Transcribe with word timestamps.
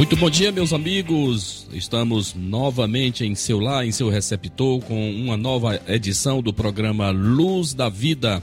Muito 0.00 0.16
bom 0.16 0.30
dia, 0.30 0.50
meus 0.50 0.72
amigos. 0.72 1.66
Estamos 1.74 2.34
novamente 2.34 3.22
em 3.22 3.34
seu 3.34 3.60
lar, 3.60 3.86
em 3.86 3.92
seu 3.92 4.08
receptor, 4.08 4.80
com 4.80 5.10
uma 5.10 5.36
nova 5.36 5.78
edição 5.86 6.40
do 6.40 6.54
programa 6.54 7.10
Luz 7.10 7.74
da 7.74 7.90
Vida. 7.90 8.42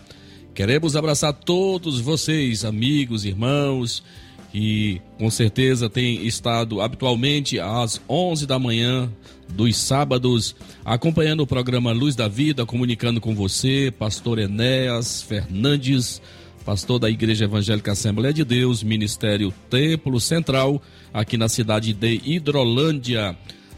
Queremos 0.54 0.96
abraçar 0.96 1.34
todos 1.34 2.00
vocês, 2.00 2.64
amigos, 2.64 3.26
irmãos, 3.26 4.04
que 4.52 5.02
com 5.18 5.32
certeza 5.32 5.90
têm 5.90 6.28
estado 6.28 6.80
habitualmente 6.80 7.60
às 7.60 8.00
11 8.08 8.46
da 8.46 8.60
manhã 8.60 9.12
dos 9.50 9.78
sábados 9.78 10.56
acompanhando 10.86 11.40
o 11.40 11.48
programa 11.48 11.92
Luz 11.92 12.16
da 12.16 12.28
Vida, 12.28 12.68
comunicando 12.68 13.20
com 13.20 13.34
você, 13.34 13.92
Pastor 13.98 14.38
Enéas 14.38 15.24
Fernandes 15.24 16.22
pastor 16.68 17.00
da 17.00 17.10
Igreja 17.10 17.46
Evangélica 17.46 17.94
Assembleia 17.94 18.34
de 18.34 18.44
Deus, 18.44 18.84
Ministério 18.84 19.54
Templo 19.70 20.20
Central, 20.20 20.82
aqui 21.14 21.38
na 21.38 21.48
cidade 21.48 21.94
de 21.94 22.22
Hidrolândia, 22.26 23.38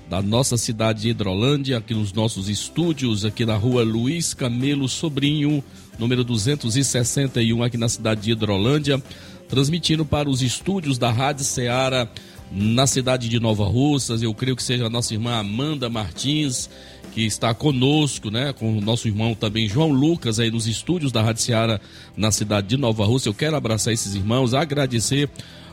da 0.09 0.23
nossa 0.23 0.57
cidade 0.57 1.03
de 1.03 1.09
Hidrolândia, 1.09 1.77
aqui 1.77 1.93
nos 1.93 2.11
nossos 2.11 2.49
estúdios, 2.49 3.23
aqui 3.23 3.45
na 3.45 3.55
rua 3.55 3.83
Luiz 3.83 4.33
Camelo 4.33 4.89
Sobrinho, 4.89 5.63
número 5.99 6.23
261, 6.23 7.61
aqui 7.61 7.77
na 7.77 7.87
cidade 7.87 8.21
de 8.21 8.31
Hidrolândia, 8.31 8.99
transmitindo 9.47 10.03
para 10.03 10.27
os 10.27 10.41
estúdios 10.41 10.97
da 10.97 11.11
Rádio 11.11 11.45
Ceará, 11.45 12.07
na 12.51 12.87
cidade 12.87 13.29
de 13.29 13.39
Nova 13.39 13.65
Russas. 13.65 14.21
Eu 14.21 14.33
creio 14.33 14.55
que 14.55 14.63
seja 14.63 14.87
a 14.87 14.89
nossa 14.89 15.13
irmã 15.13 15.35
Amanda 15.39 15.89
Martins 15.89 16.69
que 17.09 17.25
está 17.25 17.53
conosco, 17.53 18.29
né, 18.29 18.53
com 18.53 18.77
o 18.77 18.81
nosso 18.81 19.07
irmão 19.07 19.33
também 19.33 19.67
João 19.67 19.91
Lucas 19.91 20.39
aí 20.39 20.51
nos 20.51 20.67
estúdios 20.67 21.11
da 21.11 21.21
Rádio 21.21 21.41
Seara 21.41 21.81
na 22.15 22.31
cidade 22.31 22.67
de 22.67 22.77
Nova 22.77 23.05
Rússia. 23.05 23.29
Eu 23.29 23.33
quero 23.33 23.55
abraçar 23.55 23.93
esses 23.93 24.15
irmãos, 24.15 24.53
agradecer 24.53 25.29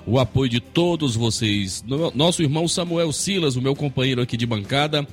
o 0.06 0.19
apoio 0.19 0.48
de 0.48 0.60
todos 0.60 1.16
vocês. 1.16 1.84
Nosso 2.14 2.42
irmão 2.42 2.66
Samuel 2.69 3.12
Silas, 3.12 3.56
o 3.56 3.62
meu 3.62 3.74
companheiro 3.74 4.22
aqui 4.22 4.36
de 4.36 4.47
bancada, 4.47 5.06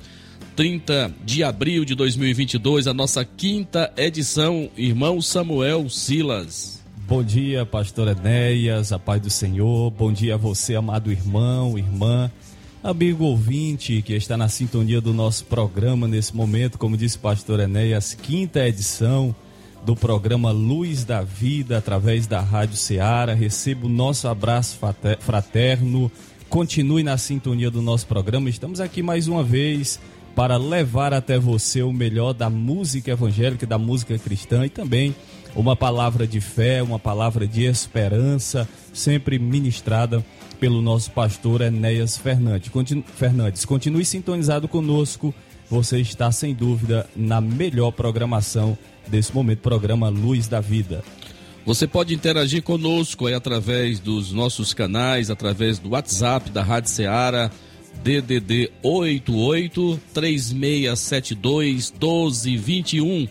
30 0.56 1.12
de 1.24 1.42
abril 1.42 1.84
de 1.84 1.94
2022, 1.94 2.86
a 2.86 2.94
nossa 2.94 3.24
quinta 3.24 3.92
edição, 3.96 4.70
irmão 4.76 5.20
Samuel 5.20 5.90
Silas. 5.90 6.73
Bom 7.06 7.22
dia, 7.22 7.66
pastor 7.66 8.08
Enéas, 8.08 8.92
a 8.92 8.98
paz 8.98 9.20
do 9.20 9.30
Senhor. 9.30 9.90
Bom 9.90 10.12
dia 10.12 10.34
a 10.34 10.38
você, 10.38 10.74
amado 10.74 11.12
irmão, 11.12 11.78
irmã 11.78 12.30
Amigo 12.84 13.24
ouvinte 13.24 14.02
que 14.02 14.12
está 14.12 14.36
na 14.36 14.46
sintonia 14.46 15.00
do 15.00 15.14
nosso 15.14 15.46
programa 15.46 16.06
nesse 16.06 16.36
momento, 16.36 16.76
como 16.76 16.98
disse 16.98 17.16
pastor 17.16 17.58
Enéas, 17.58 18.12
quinta 18.12 18.68
edição 18.68 19.34
do 19.86 19.96
programa 19.96 20.50
Luz 20.50 21.02
da 21.02 21.22
Vida 21.22 21.78
através 21.78 22.26
da 22.26 22.42
Rádio 22.42 22.76
Ceará. 22.76 23.32
Receba 23.32 23.86
o 23.86 23.88
nosso 23.88 24.28
abraço 24.28 24.78
fraterno. 25.20 26.12
Continue 26.50 27.02
na 27.02 27.16
sintonia 27.16 27.70
do 27.70 27.80
nosso 27.80 28.06
programa. 28.06 28.50
Estamos 28.50 28.80
aqui 28.80 29.02
mais 29.02 29.28
uma 29.28 29.42
vez 29.42 29.98
para 30.36 30.58
levar 30.58 31.14
até 31.14 31.38
você 31.38 31.82
o 31.82 31.90
melhor 31.90 32.34
da 32.34 32.50
música 32.50 33.12
evangélica, 33.12 33.66
da 33.66 33.78
música 33.78 34.18
cristã 34.18 34.66
e 34.66 34.68
também 34.68 35.14
uma 35.54 35.76
palavra 35.76 36.26
de 36.26 36.40
fé, 36.40 36.82
uma 36.82 36.98
palavra 36.98 37.46
de 37.46 37.64
esperança, 37.64 38.68
sempre 38.92 39.38
ministrada 39.38 40.24
pelo 40.58 40.82
nosso 40.82 41.10
pastor 41.10 41.60
Enéas 41.60 42.16
Fernandes. 42.16 42.70
Continu 42.70 43.04
Fernandes, 43.16 43.64
continue 43.64 44.04
sintonizado 44.04 44.66
conosco. 44.66 45.34
Você 45.70 46.00
está 46.00 46.30
sem 46.30 46.54
dúvida 46.54 47.08
na 47.16 47.40
melhor 47.40 47.90
programação 47.90 48.76
desse 49.06 49.34
momento, 49.34 49.60
programa 49.60 50.08
Luz 50.08 50.46
da 50.48 50.60
Vida. 50.60 51.02
Você 51.64 51.86
pode 51.86 52.14
interagir 52.14 52.62
conosco 52.62 53.26
aí 53.26 53.32
através 53.34 53.98
dos 53.98 54.32
nossos 54.32 54.74
canais, 54.74 55.30
através 55.30 55.78
do 55.78 55.90
WhatsApp 55.90 56.50
da 56.50 56.62
Rádio 56.62 56.90
Ceará, 56.90 57.50
DDD 58.02 58.70
88 58.82 60.00
3672 60.12 61.90
1221. 61.92 63.28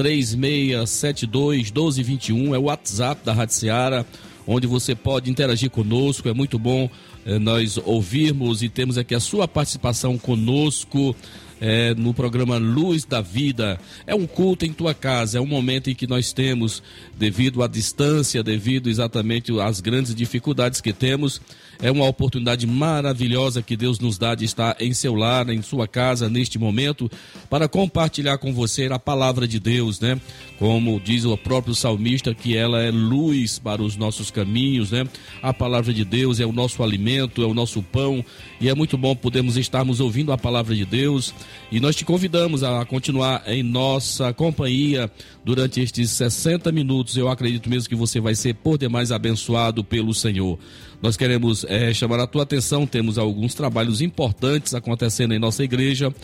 3672 0.00 1.70
1221 1.70 2.54
é 2.54 2.58
o 2.58 2.62
WhatsApp 2.62 3.22
da 3.22 3.34
Rádio 3.34 3.54
Ceará 3.54 4.06
onde 4.46 4.66
você 4.66 4.94
pode 4.94 5.30
interagir 5.30 5.68
conosco. 5.68 6.26
É 6.26 6.32
muito 6.32 6.58
bom 6.58 6.88
é, 7.26 7.38
nós 7.38 7.78
ouvirmos 7.84 8.62
e 8.62 8.70
temos 8.70 8.96
aqui 8.96 9.14
a 9.14 9.20
sua 9.20 9.46
participação 9.46 10.16
conosco. 10.16 11.14
É, 11.62 11.94
no 11.94 12.14
programa 12.14 12.56
Luz 12.56 13.04
da 13.04 13.20
Vida. 13.20 13.78
É 14.06 14.14
um 14.14 14.26
culto 14.26 14.64
em 14.64 14.72
tua 14.72 14.94
casa, 14.94 15.36
é 15.36 15.40
um 15.42 15.46
momento 15.46 15.90
em 15.90 15.94
que 15.94 16.06
nós 16.06 16.32
temos, 16.32 16.82
devido 17.18 17.62
à 17.62 17.68
distância, 17.68 18.42
devido 18.42 18.88
exatamente 18.88 19.52
às 19.60 19.78
grandes 19.78 20.14
dificuldades 20.14 20.80
que 20.80 20.90
temos, 20.90 21.38
é 21.82 21.90
uma 21.90 22.06
oportunidade 22.06 22.66
maravilhosa 22.66 23.62
que 23.62 23.76
Deus 23.76 23.98
nos 23.98 24.18
dá 24.18 24.34
de 24.34 24.44
estar 24.44 24.76
em 24.80 24.92
seu 24.92 25.14
lar, 25.14 25.48
em 25.48 25.62
sua 25.62 25.88
casa, 25.88 26.28
neste 26.28 26.58
momento, 26.58 27.10
para 27.48 27.68
compartilhar 27.68 28.38
com 28.38 28.52
você 28.52 28.86
a 28.86 28.98
palavra 28.98 29.48
de 29.48 29.58
Deus, 29.58 29.98
né? 29.98 30.20
Como 30.58 31.00
diz 31.00 31.24
o 31.24 31.36
próprio 31.38 31.74
salmista, 31.74 32.34
que 32.34 32.54
ela 32.54 32.82
é 32.82 32.90
luz 32.90 33.58
para 33.58 33.82
os 33.82 33.96
nossos 33.96 34.30
caminhos, 34.30 34.90
né? 34.90 35.06
A 35.42 35.54
palavra 35.54 35.92
de 35.94 36.04
Deus 36.04 36.38
é 36.38 36.44
o 36.44 36.52
nosso 36.52 36.82
alimento, 36.82 37.42
é 37.42 37.46
o 37.46 37.54
nosso 37.54 37.82
pão, 37.82 38.22
e 38.60 38.68
é 38.68 38.74
muito 38.74 38.98
bom 38.98 39.16
podermos 39.16 39.56
estarmos 39.56 40.00
ouvindo 40.00 40.32
a 40.32 40.38
palavra 40.38 40.74
de 40.74 40.84
Deus. 40.84 41.32
E 41.72 41.80
nós 41.80 41.96
te 41.96 42.04
convidamos 42.04 42.62
a 42.62 42.84
continuar 42.84 43.42
em 43.46 43.62
nossa 43.62 44.34
companhia 44.34 45.10
durante 45.42 45.80
estes 45.80 46.10
60 46.10 46.70
minutos. 46.72 47.16
Eu 47.16 47.28
acredito 47.28 47.70
mesmo 47.70 47.88
que 47.88 47.94
você 47.94 48.20
vai 48.20 48.34
ser 48.34 48.54
por 48.54 48.76
demais 48.76 49.10
abençoado 49.10 49.82
pelo 49.82 50.12
Senhor. 50.12 50.58
Nós 51.02 51.16
queremos 51.16 51.64
é, 51.66 51.94
chamar 51.94 52.20
a 52.20 52.26
tua 52.26 52.42
atenção, 52.42 52.86
temos 52.86 53.16
alguns 53.16 53.54
trabalhos 53.54 54.02
importantes 54.02 54.74
acontecendo 54.74 55.32
em 55.32 55.38
nossa 55.38 55.64
igreja. 55.64 56.14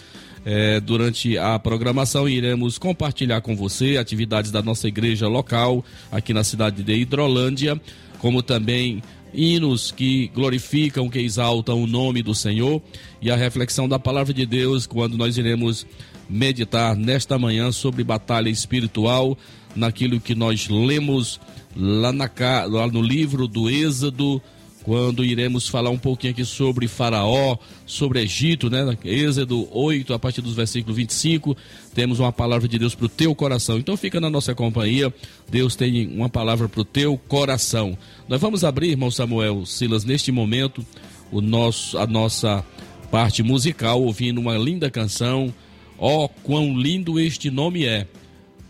É, 0.44 0.78
durante 0.80 1.36
a 1.38 1.58
programação 1.58 2.28
iremos 2.28 2.78
compartilhar 2.78 3.40
com 3.40 3.56
você 3.56 3.96
atividades 3.96 4.50
da 4.50 4.62
nossa 4.62 4.86
igreja 4.86 5.26
local 5.26 5.84
aqui 6.12 6.32
na 6.32 6.44
cidade 6.44 6.84
de 6.84 6.92
Hidrolândia, 6.92 7.80
como 8.18 8.42
também 8.42 9.02
hinos 9.34 9.90
que 9.90 10.28
glorificam, 10.28 11.08
que 11.08 11.18
exaltam 11.18 11.82
o 11.82 11.86
nome 11.86 12.22
do 12.22 12.34
Senhor 12.34 12.80
e 13.20 13.30
a 13.30 13.36
reflexão 13.36 13.88
da 13.88 13.98
palavra 13.98 14.32
de 14.32 14.46
Deus 14.46 14.86
quando 14.86 15.16
nós 15.16 15.36
iremos 15.36 15.86
meditar 16.28 16.96
nesta 16.96 17.38
manhã 17.38 17.72
sobre 17.72 18.04
batalha 18.04 18.48
espiritual, 18.48 19.36
naquilo 19.74 20.20
que 20.20 20.34
nós 20.34 20.68
lemos 20.68 21.40
lá, 21.76 22.12
na, 22.12 22.30
lá 22.68 22.86
no 22.86 23.02
livro 23.02 23.46
do 23.46 23.68
Êxodo, 23.68 24.40
quando 24.86 25.24
iremos 25.24 25.66
falar 25.66 25.90
um 25.90 25.98
pouquinho 25.98 26.32
aqui 26.32 26.44
sobre 26.44 26.86
Faraó, 26.86 27.58
sobre 27.84 28.20
Egito, 28.20 28.70
né? 28.70 28.96
Êxodo 29.04 29.68
8, 29.76 30.14
a 30.14 30.18
partir 30.18 30.40
dos 30.40 30.54
versículos 30.54 30.96
25, 30.96 31.56
temos 31.92 32.20
uma 32.20 32.30
palavra 32.30 32.68
de 32.68 32.78
Deus 32.78 32.94
para 32.94 33.06
o 33.06 33.08
teu 33.08 33.34
coração. 33.34 33.78
Então 33.78 33.96
fica 33.96 34.20
na 34.20 34.30
nossa 34.30 34.54
companhia, 34.54 35.12
Deus 35.50 35.74
tem 35.74 36.06
uma 36.06 36.28
palavra 36.28 36.68
para 36.68 36.80
o 36.80 36.84
teu 36.84 37.18
coração. 37.26 37.98
Nós 38.28 38.40
vamos 38.40 38.62
abrir, 38.62 38.90
irmão 38.90 39.10
Samuel 39.10 39.66
Silas, 39.66 40.04
neste 40.04 40.30
momento, 40.30 40.86
o 41.32 41.40
nosso, 41.40 41.98
a 41.98 42.06
nossa 42.06 42.64
parte 43.10 43.42
musical, 43.42 44.00
ouvindo 44.00 44.40
uma 44.40 44.56
linda 44.56 44.88
canção. 44.88 45.52
Ó, 45.98 46.26
oh, 46.26 46.28
quão 46.28 46.78
lindo 46.78 47.18
este 47.18 47.50
nome 47.50 47.86
é! 47.86 48.06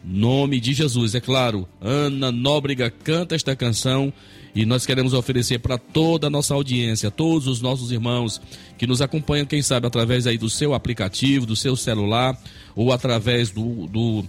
Nome 0.02 0.60
de 0.60 0.72
Jesus, 0.72 1.14
é 1.14 1.20
claro. 1.20 1.68
Ana 1.78 2.32
Nóbrega 2.32 2.88
canta 2.88 3.34
esta 3.34 3.54
canção 3.54 4.10
e 4.56 4.64
nós 4.64 4.86
queremos 4.86 5.12
oferecer 5.12 5.58
para 5.58 5.76
toda 5.76 6.28
a 6.28 6.30
nossa 6.30 6.54
audiência, 6.54 7.10
todos 7.10 7.46
os 7.46 7.60
nossos 7.60 7.92
irmãos 7.92 8.40
que 8.78 8.86
nos 8.86 9.02
acompanham, 9.02 9.44
quem 9.44 9.60
sabe, 9.60 9.86
através 9.86 10.26
aí 10.26 10.38
do 10.38 10.48
seu 10.48 10.72
aplicativo, 10.72 11.44
do 11.44 11.54
seu 11.54 11.76
celular, 11.76 12.34
ou 12.74 12.90
através 12.90 13.50
do, 13.50 13.86
do, 13.86 14.24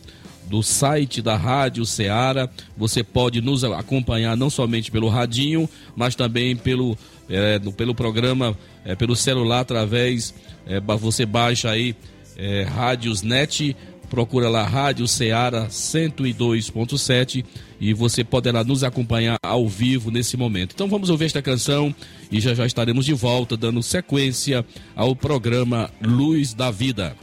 do 0.49 0.61
site 0.61 1.21
da 1.21 1.37
Rádio 1.37 1.85
Ceará. 1.85 2.49
Você 2.75 3.05
pode 3.05 3.39
nos 3.39 3.63
acompanhar 3.63 4.35
não 4.35 4.49
somente 4.49 4.91
pelo 4.91 5.07
radinho, 5.07 5.67
mas 5.95 6.13
também 6.13 6.57
pelo, 6.57 6.97
é, 7.29 7.57
pelo 7.77 7.95
programa, 7.95 8.53
é, 8.83 8.95
pelo 8.95 9.15
celular, 9.15 9.61
através. 9.61 10.33
É, 10.65 10.81
você 10.81 11.25
baixa 11.25 11.71
aí 11.71 11.95
é, 12.35 12.63
Rádios 12.63 13.21
Net 13.21 13.77
procura 14.09 14.49
lá 14.49 14.63
Rádio 14.63 15.07
Ceará 15.07 15.67
102.7 15.67 17.45
e 17.79 17.93
você 17.93 18.23
poderá 18.23 18.63
nos 18.63 18.83
acompanhar 18.83 19.37
ao 19.43 19.67
vivo 19.67 20.09
nesse 20.11 20.35
momento. 20.35 20.73
Então 20.73 20.87
vamos 20.87 21.09
ouvir 21.09 21.25
esta 21.25 21.41
canção 21.41 21.93
e 22.31 22.39
já 22.39 22.53
já 22.53 22.65
estaremos 22.65 23.05
de 23.05 23.13
volta 23.13 23.55
dando 23.55 23.83
sequência 23.83 24.65
ao 24.95 25.15
programa 25.15 25.89
Luz 26.01 26.53
da 26.53 26.71
Vida. 26.71 27.15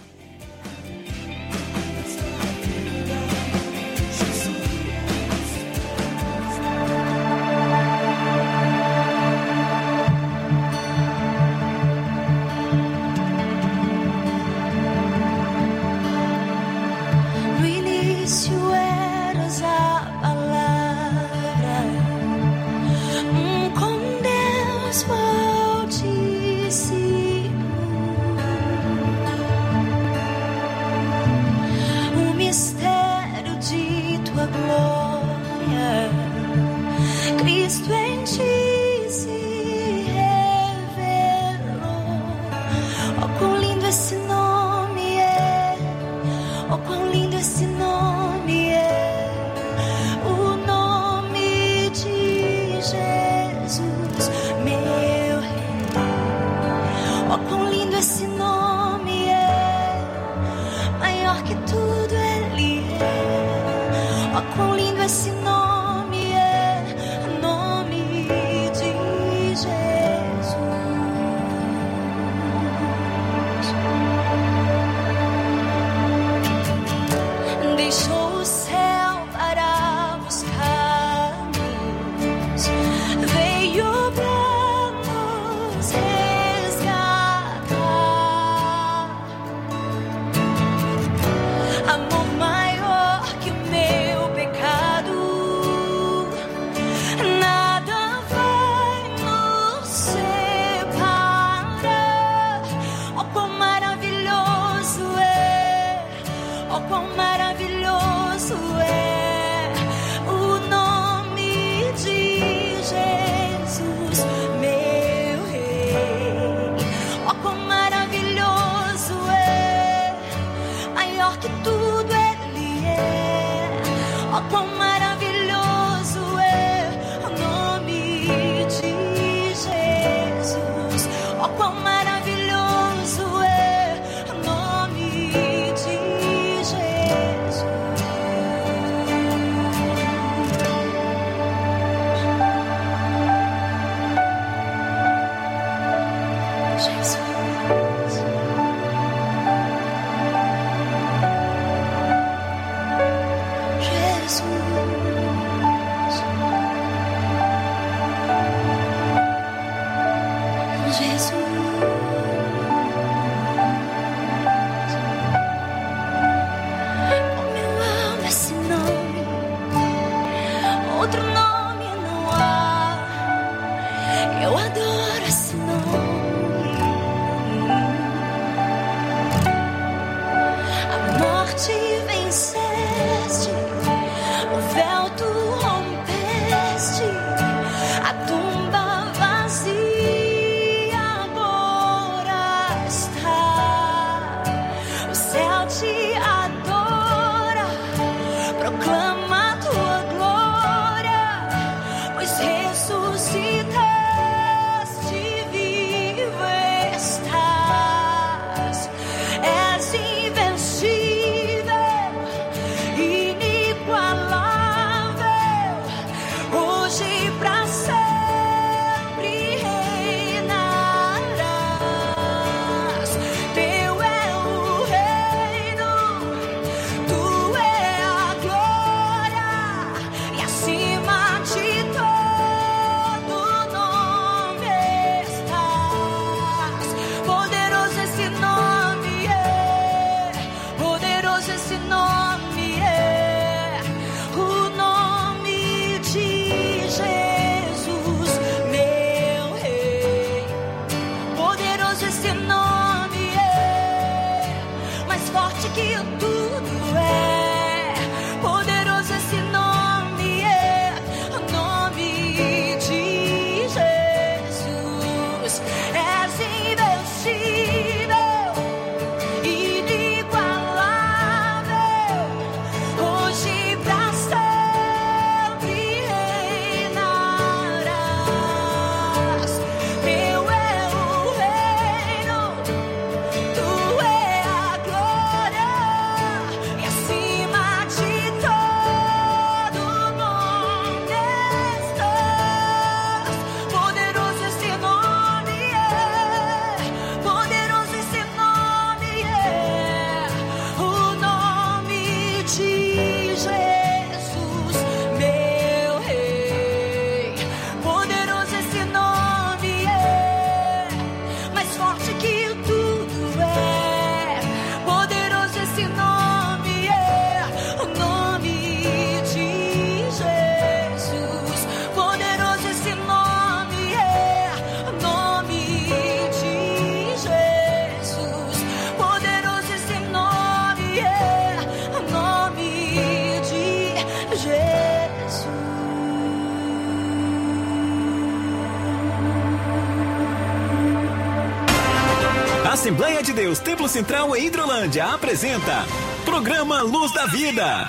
Deus 343.55 343.61
Templo 343.61 343.89
Central 343.89 344.35
em 344.35 344.47
Hidrolândia 344.47 345.05
apresenta 345.05 345.87
Programa 346.25 346.83
Luz 346.83 347.13
da 347.13 347.27
Vida. 347.27 347.89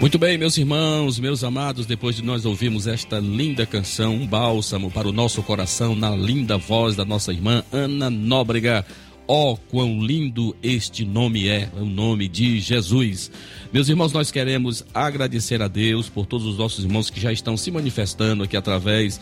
Muito 0.00 0.18
bem, 0.20 0.38
meus 0.38 0.56
irmãos, 0.56 1.18
meus 1.18 1.42
amados, 1.42 1.84
depois 1.84 2.14
de 2.14 2.22
nós 2.22 2.44
ouvirmos 2.44 2.86
esta 2.86 3.18
linda 3.18 3.66
canção, 3.66 4.14
um 4.14 4.26
bálsamo 4.26 4.88
para 4.88 5.08
o 5.08 5.12
nosso 5.12 5.42
coração, 5.42 5.96
na 5.96 6.10
linda 6.10 6.56
voz 6.56 6.94
da 6.94 7.04
nossa 7.04 7.32
irmã 7.32 7.64
Ana 7.72 8.08
Nóbrega. 8.08 8.86
Ó, 9.26 9.52
oh, 9.52 9.56
quão 9.56 10.04
lindo 10.04 10.54
este 10.62 11.04
nome 11.04 11.46
é, 11.46 11.68
o 11.76 11.84
nome 11.84 12.26
de 12.26 12.58
Jesus. 12.58 13.30
Meus 13.72 13.88
irmãos, 13.88 14.12
nós 14.12 14.30
queremos 14.32 14.84
agradecer 14.92 15.62
a 15.62 15.68
Deus 15.68 16.08
por 16.08 16.26
todos 16.26 16.46
os 16.46 16.58
nossos 16.58 16.84
irmãos 16.84 17.08
que 17.08 17.20
já 17.20 17.32
estão 17.32 17.56
se 17.56 17.70
manifestando 17.70 18.42
aqui 18.42 18.56
através 18.56 19.20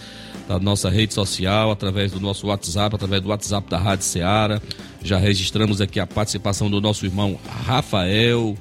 da 0.48 0.58
nossa 0.58 0.88
rede 0.88 1.12
social, 1.12 1.70
através 1.70 2.12
do 2.12 2.18
nosso 2.18 2.46
WhatsApp, 2.46 2.96
através 2.96 3.22
do 3.22 3.28
WhatsApp 3.28 3.68
da 3.68 3.78
Rádio 3.78 4.06
Ceará. 4.06 4.60
Já 5.04 5.18
registramos 5.18 5.80
aqui 5.82 6.00
a 6.00 6.06
participação 6.06 6.70
do 6.70 6.80
nosso 6.80 7.04
irmão 7.04 7.38
Rafael 7.64 8.56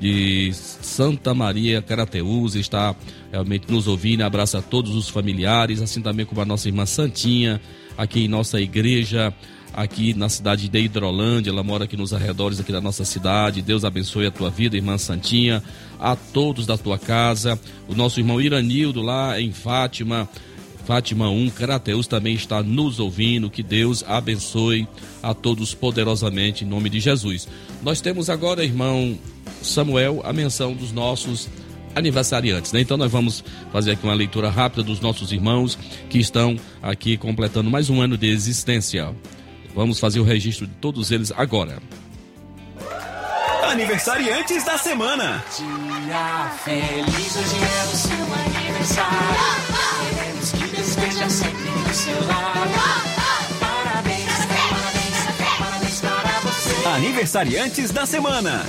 de 0.00 0.50
Santa 0.54 1.32
Maria 1.34 1.80
Carateus, 1.80 2.56
está 2.56 2.96
realmente 3.30 3.70
nos 3.70 3.86
ouvindo. 3.86 4.22
Abraça 4.22 4.58
a 4.58 4.62
todos 4.62 4.94
os 4.96 5.08
familiares, 5.08 5.80
assim 5.80 6.02
também 6.02 6.26
como 6.26 6.40
a 6.40 6.44
nossa 6.44 6.68
irmã 6.68 6.84
Santinha, 6.84 7.60
aqui 7.96 8.24
em 8.24 8.28
nossa 8.28 8.60
igreja 8.60 9.32
aqui 9.74 10.14
na 10.14 10.28
cidade 10.28 10.68
de 10.68 10.78
Hidrolândia, 10.78 11.50
ela 11.50 11.62
mora 11.62 11.84
aqui 11.84 11.96
nos 11.96 12.12
arredores 12.12 12.60
aqui 12.60 12.72
da 12.72 12.80
nossa 12.80 13.04
cidade. 13.04 13.62
Deus 13.62 13.84
abençoe 13.84 14.26
a 14.26 14.30
tua 14.30 14.50
vida, 14.50 14.76
irmã 14.76 14.98
Santinha, 14.98 15.62
a 15.98 16.16
todos 16.16 16.66
da 16.66 16.76
tua 16.76 16.98
casa. 16.98 17.58
O 17.88 17.94
nosso 17.94 18.20
irmão 18.20 18.40
Iranildo 18.40 19.00
lá 19.02 19.40
em 19.40 19.52
Fátima, 19.52 20.28
Fátima 20.84 21.30
1, 21.30 21.50
Carateus 21.50 22.06
também 22.06 22.34
está 22.34 22.62
nos 22.62 22.98
ouvindo. 22.98 23.50
Que 23.50 23.62
Deus 23.62 24.04
abençoe 24.06 24.88
a 25.22 25.32
todos 25.34 25.74
poderosamente 25.74 26.64
em 26.64 26.68
nome 26.68 26.90
de 26.90 27.00
Jesus. 27.00 27.46
Nós 27.82 28.00
temos 28.00 28.28
agora, 28.28 28.64
irmão 28.64 29.18
Samuel, 29.62 30.20
a 30.24 30.32
menção 30.32 30.74
dos 30.74 30.92
nossos 30.92 31.48
aniversariantes, 31.94 32.72
né? 32.72 32.80
Então 32.80 32.96
nós 32.96 33.10
vamos 33.10 33.44
fazer 33.72 33.92
aqui 33.92 34.04
uma 34.04 34.14
leitura 34.14 34.48
rápida 34.48 34.82
dos 34.82 35.00
nossos 35.00 35.32
irmãos 35.32 35.76
que 36.08 36.18
estão 36.18 36.56
aqui 36.82 37.16
completando 37.16 37.70
mais 37.70 37.90
um 37.90 38.00
ano 38.00 38.16
de 38.16 38.28
existência. 38.28 39.14
Vamos 39.74 40.00
fazer 40.00 40.20
o 40.20 40.24
registro 40.24 40.66
de 40.66 40.74
todos 40.74 41.10
eles 41.10 41.32
agora. 41.36 41.78
Aniversariantes 43.62 44.64
da 44.64 44.76
semana. 44.76 45.44
Dia 45.56 46.52
feliz, 46.64 47.36
hoje 47.36 47.56
é 47.62 47.84
o 47.84 47.96
seu 47.96 48.34
aniversário. 48.34 49.16
Queremos 50.08 50.52
que 50.52 50.80
esteja 50.80 51.30
sempre 51.30 51.70
do 51.88 51.94
seu 51.94 52.26
lado. 52.26 52.70
Parabéns, 53.60 54.46
parabéns, 54.48 55.58
parabéns 55.58 56.00
para 56.00 56.40
você. 56.40 56.88
Aniversariantes 56.88 57.90
da 57.92 58.04
semana. 58.06 58.66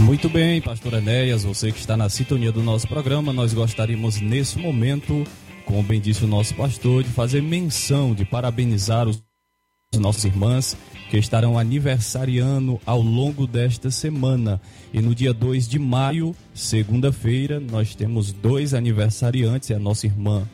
Muito 0.00 0.28
bem, 0.28 0.60
pastor 0.62 0.94
Enéas, 0.94 1.44
você 1.44 1.70
que 1.70 1.78
está 1.78 1.96
na 1.96 2.08
sintonia 2.08 2.50
do 2.50 2.62
nosso 2.62 2.88
programa, 2.88 3.32
nós 3.32 3.52
gostaríamos 3.52 4.20
nesse 4.20 4.58
momento 4.58 5.26
como 5.66 5.82
bem 5.82 6.00
disse 6.00 6.24
o 6.24 6.28
nosso 6.28 6.54
pastor, 6.54 7.02
de 7.02 7.10
fazer 7.10 7.42
menção, 7.42 8.14
de 8.14 8.24
parabenizar 8.24 9.06
os 9.06 9.22
nossos 9.98 10.24
irmãs 10.24 10.76
que 11.10 11.18
estarão 11.18 11.58
aniversariando 11.58 12.80
ao 12.86 13.02
longo 13.02 13.46
desta 13.46 13.90
semana. 13.90 14.60
E 14.94 15.00
no 15.02 15.14
dia 15.14 15.34
2 15.34 15.68
de 15.68 15.78
maio, 15.78 16.34
segunda-feira, 16.54 17.60
nós 17.60 17.94
temos 17.94 18.32
dois 18.32 18.72
aniversariantes, 18.72 19.70
é 19.70 19.74
a 19.74 19.78
nossa 19.78 20.06
irmã 20.06 20.48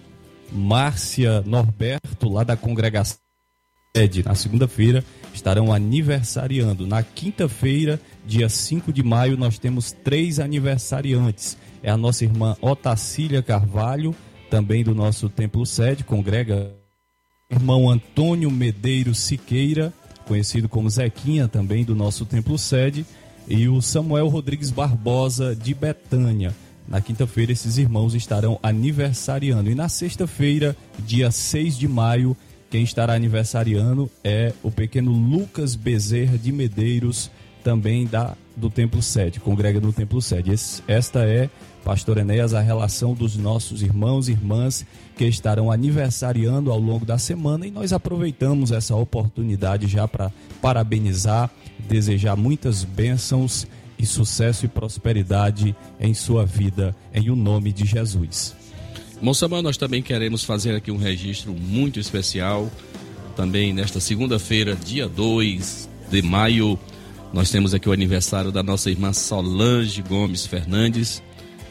Márcia 0.51 1.43
Norberto, 1.43 2.29
lá 2.29 2.43
da 2.43 2.57
congregação 2.57 3.23
na 4.25 4.35
segunda-feira, 4.35 5.05
estarão 5.35 5.71
aniversariando. 5.71 6.87
Na 6.87 7.03
quinta-feira, 7.03 8.01
dia 8.25 8.49
5 8.49 8.91
de 8.91 9.03
maio, 9.03 9.37
nós 9.37 9.59
temos 9.59 9.93
três 9.93 10.41
aniversariantes. 10.41 11.59
É 11.83 11.91
a 11.91 11.97
nossa 11.97 12.25
irmã 12.25 12.57
Otacília 12.63 13.43
Carvalho, 13.43 14.15
também 14.53 14.85
do 14.85 14.95
nosso 14.95 15.31
templo 15.31 15.65
sede, 15.65 16.05
congrega 16.05 16.75
irmão 17.51 17.89
Antônio 17.89 18.51
Medeiros 18.51 19.19
Siqueira, 19.19 19.91
conhecido 20.29 20.69
como 20.69 20.91
Zequinha, 20.91 21.49
também 21.49 21.87
do 21.87 21.95
nosso 21.95 22.27
templo 22.27 22.59
sede, 22.59 23.07
e 23.49 23.67
o 23.67 23.81
Samuel 23.81 24.29
Rodrigues 24.29 24.71
Barbosa 24.71 25.57
de 25.57 25.73
Betânia. 25.73 26.55
Na 26.87 27.01
quinta-feira, 27.01 27.51
esses 27.51 27.79
irmãos 27.79 28.15
estarão 28.15 28.61
aniversariando. 28.63 29.71
E 29.71 29.75
na 29.75 29.89
sexta-feira, 29.89 30.77
dia 30.99 31.31
6 31.31 31.79
de 31.79 31.89
maio, 31.89 32.37
quem 32.69 32.83
estará 32.85 33.15
aniversariando 33.15 34.11
é 34.23 34.53
o 34.63 34.71
pequeno 34.71 35.13
Lucas 35.13 35.75
Bezerra 35.75 36.37
de 36.37 36.53
Medeiros, 36.53 37.31
também 37.63 38.07
da 38.07 38.37
do 38.57 38.69
Templo 38.69 39.03
Sede, 39.03 39.41
congrega 39.41 39.81
no 39.81 39.93
Templo 39.93 40.21
Sede. 40.21 40.53
esta 40.87 41.21
é 41.21 41.49
Pastor 41.85 42.19
Enéas, 42.19 42.55
a 42.55 42.61
relação 42.61 43.13
dos 43.15 43.37
nossos 43.37 43.83
irmãos 43.83 44.29
e 44.29 44.33
irmãs 44.33 44.87
que 45.17 45.25
estarão 45.25 45.71
aniversariando 45.71 46.71
ao 46.71 46.79
longo 46.79 47.05
da 47.05 47.19
semana 47.19 47.67
e 47.67 47.71
nós 47.71 47.93
aproveitamos 47.93 48.71
essa 48.71 48.95
oportunidade 48.95 49.89
já 49.89 50.07
para 50.07 50.33
parabenizar, 50.61 51.51
desejar 51.89 52.37
muitas 52.37 52.85
bênçãos 52.85 53.67
e 53.99 54.07
sucesso 54.07 54.65
e 54.65 54.69
prosperidade 54.69 55.75
em 55.99 56.15
sua 56.15 56.47
vida, 56.47 56.95
em 57.13 57.31
o 57.31 57.37
nome 57.37 57.73
de 57.73 57.85
Jesus. 57.85 58.55
Moçamã, 59.21 59.63
nós 59.63 59.77
também 59.77 60.03
queremos 60.03 60.45
fazer 60.45 60.75
aqui 60.75 60.91
um 60.91 60.97
registro 60.97 61.53
muito 61.53 61.99
especial. 61.99 62.71
Também 63.37 63.73
nesta 63.73 64.01
segunda-feira, 64.01 64.75
dia 64.75 65.09
2 65.09 65.89
de 66.11 66.23
maio, 66.23 66.79
nós 67.33 67.51
temos 67.51 67.75
aqui 67.75 67.89
o 67.89 67.93
aniversário 67.93 68.53
da 68.53 68.63
nossa 68.63 68.91
irmã 68.91 69.13
Solange 69.13 70.03
Gomes 70.03 70.47
Fernandes 70.47 71.23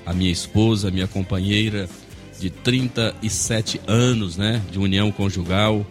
a 0.05 0.13
minha 0.13 0.31
esposa, 0.31 0.87
a 0.87 0.91
minha 0.91 1.07
companheira 1.07 1.89
de 2.39 2.49
37 2.49 3.79
anos, 3.87 4.37
né, 4.37 4.61
de 4.71 4.79
união 4.79 5.11
conjugal. 5.11 5.85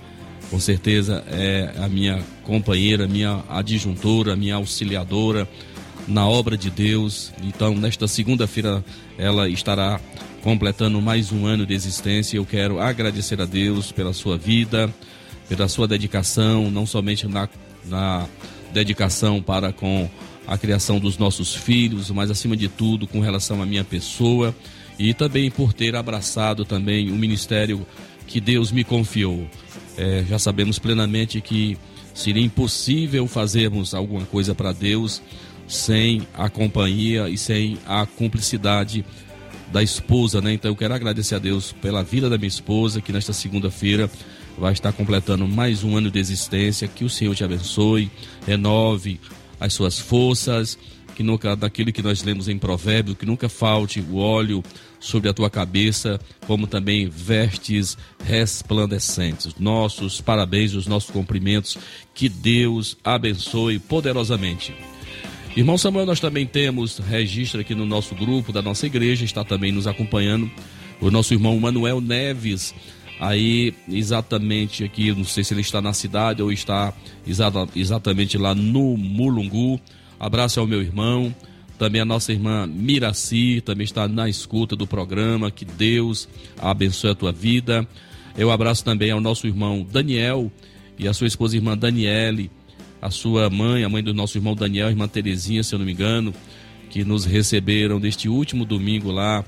Com 0.50 0.58
certeza 0.58 1.24
é 1.28 1.72
a 1.78 1.88
minha 1.88 2.20
companheira, 2.42 3.06
minha 3.06 3.44
adjuntora, 3.48 4.34
minha 4.34 4.56
auxiliadora 4.56 5.48
na 6.08 6.26
obra 6.26 6.56
de 6.56 6.70
Deus. 6.70 7.32
Então, 7.42 7.74
nesta 7.74 8.08
segunda-feira, 8.08 8.84
ela 9.16 9.48
estará 9.48 10.00
completando 10.42 11.00
mais 11.00 11.30
um 11.30 11.46
ano 11.46 11.64
de 11.64 11.72
existência. 11.72 12.36
Eu 12.36 12.44
quero 12.44 12.80
agradecer 12.80 13.40
a 13.40 13.44
Deus 13.44 13.92
pela 13.92 14.12
sua 14.12 14.36
vida, 14.36 14.92
pela 15.48 15.68
sua 15.68 15.86
dedicação, 15.86 16.68
não 16.68 16.84
somente 16.84 17.28
na, 17.28 17.48
na 17.86 18.26
dedicação 18.72 19.42
para 19.42 19.72
com 19.72 20.08
a 20.46 20.58
criação 20.58 20.98
dos 20.98 21.18
nossos 21.18 21.54
filhos, 21.54 22.10
mas 22.10 22.30
acima 22.30 22.56
de 22.56 22.68
tudo 22.68 23.06
com 23.06 23.20
relação 23.20 23.62
à 23.62 23.66
minha 23.66 23.84
pessoa 23.84 24.54
e 24.98 25.14
também 25.14 25.50
por 25.50 25.72
ter 25.72 25.94
abraçado 25.96 26.64
também 26.64 27.10
o 27.10 27.14
ministério 27.14 27.86
que 28.26 28.40
Deus 28.40 28.70
me 28.70 28.84
confiou. 28.84 29.48
É, 29.96 30.24
já 30.28 30.38
sabemos 30.38 30.78
plenamente 30.78 31.40
que 31.40 31.76
seria 32.14 32.42
impossível 32.42 33.26
fazermos 33.26 33.94
alguma 33.94 34.24
coisa 34.26 34.54
para 34.54 34.72
Deus 34.72 35.22
sem 35.66 36.26
a 36.34 36.50
companhia 36.50 37.28
e 37.28 37.38
sem 37.38 37.78
a 37.86 38.04
cumplicidade 38.04 39.04
da 39.72 39.82
esposa, 39.82 40.40
né? 40.40 40.52
Então 40.52 40.70
eu 40.70 40.76
quero 40.76 40.92
agradecer 40.92 41.36
a 41.36 41.38
Deus 41.38 41.72
pela 41.72 42.02
vida 42.02 42.28
da 42.28 42.36
minha 42.36 42.48
esposa, 42.48 43.00
que 43.00 43.12
nesta 43.12 43.32
segunda-feira 43.32 44.10
vai 44.58 44.72
estar 44.72 44.92
completando 44.92 45.46
mais 45.46 45.84
um 45.84 45.96
ano 45.96 46.10
de 46.10 46.18
existência. 46.18 46.88
Que 46.88 47.04
o 47.04 47.08
Senhor 47.08 47.34
te 47.34 47.44
abençoe, 47.44 48.10
renove 48.50 49.20
as 49.60 49.72
suas 49.72 49.98
forças, 49.98 50.76
que 51.14 51.22
nunca, 51.22 51.54
daquilo 51.54 51.92
que 51.92 52.02
nós 52.02 52.22
lemos 52.22 52.48
em 52.48 52.58
Provérbios, 52.58 53.16
que 53.16 53.26
nunca 53.26 53.48
falte 53.48 54.00
o 54.00 54.16
óleo 54.16 54.62
sobre 54.98 55.28
a 55.28 55.32
tua 55.32 55.48
cabeça, 55.48 56.18
como 56.46 56.66
também 56.66 57.08
vestes 57.08 57.96
resplandecentes. 58.24 59.54
Nossos 59.58 60.20
parabéns, 60.20 60.74
os 60.74 60.86
nossos 60.86 61.10
cumprimentos, 61.10 61.78
que 62.14 62.28
Deus 62.28 62.96
abençoe 63.04 63.78
poderosamente. 63.78 64.74
Irmão 65.56 65.78
Samuel, 65.78 66.06
nós 66.06 66.20
também 66.20 66.46
temos 66.46 66.98
registro 66.98 67.60
aqui 67.60 67.74
no 67.74 67.86
nosso 67.86 68.14
grupo 68.14 68.52
da 68.52 68.62
nossa 68.62 68.86
igreja, 68.86 69.24
está 69.24 69.44
também 69.44 69.70
nos 69.70 69.86
acompanhando 69.86 70.50
o 71.00 71.10
nosso 71.10 71.32
irmão 71.34 71.58
Manuel 71.58 72.00
Neves, 72.00 72.74
aí 73.20 73.74
exatamente 73.86 74.82
aqui, 74.82 75.12
não 75.12 75.24
sei 75.24 75.44
se 75.44 75.52
ele 75.52 75.60
está 75.60 75.82
na 75.82 75.92
cidade 75.92 76.42
ou 76.42 76.50
está 76.50 76.94
exata, 77.26 77.68
exatamente 77.76 78.38
lá 78.38 78.54
no 78.54 78.96
Mulungu. 78.96 79.78
Abraço 80.18 80.58
ao 80.58 80.66
meu 80.66 80.80
irmão, 80.80 81.34
também 81.78 82.00
a 82.00 82.04
nossa 82.04 82.32
irmã 82.32 82.66
Miraci, 82.66 83.60
também 83.60 83.84
está 83.84 84.08
na 84.08 84.28
escuta 84.28 84.74
do 84.74 84.86
programa. 84.86 85.50
Que 85.50 85.66
Deus 85.66 86.28
abençoe 86.58 87.10
a 87.10 87.14
tua 87.14 87.30
vida. 87.30 87.86
Eu 88.36 88.50
abraço 88.50 88.82
também 88.82 89.10
ao 89.10 89.20
nosso 89.20 89.46
irmão 89.46 89.86
Daniel 89.90 90.50
e 90.98 91.06
a 91.06 91.12
sua 91.12 91.26
esposa 91.26 91.56
irmã 91.56 91.76
Daniele, 91.76 92.50
a 93.02 93.10
sua 93.10 93.50
mãe, 93.50 93.84
a 93.84 93.88
mãe 93.88 94.02
do 94.02 94.14
nosso 94.14 94.38
irmão 94.38 94.54
Daniel, 94.54 94.88
irmã 94.88 95.08
Terezinha, 95.08 95.62
se 95.62 95.74
eu 95.74 95.78
não 95.78 95.86
me 95.86 95.92
engano, 95.92 96.34
que 96.88 97.04
nos 97.04 97.24
receberam 97.24 97.98
neste 97.98 98.28
último 98.28 98.64
domingo 98.64 99.10
lá, 99.10 99.44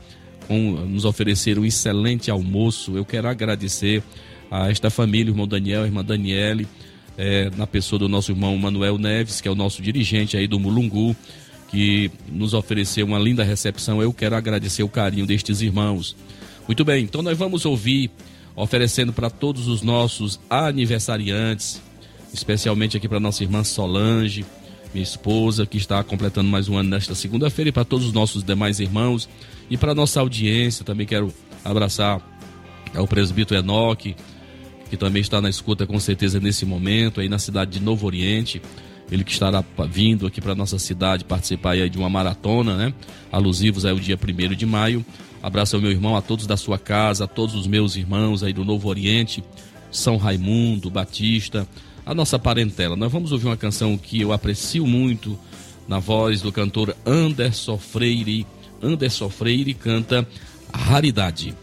com, 0.47 0.73
nos 0.87 1.05
ofereceram 1.05 1.63
um 1.63 1.65
excelente 1.65 2.31
almoço. 2.31 2.97
Eu 2.97 3.05
quero 3.05 3.29
agradecer 3.29 4.03
a 4.51 4.71
esta 4.71 4.91
família, 4.91 5.33
o 5.33 5.35
irmão 5.35 5.49
Daniel, 5.49 5.83
a 5.83 5.87
irmã 5.87 6.05
Daniele, 6.05 6.69
é, 7.17 7.51
na 7.57 7.67
pessoa 7.67 7.99
do 7.99 8.09
nosso 8.09 8.33
irmão 8.33 8.57
Manuel 8.57 8.99
Neves, 8.99 9.41
que 9.41 9.49
é 9.49 9.51
o 9.51 9.55
nosso 9.55 9.83
dirigente 9.83 10.37
aí 10.37 10.47
do 10.47 10.59
Mulungu, 10.59 11.17
que 11.69 12.11
nos 12.31 12.53
ofereceu 12.53 13.07
uma 13.07 13.19
linda 13.19 13.43
recepção. 13.43 14.03
Eu 14.03 14.13
quero 14.13 14.37
agradecer 14.37 14.83
o 14.83 14.89
carinho 14.89 15.27
destes 15.27 15.63
irmãos. 15.63 16.15
Muito 16.67 16.85
bem, 16.85 17.05
então 17.05 17.23
nós 17.23 17.37
vamos 17.37 17.65
ouvir, 17.65 18.11
oferecendo 18.55 19.13
para 19.13 19.31
todos 19.31 19.69
os 19.69 19.83
nossos 19.83 20.39
aniversariantes, 20.49 21.81
especialmente 22.33 22.97
aqui 22.97 23.09
para 23.09 23.19
nossa 23.19 23.43
irmã 23.43 23.65
Solange, 23.65 24.45
minha 24.93 25.03
esposa, 25.03 25.65
que 25.65 25.79
está 25.79 26.05
completando 26.05 26.51
mais 26.51 26.69
um 26.69 26.77
ano 26.77 26.91
nesta 26.91 27.15
segunda-feira, 27.15 27.71
e 27.71 27.73
para 27.73 27.85
todos 27.85 28.07
os 28.07 28.13
nossos 28.13 28.45
demais 28.45 28.79
irmãos, 28.79 29.29
e 29.73 29.76
para 29.79 29.95
nossa 29.95 30.21
audiência, 30.21 30.85
também 30.85 31.07
quero 31.07 31.33
abraçar 31.64 32.21
ao 32.95 33.09
presbítero 33.09 33.59
Enoque, 33.59 34.14
que 34.91 34.99
também 34.99 35.23
está 35.23 35.41
na 35.41 35.49
escuta 35.49 35.87
com 35.87 35.99
certeza 35.99 36.38
nesse 36.38 36.67
momento, 36.67 37.23
aí 37.23 37.29
na 37.31 37.38
cidade 37.38 37.71
de 37.71 37.81
Novo 37.81 38.07
Oriente. 38.07 38.61
Ele 39.11 39.25
que 39.25 39.33
estará 39.33 39.64
vindo 39.88 40.26
aqui 40.26 40.43
para 40.43 40.55
nossa 40.55 40.79
cidade 40.79 41.25
participar 41.25 41.71
aí 41.71 41.88
de 41.88 41.97
uma 41.97 42.11
maratona, 42.11 42.76
né? 42.76 42.93
Alusivos 43.33 43.87
aí 43.87 43.95
o 43.95 43.99
dia 43.99 44.14
1 44.23 44.55
de 44.55 44.67
maio. 44.67 45.02
Abraço 45.43 45.75
ao 45.76 45.81
meu 45.81 45.91
irmão, 45.91 46.19
a 46.19 46.21
todos 46.21 46.47
da 46.47 46.59
sua 46.59 46.79
casa, 46.79 47.25
a 47.25 47.26
todos 47.26 47.55
os 47.55 47.67
meus 47.67 47.97
irmãos 47.97 48.43
aí 48.43 48.52
do 48.52 48.67
Novo 48.67 48.91
Oriente, 48.91 49.43
São 49.91 50.19
Raimundo, 50.19 50.91
Batista, 50.91 51.67
a 52.05 52.14
nossa 52.14 52.38
parentela. 52.38 52.95
Nós 52.95 53.11
vamos 53.11 53.33
ouvir 53.33 53.47
uma 53.47 53.57
canção 53.57 53.97
que 53.97 54.21
eu 54.21 54.33
aprecio 54.33 54.87
muito 54.87 55.38
na 55.88 55.99
voz 55.99 56.43
do 56.43 56.52
cantor 56.52 56.95
Anderson 57.07 57.79
Freire. 57.79 58.47
Anderson 58.83 59.29
Freire 59.29 59.75
canta 59.75 60.27
Raridade. 60.73 61.55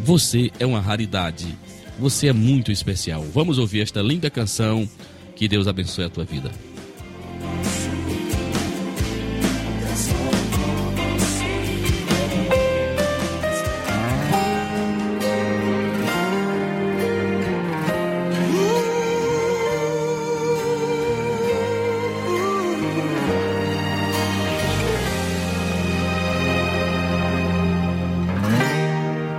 Você 0.00 0.50
é 0.58 0.66
uma 0.66 0.80
raridade. 0.80 1.56
Você 1.98 2.28
é 2.28 2.32
muito 2.32 2.72
especial. 2.72 3.22
Vamos 3.32 3.58
ouvir 3.58 3.82
esta 3.82 4.02
linda 4.02 4.28
canção. 4.30 4.88
Que 5.36 5.46
Deus 5.46 5.68
abençoe 5.68 6.04
a 6.04 6.10
tua 6.10 6.24
vida. 6.24 6.50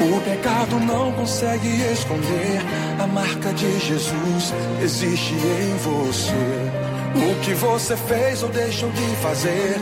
O 0.00 0.20
pecado 0.20 0.78
não 0.78 1.12
consegue 1.12 1.68
esconder 1.92 2.60
a 3.00 3.06
marca 3.08 3.52
de 3.52 3.78
Jesus 3.80 4.54
existe 4.80 5.34
em 5.34 5.76
você. 5.78 6.78
O 7.16 7.40
que 7.40 7.52
você 7.54 7.96
fez 7.96 8.44
ou 8.44 8.48
deixou 8.48 8.88
de 8.90 9.16
fazer 9.16 9.76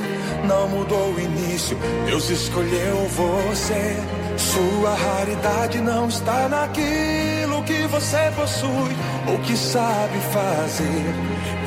não 0.44 0.68
mudou 0.68 1.12
o 1.12 1.20
início. 1.20 1.76
Deus 2.07 2.31
escolheu 2.31 2.96
você. 3.09 3.96
Sua 4.38 4.94
raridade 4.94 5.81
não 5.81 6.09
está 6.09 6.48
naquilo 6.48 7.62
que 7.64 7.87
você 7.87 8.33
possui 8.35 8.96
ou 9.29 9.38
que 9.40 9.55
sabe 9.55 10.18
fazer. 10.33 11.14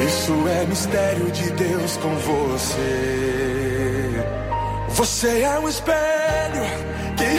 Isso 0.08 0.34
é 0.48 0.66
mistério 0.66 1.30
de 1.32 1.52
Deus 1.52 1.98
com 1.98 2.16
você. 2.16 3.30
Você 4.90 5.42
é 5.42 5.60
um 5.60 5.70
espelho 5.70 6.99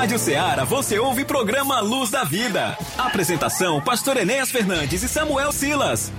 Rádio 0.00 0.18
Ceará 0.18 0.64
você 0.64 0.98
ouve 0.98 1.26
programa 1.26 1.78
Luz 1.80 2.10
da 2.10 2.24
Vida. 2.24 2.74
Apresentação: 2.96 3.82
Pastor 3.82 4.16
Enéas 4.16 4.50
Fernandes 4.50 5.02
e 5.02 5.08
Samuel 5.10 5.52
Silas. 5.52 6.10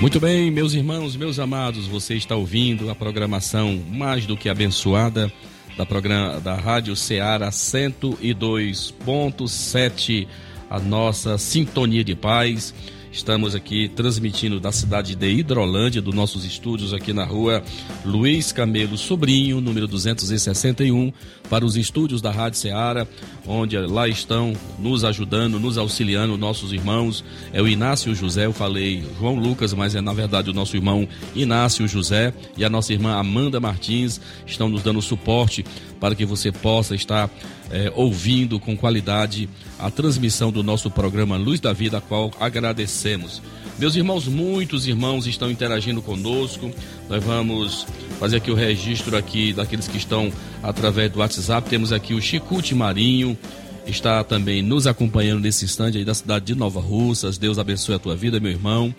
Muito 0.00 0.18
bem, 0.18 0.50
meus 0.50 0.72
irmãos, 0.72 1.14
meus 1.16 1.38
amados, 1.38 1.86
você 1.86 2.14
está 2.14 2.34
ouvindo 2.34 2.88
a 2.88 2.94
programação 2.94 3.84
mais 3.90 4.24
do 4.24 4.34
que 4.34 4.48
abençoada 4.48 5.30
da 5.76 5.84
programa 5.84 6.40
da 6.40 6.54
Rádio 6.54 6.96
Ceará 6.96 7.50
102.7, 7.50 10.26
a 10.70 10.80
nossa 10.80 11.36
sintonia 11.36 12.02
de 12.02 12.16
paz. 12.16 12.72
Estamos 13.18 13.52
aqui 13.52 13.88
transmitindo 13.88 14.60
da 14.60 14.70
cidade 14.70 15.16
de 15.16 15.28
Hidrolândia, 15.28 16.00
dos 16.00 16.14
nossos 16.14 16.44
estúdios 16.44 16.94
aqui 16.94 17.12
na 17.12 17.24
rua 17.24 17.64
Luiz 18.04 18.52
Camelo 18.52 18.96
Sobrinho, 18.96 19.60
número 19.60 19.88
261, 19.88 21.12
para 21.50 21.64
os 21.64 21.76
estúdios 21.76 22.22
da 22.22 22.30
Rádio 22.30 22.60
Ceará, 22.60 23.08
onde 23.44 23.76
lá 23.76 24.06
estão 24.06 24.52
nos 24.78 25.02
ajudando, 25.02 25.58
nos 25.58 25.76
auxiliando 25.76 26.38
nossos 26.38 26.72
irmãos. 26.72 27.24
É 27.52 27.60
o 27.60 27.66
Inácio 27.66 28.14
José, 28.14 28.46
eu 28.46 28.52
falei 28.52 29.02
João 29.18 29.34
Lucas, 29.34 29.74
mas 29.74 29.96
é 29.96 30.00
na 30.00 30.12
verdade 30.12 30.50
o 30.50 30.54
nosso 30.54 30.76
irmão 30.76 31.06
Inácio 31.34 31.88
José 31.88 32.32
e 32.56 32.64
a 32.64 32.70
nossa 32.70 32.92
irmã 32.92 33.16
Amanda 33.16 33.58
Martins 33.58 34.20
estão 34.46 34.68
nos 34.68 34.84
dando 34.84 35.02
suporte 35.02 35.64
para 36.00 36.14
que 36.14 36.24
você 36.24 36.52
possa 36.52 36.94
estar 36.94 37.30
é, 37.70 37.92
ouvindo 37.94 38.58
com 38.58 38.76
qualidade 38.76 39.48
a 39.78 39.90
transmissão 39.90 40.50
do 40.50 40.62
nosso 40.62 40.90
programa 40.90 41.36
Luz 41.36 41.60
da 41.60 41.72
Vida, 41.72 41.98
a 41.98 42.00
qual 42.00 42.30
agradecemos. 42.40 43.42
Meus 43.78 43.94
irmãos, 43.94 44.26
muitos 44.26 44.88
irmãos 44.88 45.26
estão 45.26 45.48
interagindo 45.50 46.02
conosco. 46.02 46.70
Nós 47.08 47.22
vamos 47.22 47.86
fazer 48.18 48.38
aqui 48.38 48.50
o 48.50 48.54
registro 48.54 49.16
aqui 49.16 49.52
daqueles 49.52 49.86
que 49.86 49.96
estão 49.96 50.32
através 50.62 51.12
do 51.12 51.20
WhatsApp. 51.20 51.70
Temos 51.70 51.92
aqui 51.92 52.12
o 52.12 52.20
Chicute 52.20 52.74
Marinho, 52.74 53.38
está 53.86 54.24
também 54.24 54.62
nos 54.62 54.88
acompanhando 54.88 55.40
nesse 55.40 55.64
instante 55.64 55.96
aí 55.96 56.04
da 56.04 56.12
cidade 56.12 56.46
de 56.46 56.54
Nova 56.56 56.80
Russas. 56.80 57.38
Deus 57.38 57.56
abençoe 57.56 57.94
a 57.94 57.98
tua 58.00 58.16
vida, 58.16 58.40
meu 58.40 58.50
irmão. 58.50 58.92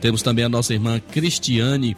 Temos 0.00 0.22
também 0.22 0.46
a 0.46 0.48
nossa 0.48 0.72
irmã 0.72 0.98
Cristiane 0.98 1.94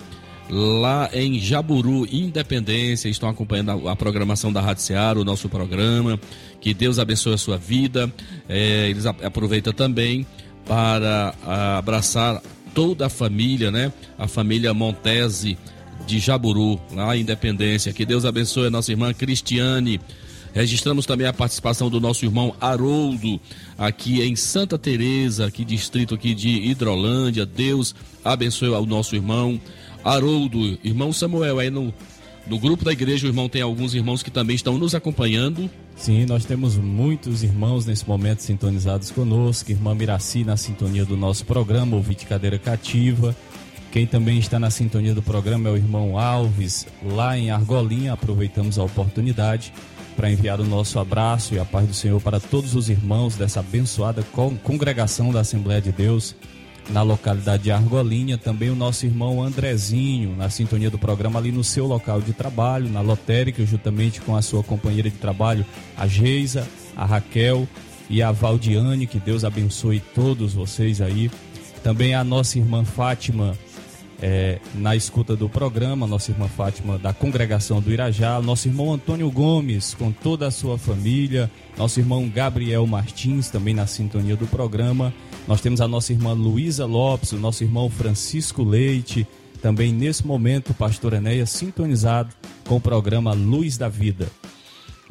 lá 0.48 1.08
em 1.12 1.38
Jaburu, 1.38 2.06
Independência, 2.10 3.08
estão 3.08 3.28
acompanhando 3.28 3.88
a, 3.88 3.92
a, 3.92 3.96
programação 3.96 4.52
da 4.52 4.60
Rádio 4.60 4.82
Seara, 4.82 5.18
o 5.18 5.24
nosso 5.24 5.48
programa. 5.48 6.18
Que 6.60 6.74
Deus 6.74 6.98
abençoe 6.98 7.34
a 7.34 7.38
sua 7.38 7.56
vida. 7.56 8.12
É, 8.48 8.88
eles 8.88 9.06
aproveitam 9.06 9.72
também 9.72 10.26
para 10.66 11.34
abraçar 11.76 12.42
toda 12.74 13.06
a 13.06 13.10
família, 13.10 13.70
né? 13.70 13.92
A 14.18 14.26
família 14.26 14.72
Montese 14.74 15.56
de 16.06 16.18
Jaburu, 16.18 16.80
lá 16.92 17.16
em 17.16 17.20
Independência. 17.20 17.92
Que 17.92 18.04
Deus 18.04 18.24
abençoe 18.24 18.66
a 18.66 18.70
nossa 18.70 18.90
irmã 18.90 19.12
Cristiane. 19.12 20.00
Registramos 20.54 21.04
também 21.04 21.26
a 21.26 21.32
participação 21.32 21.90
do 21.90 22.00
nosso 22.00 22.24
irmão 22.24 22.54
Haroldo, 22.60 23.40
aqui 23.76 24.22
em 24.22 24.36
Santa 24.36 24.78
Teresa, 24.78 25.46
aqui 25.46 25.64
distrito 25.64 26.14
aqui 26.14 26.32
de 26.32 26.48
Hidrolândia. 26.48 27.44
Deus 27.44 27.92
abençoe 28.24 28.68
o 28.68 28.86
nosso 28.86 29.16
irmão. 29.16 29.60
Haroldo, 30.04 30.78
irmão 30.84 31.12
Samuel, 31.12 31.58
aí 31.58 31.70
no, 31.70 31.92
no 32.46 32.58
grupo 32.58 32.84
da 32.84 32.92
igreja 32.92 33.26
o 33.26 33.30
irmão 33.30 33.48
tem 33.48 33.62
alguns 33.62 33.94
irmãos 33.94 34.22
que 34.22 34.30
também 34.30 34.54
estão 34.54 34.76
nos 34.76 34.94
acompanhando. 34.94 35.70
Sim, 35.96 36.26
nós 36.26 36.44
temos 36.44 36.76
muitos 36.76 37.42
irmãos 37.42 37.86
nesse 37.86 38.06
momento 38.06 38.42
sintonizados 38.42 39.10
conosco. 39.10 39.70
Irmã 39.70 39.94
Miraci 39.94 40.44
na 40.44 40.56
sintonia 40.56 41.04
do 41.04 41.16
nosso 41.16 41.46
programa, 41.46 41.96
ouvinte 41.96 42.26
cadeira 42.26 42.58
cativa. 42.58 43.34
Quem 43.90 44.06
também 44.06 44.38
está 44.38 44.58
na 44.58 44.70
sintonia 44.70 45.14
do 45.14 45.22
programa 45.22 45.68
é 45.68 45.72
o 45.72 45.76
irmão 45.76 46.18
Alves, 46.18 46.86
lá 47.02 47.38
em 47.38 47.50
Argolinha. 47.50 48.12
Aproveitamos 48.12 48.78
a 48.78 48.82
oportunidade 48.82 49.72
para 50.16 50.30
enviar 50.30 50.60
o 50.60 50.64
nosso 50.64 50.98
abraço 50.98 51.54
e 51.54 51.58
a 51.58 51.64
paz 51.64 51.86
do 51.86 51.94
Senhor 51.94 52.20
para 52.20 52.38
todos 52.38 52.74
os 52.74 52.90
irmãos 52.90 53.36
dessa 53.36 53.60
abençoada 53.60 54.22
congregação 54.62 55.32
da 55.32 55.40
Assembleia 55.40 55.80
de 55.80 55.92
Deus 55.92 56.34
na 56.90 57.02
localidade 57.02 57.64
de 57.64 57.72
Argolinha, 57.72 58.36
também 58.36 58.70
o 58.70 58.76
nosso 58.76 59.06
irmão 59.06 59.42
Andrezinho, 59.42 60.36
na 60.36 60.50
sintonia 60.50 60.90
do 60.90 60.98
programa 60.98 61.38
ali 61.38 61.50
no 61.50 61.64
seu 61.64 61.86
local 61.86 62.20
de 62.20 62.32
trabalho, 62.32 62.90
na 62.90 63.00
lotérica, 63.00 63.64
juntamente 63.64 64.20
com 64.20 64.36
a 64.36 64.42
sua 64.42 64.62
companheira 64.62 65.10
de 65.10 65.16
trabalho, 65.16 65.64
a 65.96 66.06
Geisa, 66.06 66.68
a 66.96 67.04
Raquel 67.04 67.66
e 68.08 68.22
a 68.22 68.30
Valdiane, 68.30 69.06
que 69.06 69.18
Deus 69.18 69.44
abençoe 69.44 70.00
todos 70.14 70.52
vocês 70.52 71.00
aí. 71.00 71.30
Também 71.82 72.14
a 72.14 72.24
nossa 72.24 72.58
irmã 72.58 72.84
Fátima, 72.84 73.56
é, 74.26 74.58
na 74.74 74.96
escuta 74.96 75.36
do 75.36 75.50
programa, 75.50 76.06
nossa 76.06 76.30
irmã 76.30 76.48
Fátima 76.48 76.96
da 76.98 77.12
congregação 77.12 77.78
do 77.78 77.92
Irajá, 77.92 78.40
nosso 78.40 78.66
irmão 78.66 78.94
Antônio 78.94 79.30
Gomes, 79.30 79.92
com 79.92 80.10
toda 80.10 80.46
a 80.46 80.50
sua 80.50 80.78
família, 80.78 81.50
nosso 81.76 82.00
irmão 82.00 82.26
Gabriel 82.26 82.86
Martins, 82.86 83.50
também 83.50 83.74
na 83.74 83.86
sintonia 83.86 84.34
do 84.34 84.46
programa. 84.46 85.12
Nós 85.46 85.60
temos 85.60 85.82
a 85.82 85.86
nossa 85.86 86.10
irmã 86.10 86.32
Luísa 86.32 86.86
Lopes, 86.86 87.32
o 87.32 87.38
nosso 87.38 87.64
irmão 87.64 87.90
Francisco 87.90 88.64
Leite, 88.64 89.26
também 89.60 89.92
nesse 89.92 90.26
momento, 90.26 90.72
pastor 90.72 91.12
Enéas 91.12 91.50
sintonizado 91.50 92.34
com 92.66 92.76
o 92.76 92.80
programa 92.80 93.34
Luz 93.34 93.76
da 93.76 93.90
Vida. 93.90 94.30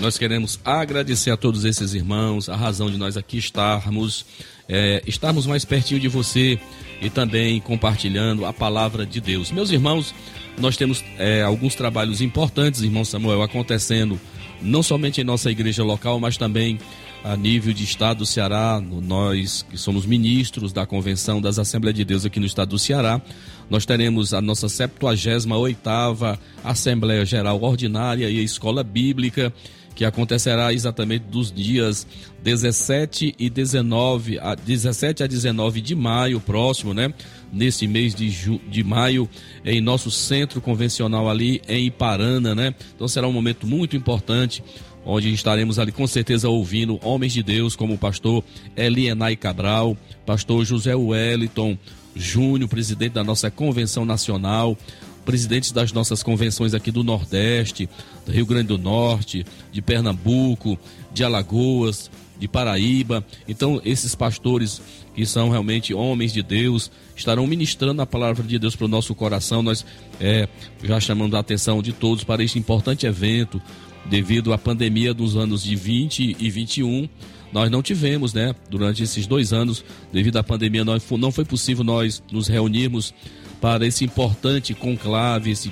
Nós 0.03 0.17
queremos 0.17 0.59
agradecer 0.65 1.31
a 1.31 1.37
todos 1.37 1.63
esses 1.63 1.93
irmãos, 1.93 2.49
a 2.49 2.57
razão 2.57 2.91
de 2.91 2.97
nós 2.97 3.15
aqui 3.15 3.37
estarmos, 3.37 4.25
é, 4.67 5.01
estarmos 5.07 5.47
mais 5.47 5.63
pertinho 5.63 5.97
de 5.97 6.09
você 6.09 6.59
e 7.01 7.09
também 7.09 7.61
compartilhando 7.61 8.45
a 8.45 8.51
palavra 8.51 9.05
de 9.05 9.21
Deus. 9.21 9.49
Meus 9.49 9.71
irmãos, 9.71 10.13
nós 10.59 10.75
temos 10.75 11.01
é, 11.17 11.41
alguns 11.41 11.73
trabalhos 11.73 12.19
importantes, 12.19 12.81
irmão 12.81 13.05
Samuel, 13.05 13.41
acontecendo 13.43 14.19
não 14.61 14.83
somente 14.83 15.21
em 15.21 15.23
nossa 15.23 15.49
igreja 15.49 15.85
local, 15.85 16.19
mas 16.19 16.35
também 16.35 16.77
a 17.23 17.37
nível 17.37 17.71
de 17.71 17.85
Estado 17.85 18.17
do 18.19 18.25
Ceará, 18.25 18.81
nós 18.81 19.65
que 19.69 19.77
somos 19.77 20.05
ministros 20.05 20.73
da 20.73 20.85
Convenção 20.85 21.39
das 21.39 21.57
Assembleias 21.57 21.95
de 21.95 22.03
Deus 22.03 22.25
aqui 22.25 22.41
no 22.41 22.45
Estado 22.45 22.71
do 22.71 22.79
Ceará, 22.79 23.21
nós 23.69 23.85
teremos 23.85 24.33
a 24.33 24.41
nossa 24.41 24.67
78ª 24.67 26.37
Assembleia 26.61 27.25
Geral 27.25 27.61
Ordinária 27.63 28.29
e 28.29 28.37
a 28.39 28.43
Escola 28.43 28.83
Bíblica, 28.83 29.53
que 29.95 30.05
acontecerá 30.05 30.73
exatamente 30.73 31.25
dos 31.25 31.51
dias 31.51 32.07
17 32.43 33.35
e 33.37 33.49
19, 33.49 34.39
a 34.39 34.55
17 34.55 35.23
a 35.23 35.27
19 35.27 35.81
de 35.81 35.95
maio 35.95 36.39
próximo, 36.39 36.93
né? 36.93 37.13
Nesse 37.51 37.87
mês 37.87 38.15
de, 38.15 38.29
ju, 38.29 38.59
de 38.69 38.83
maio, 38.83 39.29
em 39.63 39.79
nosso 39.79 40.09
centro 40.09 40.59
convencional 40.59 41.29
ali 41.29 41.61
em 41.67 41.85
Iparana, 41.87 42.55
né? 42.55 42.73
Então 42.95 43.07
será 43.07 43.27
um 43.27 43.33
momento 43.33 43.67
muito 43.67 43.95
importante 43.95 44.63
onde 45.05 45.33
estaremos 45.33 45.79
ali 45.79 45.91
com 45.91 46.07
certeza 46.07 46.49
ouvindo 46.49 46.99
homens 47.03 47.33
de 47.33 47.43
Deus 47.43 47.75
como 47.75 47.93
o 47.93 47.97
pastor 47.97 48.43
Elienay 48.75 49.35
Cabral, 49.35 49.97
pastor 50.25 50.65
José 50.65 50.95
Wellington 50.95 51.77
Júnior, 52.15 52.69
presidente 52.69 53.13
da 53.13 53.23
nossa 53.23 53.49
convenção 53.49 54.05
nacional, 54.05 54.77
presidentes 55.25 55.71
das 55.71 55.91
nossas 55.91 56.21
convenções 56.21 56.73
aqui 56.73 56.91
do 56.91 57.03
Nordeste, 57.03 57.89
Rio 58.27 58.45
Grande 58.45 58.67
do 58.67 58.77
Norte, 58.77 59.45
de 59.71 59.81
Pernambuco, 59.81 60.77
de 61.13 61.23
Alagoas, 61.23 62.09
de 62.39 62.47
Paraíba. 62.47 63.25
Então, 63.47 63.81
esses 63.85 64.15
pastores 64.15 64.81
que 65.15 65.25
são 65.25 65.49
realmente 65.49 65.93
homens 65.93 66.33
de 66.33 66.41
Deus 66.41 66.91
estarão 67.15 67.45
ministrando 67.45 68.01
a 68.01 68.05
palavra 68.05 68.43
de 68.43 68.57
Deus 68.57 68.75
para 68.75 68.85
o 68.85 68.89
nosso 68.89 69.13
coração. 69.13 69.61
Nós 69.61 69.85
é, 70.19 70.47
já 70.83 70.99
chamamos 70.99 71.33
a 71.35 71.39
atenção 71.39 71.81
de 71.81 71.91
todos 71.91 72.23
para 72.23 72.43
este 72.43 72.57
importante 72.57 73.05
evento, 73.05 73.61
devido 74.05 74.51
à 74.51 74.57
pandemia 74.57 75.13
dos 75.13 75.37
anos 75.37 75.63
de 75.63 75.75
20 75.75 76.37
e 76.39 76.49
21, 76.49 77.07
nós 77.53 77.69
não 77.69 77.83
tivemos, 77.83 78.33
né? 78.33 78.55
Durante 78.69 79.03
esses 79.03 79.27
dois 79.27 79.53
anos, 79.53 79.85
devido 80.11 80.37
à 80.37 80.43
pandemia, 80.43 80.83
nós, 80.83 81.03
não 81.11 81.31
foi 81.31 81.45
possível 81.45 81.83
nós 81.83 82.21
nos 82.31 82.47
reunirmos 82.47 83.13
para 83.61 83.85
esse 83.85 84.03
importante 84.03 84.73
conclave, 84.73 85.51
esse, 85.51 85.71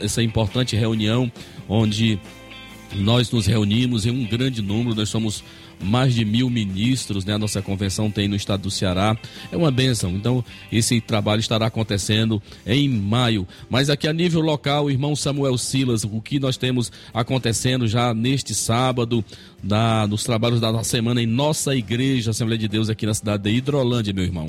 essa 0.00 0.22
importante 0.22 0.74
reunião 0.76 1.30
onde 1.68 2.18
nós 2.94 3.30
nos 3.30 3.46
reunimos 3.46 4.06
em 4.06 4.10
um 4.10 4.24
grande 4.24 4.62
número, 4.62 4.94
nós 4.94 5.08
somos 5.08 5.42
mais 5.82 6.14
de 6.14 6.24
mil 6.24 6.48
ministros, 6.48 7.24
né? 7.24 7.34
A 7.34 7.38
nossa 7.38 7.60
convenção 7.60 8.10
tem 8.10 8.28
no 8.28 8.36
estado 8.36 8.62
do 8.62 8.70
Ceará. 8.70 9.16
É 9.52 9.56
uma 9.56 9.70
bênção. 9.70 10.10
Então, 10.10 10.44
esse 10.72 11.00
trabalho 11.00 11.40
estará 11.40 11.66
acontecendo 11.66 12.42
em 12.66 12.88
maio. 12.88 13.46
Mas 13.68 13.90
aqui 13.90 14.08
a 14.08 14.12
nível 14.12 14.40
local, 14.40 14.90
irmão 14.90 15.14
Samuel 15.14 15.58
Silas, 15.58 16.04
o 16.04 16.20
que 16.20 16.38
nós 16.38 16.56
temos 16.56 16.90
acontecendo 17.12 17.86
já 17.86 18.14
neste 18.14 18.54
sábado, 18.54 19.24
da, 19.62 20.06
nos 20.06 20.24
trabalhos 20.24 20.60
da 20.60 20.82
semana 20.82 21.22
em 21.22 21.26
nossa 21.26 21.74
igreja, 21.74 22.30
Assembleia 22.30 22.58
de 22.58 22.68
Deus, 22.68 22.88
aqui 22.88 23.04
na 23.04 23.14
cidade 23.14 23.42
de 23.42 23.50
Hidrolândia, 23.50 24.12
meu 24.12 24.24
irmão. 24.24 24.48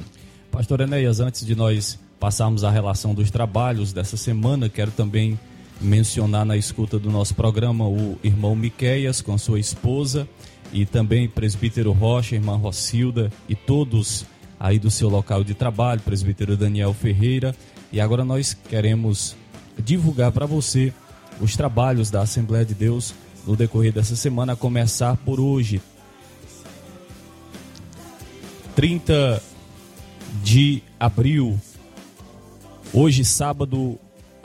Pastor 0.51 0.81
Enéas, 0.81 1.19
antes 1.19 1.45
de 1.45 1.55
nós 1.55 1.99
passarmos 2.19 2.63
a 2.63 2.71
relação 2.71 3.13
dos 3.13 3.29
trabalhos 3.29 3.93
dessa 3.93 4.17
semana, 4.17 4.69
quero 4.69 4.91
também 4.91 5.37
mencionar 5.79 6.45
na 6.45 6.57
escuta 6.57 6.97
do 6.97 7.11
nosso 7.11 7.35
programa 7.35 7.87
o 7.87 8.17
irmão 8.23 8.55
Miqueias 8.55 9.21
com 9.21 9.37
sua 9.37 9.59
esposa 9.59 10.27
e 10.73 10.85
também 10.85 11.27
presbítero 11.27 11.91
Rocha, 11.91 12.35
irmã 12.35 12.55
Rocilda 12.55 13.31
e 13.47 13.55
todos 13.55 14.25
aí 14.59 14.79
do 14.79 14.89
seu 14.89 15.07
local 15.07 15.43
de 15.43 15.53
trabalho, 15.53 16.01
presbítero 16.01 16.57
Daniel 16.57 16.93
Ferreira. 16.93 17.55
E 17.91 18.01
agora 18.01 18.25
nós 18.25 18.53
queremos 18.53 19.35
divulgar 19.77 20.31
para 20.31 20.45
você 20.45 20.91
os 21.39 21.55
trabalhos 21.55 22.09
da 22.09 22.21
Assembleia 22.21 22.65
de 22.65 22.73
Deus 22.73 23.13
no 23.45 23.55
decorrer 23.55 23.93
dessa 23.93 24.15
semana, 24.15 24.53
a 24.53 24.55
começar 24.55 25.15
por 25.17 25.39
hoje, 25.39 25.81
30 28.75 29.41
de 30.43 30.83
abril. 30.99 31.57
Hoje, 32.93 33.23
sábado, 33.23 33.97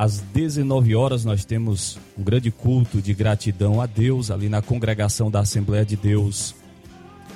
às 0.03 0.19
19 0.19 0.97
horas, 0.97 1.25
nós 1.25 1.45
temos 1.45 1.97
um 2.19 2.25
grande 2.25 2.51
culto 2.51 3.01
de 3.01 3.15
gratidão 3.15 3.81
a 3.81 3.87
Deus 3.87 4.33
ali 4.33 4.49
na 4.49 4.61
congregação 4.61 5.31
da 5.31 5.39
Assembleia 5.39 5.85
de 5.85 5.95
Deus 5.95 6.57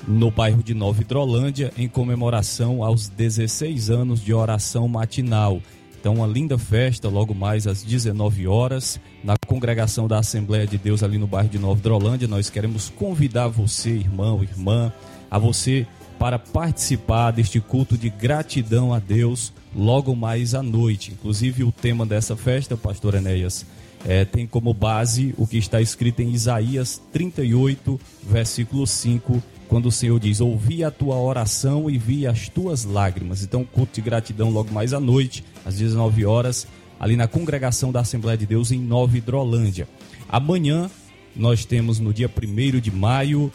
no 0.04 0.32
bairro 0.32 0.64
de 0.64 0.74
Nova 0.74 1.00
Hidrolândia, 1.00 1.72
em 1.78 1.86
comemoração 1.86 2.82
aos 2.82 3.08
16 3.08 3.88
anos 3.88 4.20
de 4.20 4.34
oração 4.34 4.88
matinal. 4.88 5.62
Então, 6.00 6.14
uma 6.14 6.26
linda 6.26 6.58
festa, 6.58 7.08
logo 7.08 7.32
mais 7.36 7.68
às 7.68 7.84
19 7.84 8.48
horas, 8.48 8.98
na 9.22 9.36
congregação 9.46 10.08
da 10.08 10.18
Assembleia 10.18 10.66
de 10.66 10.76
Deus 10.76 11.04
ali 11.04 11.18
no 11.18 11.28
bairro 11.28 11.48
de 11.48 11.60
Nova 11.60 11.78
Hidrolândia. 11.78 12.26
Nós 12.26 12.50
queremos 12.50 12.88
convidar 12.88 13.46
você, 13.46 13.90
irmão, 13.90 14.42
irmã, 14.42 14.92
a 15.30 15.38
você 15.38 15.86
para 16.18 16.38
participar 16.38 17.30
deste 17.30 17.60
culto 17.60 17.96
de 17.96 18.08
gratidão 18.08 18.92
a 18.92 18.98
Deus 18.98 19.52
logo 19.74 20.14
mais 20.14 20.54
à 20.54 20.62
noite. 20.62 21.12
Inclusive, 21.12 21.64
o 21.64 21.72
tema 21.72 22.06
dessa 22.06 22.36
festa, 22.36 22.76
Pastor 22.76 23.14
Enéas, 23.14 23.66
é, 24.04 24.24
tem 24.24 24.46
como 24.46 24.72
base 24.72 25.34
o 25.36 25.46
que 25.46 25.58
está 25.58 25.80
escrito 25.80 26.20
em 26.20 26.30
Isaías 26.32 27.00
38, 27.12 28.00
versículo 28.22 28.86
5, 28.86 29.42
quando 29.68 29.86
o 29.86 29.92
Senhor 29.92 30.18
diz: 30.20 30.40
Ouvi 30.40 30.84
a 30.84 30.90
tua 30.90 31.16
oração 31.16 31.90
e 31.90 31.98
vi 31.98 32.26
as 32.26 32.48
tuas 32.48 32.84
lágrimas. 32.84 33.42
Então, 33.42 33.64
culto 33.64 33.94
de 33.94 34.00
gratidão 34.00 34.50
logo 34.50 34.72
mais 34.72 34.92
à 34.92 35.00
noite, 35.00 35.44
às 35.64 35.76
19 35.76 36.24
horas, 36.24 36.66
ali 36.98 37.16
na 37.16 37.26
congregação 37.26 37.92
da 37.92 38.00
Assembleia 38.00 38.38
de 38.38 38.46
Deus 38.46 38.70
em 38.70 38.78
Nova 38.78 39.16
Hidrolândia. 39.18 39.88
Amanhã 40.28 40.90
nós 41.34 41.64
temos 41.64 42.00
no 42.00 42.14
dia 42.14 42.30
1 42.30 42.80
de 42.80 42.90
maio 42.90 43.52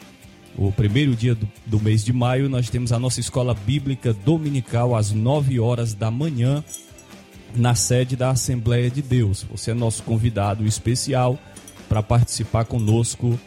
o 0.58 0.72
primeiro 0.72 1.16
dia 1.16 1.34
do, 1.34 1.48
do, 1.66 1.80
mês 1.80 2.04
de 2.04 2.12
maio, 2.12 2.50
nós 2.50 2.70
temos 2.70 2.92
a 2.92 3.00
nossa 3.00 3.20
escola 3.20 3.54
bíblica 3.54 4.14
dominical 4.14 4.96
às 4.96 5.12
9 5.12 5.60
horas 5.60 5.94
da 5.94 6.12
manhã, 6.12 6.64
na 7.56 7.76
sede 7.76 8.16
da 8.16 8.30
Assembleia 8.30 8.90
de 8.90 9.02
Deus. 9.02 9.46
Você 9.52 9.72
é 9.72 9.74
nosso 9.74 10.04
convidado 10.04 10.66
especial 10.66 11.38
para 11.88 12.02
participar 12.02 12.66
conosco 12.66 13.40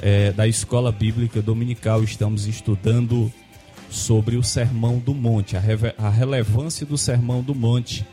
é, 0.00 0.32
da 0.32 0.46
escola 0.46 0.92
bíblica 0.92 1.40
dominical. 1.42 2.02
Estamos 2.02 2.46
estudando 2.46 3.32
sobre 3.88 4.36
o 4.36 4.42
Sermão 4.42 4.98
do 4.98 5.14
Monte, 5.14 5.56
a, 5.56 5.62
a 5.98 6.08
relevância 6.08 6.86
do 6.86 6.96
Sermão 6.96 7.42
do 7.42 7.54
Monte 7.54 8.06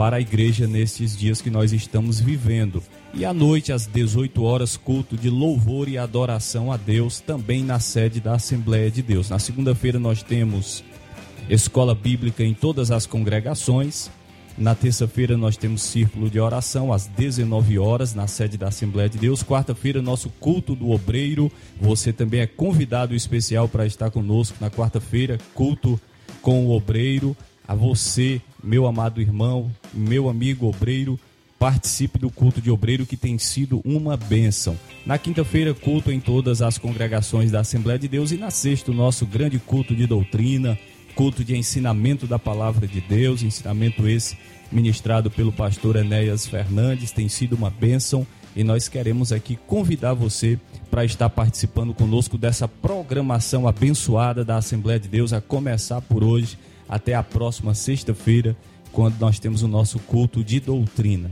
para 0.00 0.16
a 0.16 0.20
igreja 0.20 0.66
nesses 0.66 1.14
dias 1.14 1.42
que 1.42 1.50
nós 1.50 1.74
estamos 1.74 2.18
vivendo. 2.18 2.82
E 3.12 3.22
à 3.22 3.34
noite, 3.34 3.70
às 3.70 3.86
18 3.86 4.42
horas, 4.42 4.74
culto 4.74 5.14
de 5.14 5.28
louvor 5.28 5.90
e 5.90 5.98
adoração 5.98 6.72
a 6.72 6.78
Deus, 6.78 7.20
também 7.20 7.62
na 7.62 7.78
sede 7.78 8.18
da 8.18 8.32
Assembleia 8.32 8.90
de 8.90 9.02
Deus. 9.02 9.28
Na 9.28 9.38
segunda-feira, 9.38 9.98
nós 9.98 10.22
temos 10.22 10.82
escola 11.50 11.94
bíblica 11.94 12.42
em 12.42 12.54
todas 12.54 12.90
as 12.90 13.04
congregações. 13.04 14.10
Na 14.56 14.74
terça-feira, 14.74 15.36
nós 15.36 15.58
temos 15.58 15.82
círculo 15.82 16.30
de 16.30 16.40
oração 16.40 16.94
às 16.94 17.06
19 17.06 17.78
horas, 17.78 18.14
na 18.14 18.26
sede 18.26 18.56
da 18.56 18.68
Assembleia 18.68 19.10
de 19.10 19.18
Deus. 19.18 19.42
Quarta-feira, 19.42 20.00
nosso 20.00 20.30
culto 20.40 20.74
do 20.74 20.92
obreiro. 20.92 21.52
Você 21.78 22.10
também 22.10 22.40
é 22.40 22.46
convidado 22.46 23.14
especial 23.14 23.68
para 23.68 23.84
estar 23.84 24.10
conosco 24.10 24.56
na 24.62 24.70
quarta-feira, 24.70 25.36
culto 25.54 26.00
com 26.40 26.64
o 26.64 26.70
obreiro. 26.70 27.36
A 27.68 27.74
você, 27.74 28.40
meu 28.62 28.86
amado 28.86 29.20
irmão, 29.20 29.70
meu 29.92 30.28
amigo 30.28 30.66
obreiro 30.66 31.18
participe 31.58 32.18
do 32.18 32.30
culto 32.30 32.58
de 32.58 32.70
obreiro 32.70 33.04
que 33.04 33.18
tem 33.18 33.36
sido 33.36 33.82
uma 33.84 34.16
bênção. 34.16 34.78
Na 35.04 35.18
quinta-feira, 35.18 35.74
culto 35.74 36.10
em 36.10 36.18
todas 36.18 36.62
as 36.62 36.78
congregações 36.78 37.50
da 37.50 37.60
Assembleia 37.60 37.98
de 37.98 38.08
Deus 38.08 38.32
e 38.32 38.38
na 38.38 38.50
sexta, 38.50 38.90
o 38.90 38.94
nosso 38.94 39.26
grande 39.26 39.58
culto 39.58 39.94
de 39.94 40.06
doutrina, 40.06 40.78
culto 41.14 41.44
de 41.44 41.54
ensinamento 41.54 42.26
da 42.26 42.38
palavra 42.38 42.86
de 42.86 43.02
Deus, 43.02 43.42
ensinamento 43.42 44.08
esse 44.08 44.38
ministrado 44.72 45.30
pelo 45.30 45.52
pastor 45.52 45.96
Enéas 45.96 46.46
Fernandes, 46.46 47.10
tem 47.10 47.28
sido 47.28 47.56
uma 47.56 47.68
bênção 47.68 48.26
e 48.56 48.64
nós 48.64 48.88
queremos 48.88 49.30
aqui 49.30 49.56
convidar 49.66 50.14
você 50.14 50.58
para 50.90 51.04
estar 51.04 51.28
participando 51.28 51.92
conosco 51.92 52.38
dessa 52.38 52.66
programação 52.66 53.68
abençoada 53.68 54.44
da 54.44 54.56
Assembleia 54.56 54.98
de 54.98 55.08
Deus, 55.08 55.34
a 55.34 55.42
começar 55.42 56.00
por 56.00 56.24
hoje 56.24 56.56
até 56.90 57.14
a 57.14 57.22
próxima 57.22 57.72
sexta-feira, 57.72 58.56
quando 58.90 59.16
nós 59.20 59.38
temos 59.38 59.62
o 59.62 59.68
nosso 59.68 60.00
culto 60.00 60.42
de 60.42 60.58
doutrina. 60.58 61.30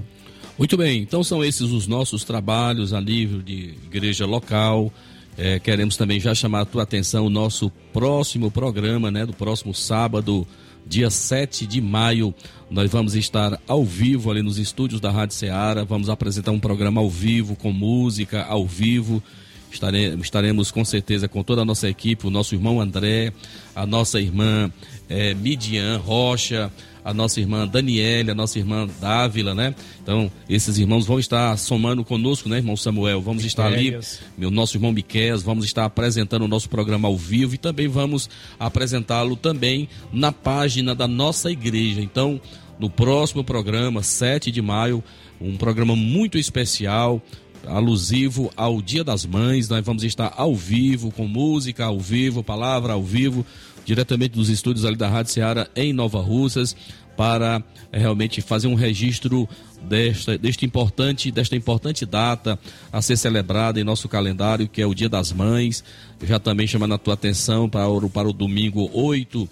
Muito 0.56 0.76
bem, 0.76 1.02
então 1.02 1.24
são 1.24 1.44
esses 1.44 1.70
os 1.70 1.88
nossos 1.88 2.22
trabalhos 2.22 2.92
a 2.92 3.00
nível 3.00 3.42
de 3.42 3.74
igreja 3.84 4.24
local. 4.24 4.92
É, 5.36 5.58
queremos 5.58 5.96
também 5.96 6.18
já 6.18 6.34
chamar 6.34 6.62
a 6.62 6.64
tua 6.64 6.84
atenção 6.84 7.26
o 7.26 7.30
nosso 7.30 7.70
próximo 7.92 8.50
programa, 8.50 9.10
né? 9.10 9.26
Do 9.26 9.32
próximo 9.32 9.74
sábado, 9.74 10.46
dia 10.86 11.10
7 11.10 11.66
de 11.66 11.80
maio. 11.80 12.34
Nós 12.70 12.90
vamos 12.90 13.14
estar 13.14 13.60
ao 13.66 13.84
vivo 13.84 14.30
ali 14.30 14.42
nos 14.42 14.58
estúdios 14.58 15.00
da 15.00 15.10
Rádio 15.10 15.36
Ceará. 15.36 15.84
Vamos 15.84 16.08
apresentar 16.08 16.50
um 16.50 16.60
programa 16.60 17.00
ao 17.00 17.10
vivo, 17.10 17.54
com 17.54 17.72
música 17.72 18.44
ao 18.44 18.66
vivo. 18.66 19.22
Estaremos, 19.70 20.70
com 20.70 20.84
certeza 20.84 21.28
com 21.28 21.42
toda 21.42 21.62
a 21.62 21.64
nossa 21.64 21.88
equipe, 21.88 22.26
o 22.26 22.30
nosso 22.30 22.54
irmão 22.54 22.80
André, 22.80 23.32
a 23.74 23.86
nossa 23.86 24.20
irmã 24.20 24.70
é, 25.08 25.34
Midian 25.34 25.98
Rocha, 25.98 26.70
a 27.04 27.14
nossa 27.14 27.40
irmã 27.40 27.66
Daniela, 27.66 28.32
a 28.32 28.34
nossa 28.34 28.58
irmã 28.58 28.86
Dávila, 29.00 29.54
né? 29.54 29.74
Então, 30.02 30.30
esses 30.48 30.76
irmãos 30.76 31.06
vão 31.06 31.18
estar 31.18 31.56
somando 31.56 32.04
conosco, 32.04 32.50
né, 32.50 32.58
irmão 32.58 32.76
Samuel? 32.76 33.22
Vamos 33.22 33.44
estar 33.44 33.66
ali, 33.66 33.98
meu 34.36 34.50
nosso 34.50 34.76
irmão 34.76 34.92
Miquel, 34.92 35.38
vamos 35.38 35.64
estar 35.64 35.86
apresentando 35.86 36.42
o 36.42 36.48
nosso 36.48 36.68
programa 36.68 37.08
ao 37.08 37.16
vivo 37.16 37.54
e 37.54 37.58
também 37.58 37.88
vamos 37.88 38.28
apresentá-lo 38.58 39.36
também 39.36 39.88
na 40.12 40.32
página 40.32 40.94
da 40.94 41.08
nossa 41.08 41.50
igreja. 41.50 42.02
Então, 42.02 42.38
no 42.78 42.90
próximo 42.90 43.42
programa, 43.42 44.02
7 44.02 44.52
de 44.52 44.60
maio, 44.60 45.02
um 45.40 45.56
programa 45.56 45.96
muito 45.96 46.36
especial, 46.36 47.22
alusivo 47.66 48.50
ao 48.56 48.80
Dia 48.80 49.04
das 49.04 49.24
Mães. 49.24 49.68
Nós 49.68 49.84
vamos 49.84 50.02
estar 50.02 50.32
ao 50.36 50.54
vivo, 50.54 51.10
com 51.10 51.26
música 51.26 51.84
ao 51.84 51.98
vivo, 51.98 52.42
palavra 52.42 52.92
ao 52.92 53.02
vivo, 53.02 53.44
diretamente 53.84 54.34
dos 54.34 54.48
estúdios 54.48 54.84
ali 54.84 54.96
da 54.96 55.08
Rádio 55.08 55.32
Ceará 55.32 55.68
em 55.74 55.92
Nova 55.92 56.20
Russas, 56.20 56.76
para 57.16 57.62
é, 57.90 57.98
realmente 57.98 58.40
fazer 58.40 58.68
um 58.68 58.74
registro 58.74 59.48
desta, 59.82 60.38
deste 60.38 60.64
importante, 60.64 61.30
desta 61.30 61.56
importante 61.56 62.06
data 62.06 62.58
a 62.92 63.02
ser 63.02 63.16
celebrada 63.16 63.80
em 63.80 63.84
nosso 63.84 64.08
calendário, 64.08 64.68
que 64.68 64.80
é 64.80 64.86
o 64.86 64.94
Dia 64.94 65.08
das 65.08 65.32
Mães. 65.32 65.82
Já 66.22 66.38
também 66.38 66.66
chamando 66.66 66.94
a 66.94 66.98
tua 66.98 67.14
atenção 67.14 67.68
para 67.68 67.88
para 68.12 68.28
o 68.28 68.32
domingo 68.32 68.88
8 68.92 69.48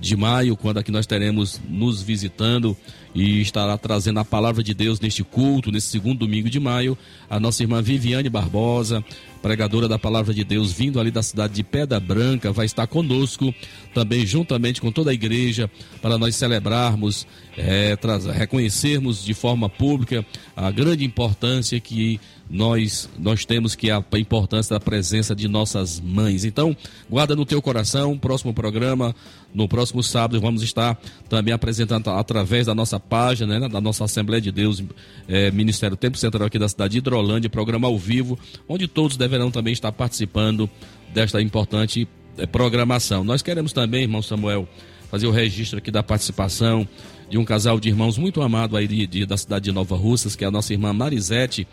de 0.00 0.16
maio, 0.16 0.56
quando 0.56 0.78
aqui 0.78 0.90
nós 0.90 1.06
teremos 1.06 1.60
nos 1.68 2.02
visitando 2.02 2.76
e 3.14 3.40
estará 3.40 3.76
trazendo 3.76 4.20
a 4.20 4.24
palavra 4.24 4.62
de 4.62 4.72
Deus 4.72 5.00
neste 5.00 5.24
culto, 5.24 5.72
nesse 5.72 5.88
segundo 5.88 6.20
domingo 6.20 6.48
de 6.48 6.60
maio, 6.60 6.96
a 7.28 7.40
nossa 7.40 7.62
irmã 7.62 7.82
Viviane 7.82 8.28
Barbosa, 8.28 9.04
pregadora 9.42 9.88
da 9.88 9.98
palavra 9.98 10.32
de 10.32 10.44
Deus, 10.44 10.72
vindo 10.72 11.00
ali 11.00 11.10
da 11.10 11.22
cidade 11.22 11.54
de 11.54 11.64
Pedra 11.64 11.98
Branca, 11.98 12.52
vai 12.52 12.66
estar 12.66 12.86
conosco, 12.86 13.52
também 13.92 14.24
juntamente 14.24 14.80
com 14.80 14.92
toda 14.92 15.10
a 15.10 15.14
igreja, 15.14 15.70
para 16.00 16.16
nós 16.16 16.36
celebrarmos, 16.36 17.26
é, 17.58 17.98
reconhecermos 18.32 19.24
de 19.24 19.34
forma 19.34 19.68
pública 19.68 20.24
a 20.56 20.70
grande 20.70 21.04
importância 21.04 21.78
que 21.80 22.20
nós 22.48 23.10
nós 23.18 23.44
temos 23.44 23.74
que 23.74 23.90
a 23.90 24.02
importância 24.16 24.74
da 24.74 24.80
presença 24.80 25.34
de 25.34 25.48
nossas 25.48 26.00
mães. 26.00 26.44
Então, 26.44 26.74
guarda 27.10 27.36
no 27.36 27.44
teu 27.44 27.60
coração, 27.60 28.16
próximo 28.16 28.54
programa, 28.54 29.14
no 29.52 29.68
próximo 29.68 30.02
sábado 30.02 30.40
vamos 30.40 30.62
estar 30.62 30.98
também 31.28 31.52
apresentando 31.52 32.08
através 32.10 32.66
da 32.66 32.74
nossa 32.74 32.98
página, 32.98 33.58
né, 33.58 33.68
da 33.68 33.80
nossa 33.80 34.04
Assembleia 34.04 34.40
de 34.40 34.52
Deus, 34.52 34.82
é, 35.28 35.50
Ministério 35.50 35.96
Tempo 35.96 36.16
Central 36.16 36.46
aqui 36.46 36.58
da 36.58 36.68
cidade 36.68 36.92
de 36.92 36.98
Hidrolândia, 36.98 37.50
programa 37.50 37.88
ao 37.88 37.98
vivo, 37.98 38.38
onde 38.68 38.86
todos 38.86 39.16
deverão 39.16 39.50
também 39.50 39.72
estar 39.72 39.92
participando 39.92 40.70
desta 41.12 41.42
importante 41.42 42.06
eh, 42.36 42.46
programação. 42.46 43.24
Nós 43.24 43.42
queremos 43.42 43.72
também, 43.72 44.02
irmão 44.02 44.22
Samuel, 44.22 44.68
fazer 45.10 45.26
o 45.26 45.30
registro 45.30 45.78
aqui 45.78 45.90
da 45.90 46.02
participação 46.02 46.86
de 47.28 47.38
um 47.38 47.44
casal 47.44 47.78
de 47.78 47.88
irmãos 47.88 48.16
muito 48.16 48.40
amado 48.42 48.76
aí 48.76 48.88
de, 48.88 49.06
de, 49.06 49.26
da 49.26 49.36
cidade 49.36 49.66
de 49.66 49.72
Nova 49.72 49.96
Russas, 49.96 50.34
que 50.34 50.44
é 50.44 50.48
a 50.48 50.50
nossa 50.50 50.72
irmã 50.72 50.92
Marisete 50.92 51.66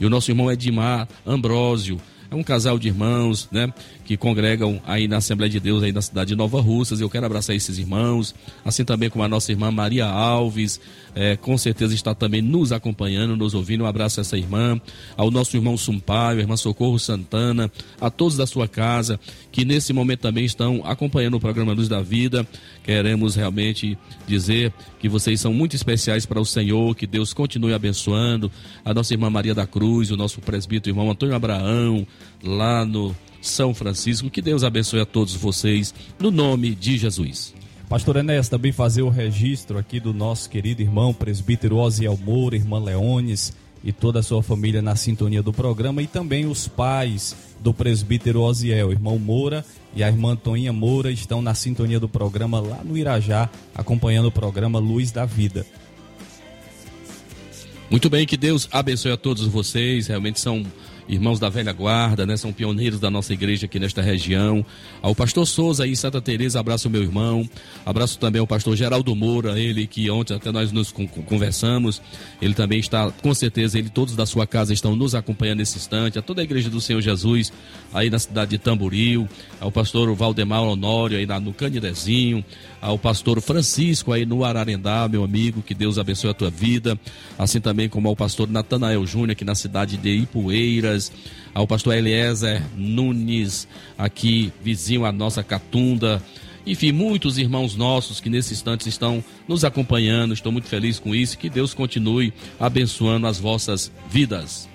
e 0.00 0.06
o 0.06 0.10
nosso 0.10 0.30
irmão 0.30 0.50
Edmar 0.50 1.08
Ambrósio. 1.26 2.00
É 2.30 2.34
um 2.34 2.42
casal 2.42 2.78
de 2.78 2.88
irmãos, 2.88 3.48
né, 3.52 3.72
que 4.12 4.16
congregam 4.18 4.78
aí 4.84 5.08
na 5.08 5.16
Assembleia 5.16 5.48
de 5.48 5.58
Deus 5.58 5.82
aí 5.82 5.90
na 5.90 6.02
cidade 6.02 6.28
de 6.28 6.36
Nova 6.36 6.60
Russas. 6.60 7.00
Eu 7.00 7.08
quero 7.08 7.24
abraçar 7.24 7.56
esses 7.56 7.78
irmãos, 7.78 8.34
assim 8.62 8.84
também 8.84 9.08
como 9.08 9.24
a 9.24 9.28
nossa 9.28 9.50
irmã 9.50 9.70
Maria 9.70 10.04
Alves, 10.04 10.78
é, 11.14 11.34
com 11.34 11.56
certeza 11.56 11.94
está 11.94 12.14
também 12.14 12.42
nos 12.42 12.72
acompanhando, 12.72 13.34
nos 13.38 13.54
ouvindo. 13.54 13.84
Um 13.84 13.86
abraço 13.86 14.20
a 14.20 14.22
essa 14.22 14.36
irmã, 14.36 14.78
ao 15.16 15.30
nosso 15.30 15.56
irmão 15.56 15.78
Sumpaio, 15.78 16.40
a 16.40 16.42
irmã 16.42 16.58
Socorro 16.58 16.98
Santana, 16.98 17.72
a 17.98 18.10
todos 18.10 18.36
da 18.36 18.46
sua 18.46 18.68
casa 18.68 19.18
que 19.50 19.64
nesse 19.64 19.94
momento 19.94 20.20
também 20.20 20.44
estão 20.44 20.82
acompanhando 20.84 21.38
o 21.38 21.40
programa 21.40 21.72
Luz 21.72 21.88
da 21.88 22.02
Vida. 22.02 22.46
Queremos 22.84 23.34
realmente 23.34 23.96
dizer 24.26 24.74
que 25.00 25.08
vocês 25.08 25.40
são 25.40 25.54
muito 25.54 25.74
especiais 25.74 26.26
para 26.26 26.40
o 26.40 26.44
Senhor, 26.44 26.94
que 26.94 27.06
Deus 27.06 27.32
continue 27.32 27.72
abençoando 27.72 28.52
a 28.84 28.92
nossa 28.92 29.14
irmã 29.14 29.30
Maria 29.30 29.54
da 29.54 29.66
Cruz, 29.66 30.10
o 30.10 30.18
nosso 30.18 30.38
presbítero 30.42 30.94
irmão 30.94 31.10
Antônio 31.10 31.34
Abraão, 31.34 32.06
lá 32.42 32.84
no 32.84 33.16
São 33.42 33.74
Francisco. 33.74 34.30
Que 34.30 34.40
Deus 34.40 34.64
abençoe 34.64 35.00
a 35.00 35.06
todos 35.06 35.34
vocês, 35.34 35.92
no 36.18 36.30
nome 36.30 36.74
de 36.74 36.96
Jesus. 36.96 37.52
Pastor 37.88 38.16
Enéas, 38.16 38.48
também 38.48 38.72
fazer 38.72 39.02
o 39.02 39.10
registro 39.10 39.76
aqui 39.76 40.00
do 40.00 40.14
nosso 40.14 40.48
querido 40.48 40.80
irmão 40.80 41.12
presbítero 41.12 41.76
Osiel 41.76 42.16
Moura, 42.16 42.56
irmã 42.56 42.82
Leones 42.82 43.52
e 43.84 43.92
toda 43.92 44.20
a 44.20 44.22
sua 44.22 44.42
família 44.42 44.80
na 44.80 44.96
sintonia 44.96 45.42
do 45.42 45.52
programa 45.52 46.00
e 46.00 46.06
também 46.06 46.46
os 46.46 46.66
pais 46.66 47.36
do 47.60 47.74
presbítero 47.74 48.40
Osiel, 48.40 48.92
irmão 48.92 49.18
Moura 49.18 49.62
e 49.94 50.02
a 50.02 50.08
irmã 50.08 50.34
Toinha 50.34 50.72
Moura 50.72 51.10
estão 51.10 51.42
na 51.42 51.54
sintonia 51.54 52.00
do 52.00 52.08
programa 52.08 52.60
lá 52.60 52.80
no 52.82 52.96
Irajá, 52.96 53.50
acompanhando 53.74 54.28
o 54.28 54.32
programa 54.32 54.78
Luz 54.78 55.10
da 55.10 55.26
Vida. 55.26 55.66
Muito 57.90 58.08
bem, 58.08 58.26
que 58.26 58.38
Deus 58.38 58.66
abençoe 58.72 59.12
a 59.12 59.18
todos 59.18 59.46
vocês. 59.46 60.06
Realmente 60.06 60.40
são 60.40 60.64
irmãos 61.08 61.38
da 61.38 61.48
velha 61.48 61.72
guarda, 61.72 62.24
né? 62.26 62.36
São 62.36 62.52
pioneiros 62.52 63.00
da 63.00 63.10
nossa 63.10 63.32
igreja 63.32 63.66
aqui 63.66 63.78
nesta 63.78 64.02
região. 64.02 64.64
Ao 65.00 65.14
pastor 65.14 65.46
Souza 65.46 65.84
aí, 65.84 65.96
Santa 65.96 66.20
Teresa, 66.20 66.60
abraço 66.60 66.88
meu 66.88 67.02
irmão. 67.02 67.48
Abraço 67.84 68.18
também 68.18 68.40
ao 68.40 68.46
pastor 68.46 68.76
Geraldo 68.76 69.14
Moura, 69.14 69.58
ele 69.58 69.86
que 69.86 70.10
ontem 70.10 70.34
até 70.34 70.52
nós 70.52 70.72
nos 70.72 70.92
conversamos. 70.92 72.00
Ele 72.40 72.54
também 72.54 72.78
está, 72.78 73.10
com 73.10 73.34
certeza, 73.34 73.78
ele 73.78 73.88
todos 73.88 74.16
da 74.16 74.26
sua 74.26 74.46
casa 74.46 74.72
estão 74.72 74.96
nos 74.96 75.14
acompanhando 75.14 75.58
nesse 75.58 75.78
instante. 75.78 76.18
A 76.18 76.22
toda 76.22 76.40
a 76.40 76.44
igreja 76.44 76.70
do 76.70 76.80
Senhor 76.80 77.00
Jesus 77.00 77.52
aí 77.92 78.10
na 78.10 78.18
cidade 78.18 78.52
de 78.52 78.58
Tamboril. 78.58 79.28
Ao 79.60 79.70
pastor 79.70 80.12
Valdemar 80.14 80.62
Honório 80.62 81.18
aí 81.18 81.26
no 81.40 81.52
Canidezinho. 81.52 82.44
Ao 82.80 82.98
pastor 82.98 83.40
Francisco 83.40 84.12
aí 84.12 84.26
no 84.26 84.44
Ararendá, 84.44 85.08
meu 85.08 85.24
amigo. 85.24 85.62
Que 85.62 85.74
Deus 85.74 85.98
abençoe 85.98 86.30
a 86.30 86.34
tua 86.34 86.50
vida. 86.50 86.98
Assim 87.38 87.60
também 87.60 87.88
como 87.88 88.08
ao 88.08 88.16
pastor 88.16 88.48
Natanael 88.48 89.06
Júnior 89.06 89.32
aqui 89.32 89.44
na 89.44 89.54
cidade 89.54 89.96
de 89.96 90.16
Ao 91.54 91.66
pastor 91.66 91.94
Eliezer 91.94 92.62
Nunes, 92.76 93.68
aqui 93.96 94.52
vizinho 94.62 95.04
à 95.04 95.12
nossa 95.12 95.42
Catunda. 95.42 96.22
Enfim, 96.66 96.92
muitos 96.92 97.38
irmãos 97.38 97.74
nossos 97.74 98.20
que 98.20 98.30
nesse 98.30 98.54
instante 98.54 98.88
estão 98.88 99.22
nos 99.48 99.64
acompanhando. 99.64 100.32
Estou 100.32 100.52
muito 100.52 100.68
feliz 100.68 100.98
com 100.98 101.14
isso. 101.14 101.36
Que 101.36 101.50
Deus 101.50 101.74
continue 101.74 102.32
abençoando 102.58 103.26
as 103.26 103.38
vossas 103.38 103.90
vidas. 104.08 104.68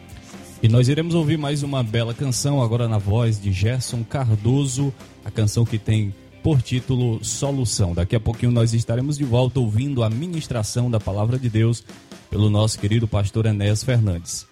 E 0.62 0.68
nós 0.68 0.90
iremos 0.90 1.14
ouvir 1.14 1.38
mais 1.38 1.62
uma 1.62 1.84
bela 1.84 2.14
canção, 2.14 2.62
agora 2.62 2.88
na 2.88 2.98
voz 2.98 3.40
de 3.40 3.52
Gerson 3.52 4.04
Cardoso, 4.04 4.92
a 5.24 5.30
canção 5.30 5.64
que 5.64 5.78
tem 5.78 6.14
por 6.42 6.62
título 6.62 7.24
Solução. 7.24 7.94
Daqui 7.94 8.16
a 8.16 8.20
pouquinho 8.20 8.52
nós 8.52 8.74
estaremos 8.74 9.18
de 9.18 9.24
volta 9.24 9.60
ouvindo 9.60 10.04
a 10.04 10.10
ministração 10.10 10.90
da 10.90 11.00
palavra 11.00 11.38
de 11.38 11.50
Deus 11.50 11.84
pelo 12.30 12.50
nosso 12.50 12.80
querido 12.80 13.08
pastor 13.08 13.46
Enéas 13.46 13.84
Fernandes. 13.84 14.48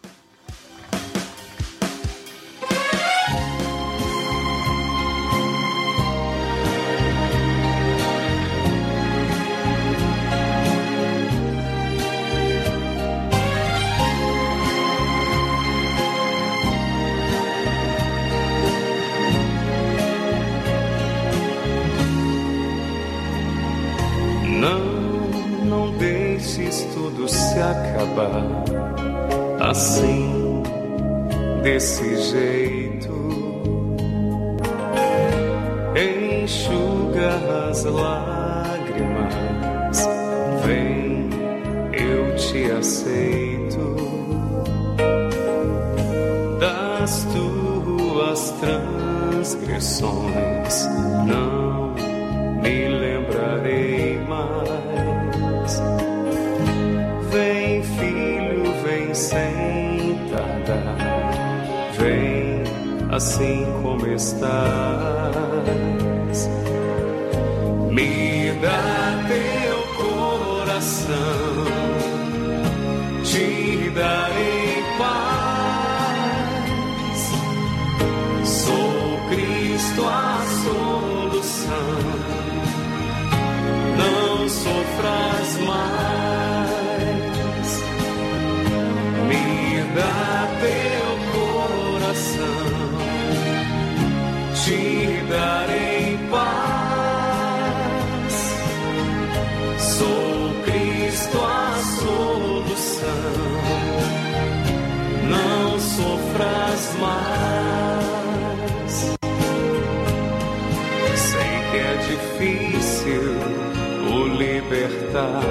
Libertar 115.16 115.42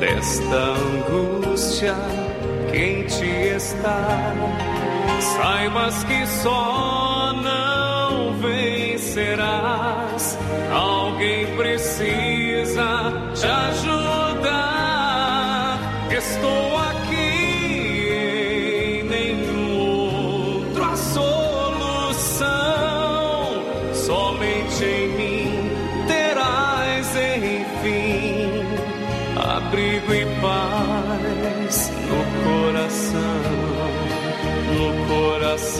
desta 0.00 0.56
angústia 0.56 1.94
que 2.70 2.76
em 2.76 3.06
ti 3.06 3.54
está. 3.54 4.34
Saibas 5.20 6.02
que 6.04 6.26
só 6.26 7.32
não 7.34 8.34
vencerás. 8.40 10.38
Alguém 10.72 11.46
precisa 11.56 13.12
te 13.34 13.46
ajudar. 13.46 14.19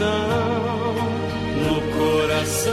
coração, 0.01 0.94
no 1.66 1.76
coração. 1.98 2.72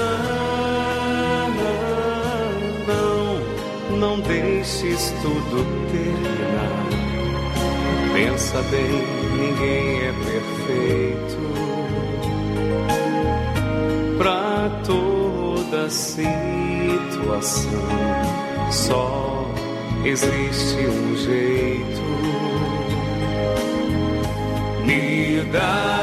Não, 2.88 3.98
não 3.98 4.20
deixes 4.22 5.14
tudo 5.22 5.66
terminar. 5.92 6.88
Pensa 8.14 8.62
bem, 8.72 9.04
ninguém 9.38 10.08
é 10.08 10.14
perfeito. 10.26 11.38
Pra 14.18 14.70
toda 14.86 15.90
situação, 15.90 16.32
só 18.72 19.46
existe 20.04 20.88
um 20.88 21.16
jeito. 21.18 22.08
Me 24.86 25.42
dá 25.52 25.97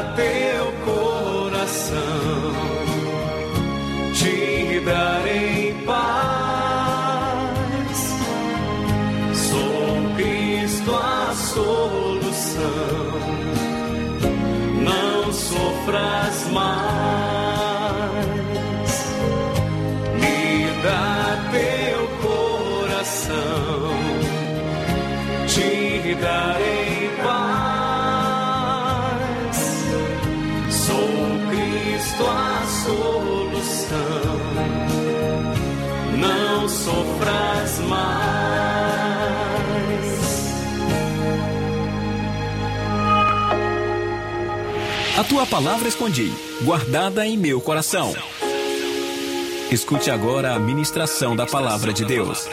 te 26.05 26.13
darei 26.15 27.09
paz. 27.23 27.57
Sou 30.69 31.09
Cristo 31.49 32.23
a 32.27 32.63
solução. 32.85 33.97
Não 36.19 36.69
sofras 36.69 37.79
mais. 37.89 38.25
A 45.17 45.23
tua 45.23 45.47
palavra 45.47 45.87
escondi, 45.87 46.31
guardada 46.61 47.25
em 47.25 47.35
meu 47.37 47.59
coração. 47.59 48.13
Escute 49.71 50.11
agora 50.11 50.53
a 50.53 50.59
ministração 50.59 51.35
da 51.35 51.47
palavra 51.47 51.91
de 51.91 52.05
Deus. 52.05 52.47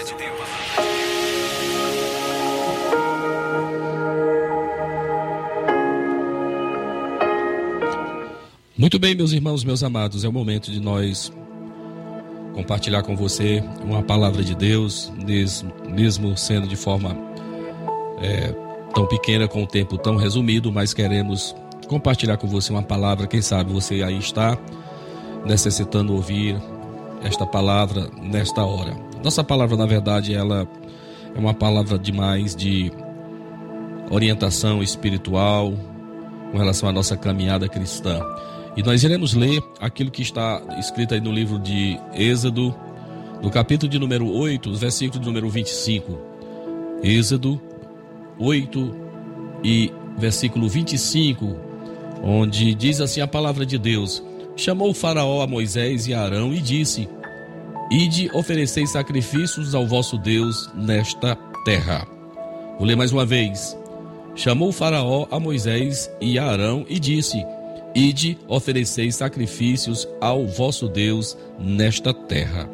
Muito 8.76 8.98
bem, 8.98 9.14
meus 9.14 9.32
irmãos, 9.32 9.62
meus 9.64 9.82
amados, 9.82 10.24
é 10.24 10.28
o 10.28 10.32
momento 10.32 10.70
de 10.70 10.80
nós 10.80 11.30
compartilhar 12.54 13.02
com 13.02 13.14
você 13.14 13.62
uma 13.84 14.02
palavra 14.02 14.42
de 14.42 14.54
Deus, 14.54 15.12
mes- 15.24 15.64
mesmo 15.88 16.36
sendo 16.36 16.66
de 16.66 16.76
forma 16.76 17.14
é, 18.20 18.48
tão 18.94 19.06
pequena, 19.06 19.46
com 19.46 19.62
o 19.62 19.66
tempo 19.66 19.98
tão 19.98 20.16
resumido, 20.16 20.72
mas 20.72 20.94
queremos 20.94 21.54
compartilhar 21.86 22.38
com 22.38 22.46
você 22.46 22.72
uma 22.72 22.82
palavra. 22.82 23.26
Quem 23.26 23.42
sabe 23.42 23.72
você 23.72 24.02
aí 24.02 24.18
está 24.18 24.56
necessitando 25.44 26.14
ouvir 26.14 26.56
esta 27.22 27.46
palavra 27.46 28.08
nesta 28.22 28.64
hora. 28.64 28.96
Nossa 29.22 29.44
palavra, 29.44 29.76
na 29.76 29.86
verdade, 29.86 30.34
ela 30.34 30.66
é 31.34 31.38
uma 31.38 31.52
palavra 31.54 31.98
demais 31.98 32.56
de 32.56 32.90
orientação 34.10 34.82
espiritual 34.82 35.72
com 36.50 36.58
relação 36.58 36.88
à 36.88 36.92
nossa 36.92 37.16
caminhada 37.16 37.68
cristã. 37.68 38.20
E 38.76 38.82
nós 38.82 39.02
iremos 39.02 39.34
ler 39.34 39.62
aquilo 39.78 40.10
que 40.10 40.22
está 40.22 40.62
escrito 40.78 41.12
aí 41.12 41.20
no 41.20 41.30
livro 41.30 41.58
de 41.58 41.98
Êxodo, 42.14 42.74
no 43.42 43.50
capítulo 43.50 43.90
de 43.90 43.98
número 43.98 44.26
8, 44.26 44.74
versículo 44.74 45.20
de 45.20 45.26
número 45.26 45.48
25. 45.50 46.18
Êxodo 47.02 47.60
8 48.38 48.96
e 49.62 49.92
versículo 50.16 50.68
25, 50.68 51.54
onde 52.22 52.74
diz 52.74 53.00
assim 53.00 53.20
a 53.20 53.26
palavra 53.26 53.66
de 53.66 53.76
Deus: 53.76 54.22
Chamou 54.56 54.90
o 54.90 54.94
Faraó 54.94 55.42
a 55.42 55.46
Moisés 55.46 56.06
e 56.06 56.14
a 56.14 56.22
Arão 56.22 56.54
e 56.54 56.60
disse: 56.60 57.06
Ide 57.90 58.30
ofereceis 58.32 58.90
sacrifícios 58.90 59.74
ao 59.74 59.86
vosso 59.86 60.16
Deus 60.16 60.70
nesta 60.74 61.36
terra. 61.64 62.06
Vou 62.78 62.86
ler 62.86 62.96
mais 62.96 63.12
uma 63.12 63.26
vez. 63.26 63.76
Chamou 64.34 64.70
o 64.70 64.72
Faraó 64.72 65.26
a 65.30 65.38
Moisés 65.38 66.10
e 66.22 66.38
a 66.38 66.46
Arão 66.46 66.86
e 66.88 66.98
disse: 66.98 67.44
Ide 67.94 68.38
ofereceis 68.48 69.16
sacrifícios 69.16 70.08
ao 70.20 70.46
vosso 70.46 70.88
Deus 70.88 71.36
nesta 71.58 72.14
terra. 72.14 72.68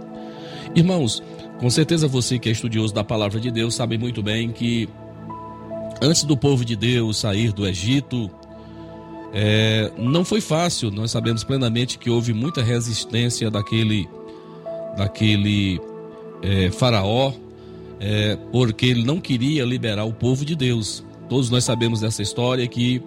Irmãos, 0.74 1.22
com 1.58 1.68
certeza 1.68 2.06
você 2.06 2.38
que 2.38 2.48
é 2.48 2.52
estudioso 2.52 2.94
da 2.94 3.02
palavra 3.02 3.40
de 3.40 3.50
Deus 3.50 3.74
sabe 3.74 3.98
muito 3.98 4.22
bem 4.22 4.50
que 4.50 4.88
antes 6.00 6.22
do 6.24 6.36
povo 6.36 6.64
de 6.64 6.76
Deus 6.76 7.18
sair 7.18 7.52
do 7.52 7.66
Egito, 7.66 8.30
é, 9.32 9.90
não 9.98 10.24
foi 10.24 10.40
fácil. 10.40 10.90
Nós 10.90 11.10
sabemos 11.10 11.44
plenamente 11.44 11.98
que 11.98 12.10
houve 12.10 12.32
muita 12.32 12.62
resistência 12.62 13.50
daquele, 13.50 14.08
daquele 14.96 15.80
é, 16.42 16.70
faraó, 16.70 17.32
é, 18.00 18.36
porque 18.52 18.86
ele 18.86 19.04
não 19.04 19.20
queria 19.20 19.64
liberar 19.64 20.04
o 20.04 20.12
povo 20.12 20.44
de 20.44 20.54
Deus. 20.54 21.04
Todos 21.28 21.50
nós 21.50 21.64
sabemos 21.64 22.00
dessa 22.00 22.22
história 22.22 22.66
que 22.66 23.02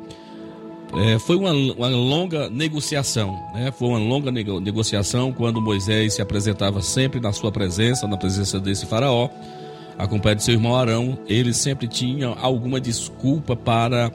é, 0.94 1.18
foi 1.20 1.38
uma, 1.38 1.52
uma 1.52 1.88
longa 1.88 2.50
negociação, 2.50 3.32
né? 3.54 3.72
Foi 3.72 3.88
uma 3.88 3.98
longa 3.98 4.32
nego- 4.32 4.60
negociação 4.60 5.32
quando 5.32 5.62
Moisés 5.62 6.16
se 6.16 6.22
apresentava 6.22 6.82
sempre 6.82 7.20
na 7.20 7.32
sua 7.32 7.52
presença, 7.52 8.08
na 8.08 8.18
presença 8.18 8.60
desse 8.60 8.86
faraó, 8.86 9.30
acompanhado 9.98 10.40
de 10.40 10.44
seu 10.44 10.54
irmão 10.54 10.76
Arão. 10.76 11.18
Ele 11.28 11.54
sempre 11.54 11.88
tinha 11.88 12.28
alguma 12.28 12.80
desculpa 12.80 13.56
para 13.56 14.12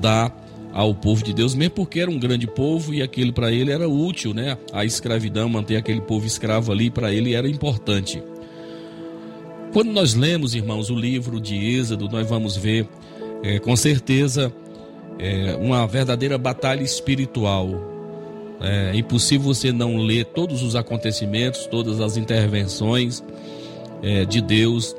dar 0.00 0.34
ao 0.72 0.94
povo 0.94 1.22
de 1.22 1.32
Deus, 1.32 1.54
mesmo 1.54 1.74
porque 1.74 2.00
era 2.00 2.10
um 2.10 2.18
grande 2.18 2.46
povo 2.46 2.92
e 2.92 3.00
aquilo 3.00 3.32
para 3.32 3.52
ele 3.52 3.70
era 3.70 3.88
útil, 3.88 4.32
né? 4.34 4.56
A 4.72 4.84
escravidão, 4.84 5.48
manter 5.48 5.76
aquele 5.76 6.00
povo 6.00 6.26
escravo 6.26 6.72
ali, 6.72 6.90
para 6.90 7.12
ele 7.12 7.34
era 7.34 7.48
importante. 7.48 8.22
Quando 9.72 9.92
nós 9.92 10.14
lemos, 10.14 10.54
irmãos, 10.54 10.88
o 10.88 10.96
livro 10.96 11.40
de 11.40 11.56
Êxodo, 11.56 12.08
nós 12.08 12.28
vamos 12.28 12.56
ver 12.56 12.88
é, 13.42 13.58
com 13.58 13.76
certeza 13.76 14.52
é, 15.18 15.56
uma 15.56 15.86
verdadeira 15.86 16.36
batalha 16.38 16.82
espiritual. 16.82 17.68
É 18.60 18.96
impossível 18.96 19.54
você 19.54 19.72
não 19.72 19.98
ler 19.98 20.24
todos 20.26 20.62
os 20.62 20.74
acontecimentos, 20.76 21.66
todas 21.66 22.00
as 22.00 22.16
intervenções 22.16 23.22
é, 24.02 24.24
de 24.24 24.40
Deus, 24.40 24.94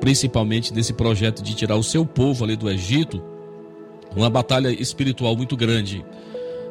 principalmente 0.00 0.72
nesse 0.72 0.92
projeto 0.92 1.42
de 1.42 1.54
tirar 1.54 1.76
o 1.76 1.82
seu 1.82 2.04
povo 2.04 2.44
ali 2.44 2.56
do 2.56 2.68
Egito, 2.70 3.22
uma 4.14 4.28
batalha 4.28 4.68
espiritual 4.68 5.36
muito 5.36 5.56
grande. 5.56 6.04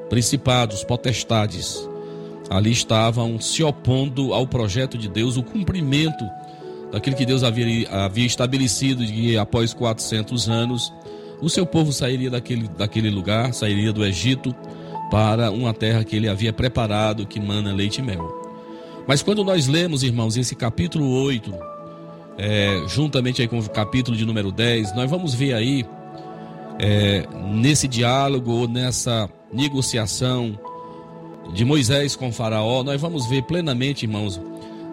Principados, 0.10 0.84
potestades, 0.84 1.88
ali 2.50 2.72
estavam 2.72 3.40
se 3.40 3.64
opondo 3.64 4.34
ao 4.34 4.48
projeto 4.48 4.98
de 4.98 5.08
Deus, 5.08 5.38
o 5.38 5.44
cumprimento 5.44 6.26
daquilo 6.92 7.16
que 7.16 7.26
Deus 7.26 7.44
havia, 7.44 7.88
havia 7.90 8.26
estabelecido 8.26 9.06
de 9.06 9.14
que 9.14 9.38
após 9.38 9.74
400 9.74 10.50
anos 10.50 10.92
o 11.42 11.50
seu 11.50 11.66
povo 11.66 11.92
sairia 11.92 12.30
daquele, 12.30 12.68
daquele 12.68 13.10
lugar, 13.10 13.54
sairia 13.54 13.94
do 13.94 14.06
Egito 14.06 14.54
para 15.10 15.52
uma 15.52 15.74
terra 15.74 16.04
que 16.04 16.16
ele 16.16 16.28
havia 16.28 16.54
preparado, 16.54 17.26
que 17.26 17.40
mana 17.40 17.74
leite 17.74 18.00
e 18.00 18.02
mel. 18.02 18.40
Mas 19.08 19.24
quando 19.24 19.44
nós 19.44 19.68
lemos, 19.68 20.04
irmãos, 20.04 20.38
esse 20.38 20.56
capítulo 20.56 21.10
8, 21.24 21.52
é, 22.38 22.84
juntamente 22.88 23.42
aí 23.42 23.48
com 23.48 23.58
o 23.58 23.70
capítulo 23.70 24.16
de 24.16 24.26
número 24.26 24.52
10, 24.52 24.96
nós 24.96 25.10
vamos 25.10 25.34
ver 25.34 25.54
aí, 25.54 25.86
é, 26.80 27.26
nesse 27.52 27.88
diálogo 27.88 28.52
ou 28.52 28.68
nessa 28.68 29.30
negociação 29.52 30.58
de 31.54 31.66
Moisés 31.66 32.16
com 32.16 32.32
Faraó, 32.32 32.84
nós 32.84 33.02
vamos 33.02 33.26
ver 33.28 33.44
plenamente, 33.44 34.06
irmãos, 34.06 34.40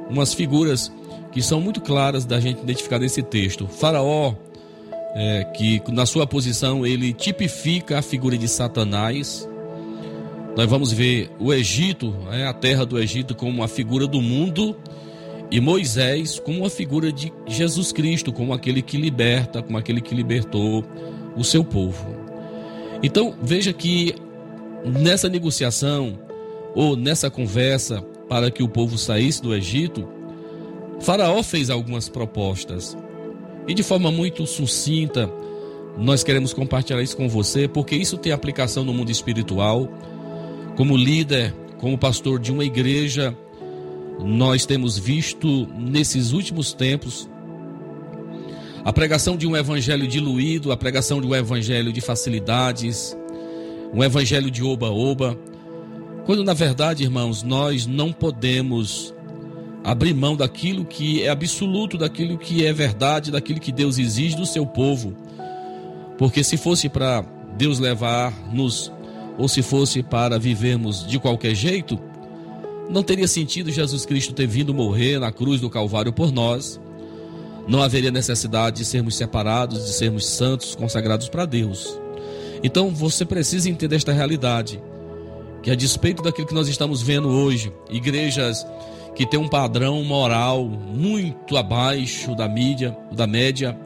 umas 0.09 0.32
figuras 0.32 0.90
que 1.30 1.42
são 1.42 1.61
muito 1.61 1.80
claras 1.82 2.24
da 2.24 2.40
gente 2.40 2.62
identificar 2.62 2.99
nesse 2.99 3.22
texto. 3.22 3.66
Faraó, 3.66 4.34
é, 5.18 5.44
que 5.44 5.82
na 5.90 6.04
sua 6.04 6.26
posição 6.26 6.86
ele 6.86 7.10
tipifica 7.14 7.98
a 7.98 8.02
figura 8.02 8.36
de 8.36 8.46
Satanás. 8.46 9.48
Nós 10.54 10.68
vamos 10.68 10.92
ver 10.92 11.30
o 11.40 11.54
Egito, 11.54 12.14
é, 12.30 12.46
a 12.46 12.52
terra 12.52 12.84
do 12.84 12.98
Egito, 12.98 13.34
como 13.34 13.50
uma 13.50 13.66
figura 13.66 14.06
do 14.06 14.20
mundo, 14.20 14.76
e 15.50 15.58
Moisés 15.58 16.38
como 16.38 16.58
uma 16.58 16.70
figura 16.70 17.10
de 17.10 17.32
Jesus 17.46 17.92
Cristo, 17.92 18.30
como 18.30 18.52
aquele 18.52 18.82
que 18.82 18.98
liberta, 18.98 19.62
como 19.62 19.78
aquele 19.78 20.02
que 20.02 20.14
libertou 20.14 20.84
o 21.34 21.42
seu 21.42 21.64
povo. 21.64 22.14
Então 23.02 23.34
veja 23.42 23.72
que 23.72 24.14
nessa 24.84 25.30
negociação 25.30 26.18
ou 26.74 26.94
nessa 26.94 27.30
conversa 27.30 28.02
para 28.28 28.50
que 28.50 28.62
o 28.62 28.68
povo 28.68 28.98
saísse 28.98 29.40
do 29.40 29.54
Egito, 29.54 30.06
Faraó 31.00 31.42
fez 31.42 31.70
algumas 31.70 32.06
propostas. 32.06 32.96
E 33.68 33.74
de 33.74 33.82
forma 33.82 34.10
muito 34.12 34.46
sucinta, 34.46 35.30
nós 35.98 36.22
queremos 36.22 36.52
compartilhar 36.52 37.02
isso 37.02 37.16
com 37.16 37.28
você, 37.28 37.66
porque 37.66 37.96
isso 37.96 38.16
tem 38.16 38.32
aplicação 38.32 38.84
no 38.84 38.92
mundo 38.92 39.10
espiritual. 39.10 39.88
Como 40.76 40.96
líder, 40.96 41.54
como 41.78 41.98
pastor 41.98 42.38
de 42.38 42.52
uma 42.52 42.64
igreja, 42.64 43.36
nós 44.24 44.64
temos 44.66 44.98
visto 44.98 45.66
nesses 45.76 46.32
últimos 46.32 46.72
tempos 46.72 47.28
a 48.84 48.92
pregação 48.92 49.36
de 49.36 49.48
um 49.48 49.56
evangelho 49.56 50.06
diluído, 50.06 50.70
a 50.70 50.76
pregação 50.76 51.20
de 51.20 51.26
um 51.26 51.34
evangelho 51.34 51.92
de 51.92 52.00
facilidades, 52.00 53.16
um 53.92 54.02
evangelho 54.04 54.48
de 54.48 54.62
oba-oba, 54.62 55.36
quando 56.24 56.44
na 56.44 56.54
verdade, 56.54 57.02
irmãos, 57.02 57.42
nós 57.42 57.84
não 57.84 58.12
podemos 58.12 59.12
abrir 59.87 60.12
mão 60.12 60.34
daquilo 60.34 60.84
que 60.84 61.22
é 61.22 61.28
absoluto, 61.28 61.97
daquilo 61.97 62.37
que 62.37 62.66
é 62.66 62.72
verdade, 62.72 63.30
daquilo 63.30 63.61
que 63.61 63.70
Deus 63.70 63.99
exige 63.99 64.34
do 64.34 64.45
seu 64.45 64.66
povo. 64.66 65.14
Porque 66.18 66.43
se 66.43 66.57
fosse 66.57 66.89
para 66.89 67.24
Deus 67.57 67.78
levar-nos, 67.78 68.93
ou 69.39 69.47
se 69.47 69.62
fosse 69.62 70.03
para 70.03 70.41
vivermos 70.41 71.07
de 71.07 71.20
qualquer 71.20 71.55
jeito, 71.55 72.01
não 72.91 73.01
teria 73.01 73.28
sentido 73.28 73.70
Jesus 73.70 74.05
Cristo 74.05 74.34
ter 74.34 74.49
vindo 74.49 74.74
morrer 74.74 75.20
na 75.20 75.30
cruz 75.30 75.61
do 75.61 75.70
Calvário 75.70 76.12
por 76.12 76.32
nós. 76.32 76.80
Não 77.68 77.80
haveria 77.80 78.11
necessidade 78.11 78.78
de 78.78 78.84
sermos 78.84 79.14
separados, 79.14 79.84
de 79.87 79.93
sermos 79.93 80.26
santos, 80.26 80.74
consagrados 80.74 81.28
para 81.28 81.45
Deus. 81.45 81.97
Então 82.61 82.91
você 82.91 83.24
precisa 83.24 83.70
entender 83.70 83.95
esta 83.95 84.12
realidade, 84.12 84.82
que 85.62 85.70
a 85.70 85.76
despeito 85.76 86.24
daquilo 86.24 86.49
que 86.49 86.55
nós 86.55 86.66
estamos 86.66 87.03
vendo 87.03 87.28
hoje, 87.28 87.72
igrejas 87.89 88.66
que 89.16 89.26
têm 89.26 89.40
um 89.40 89.48
padrão 89.48 90.04
moral 90.04 90.66
muito 90.66 91.56
abaixo 91.56 92.36
da 92.36 92.46
mídia, 92.46 92.96
da 93.10 93.26
média, 93.26 93.76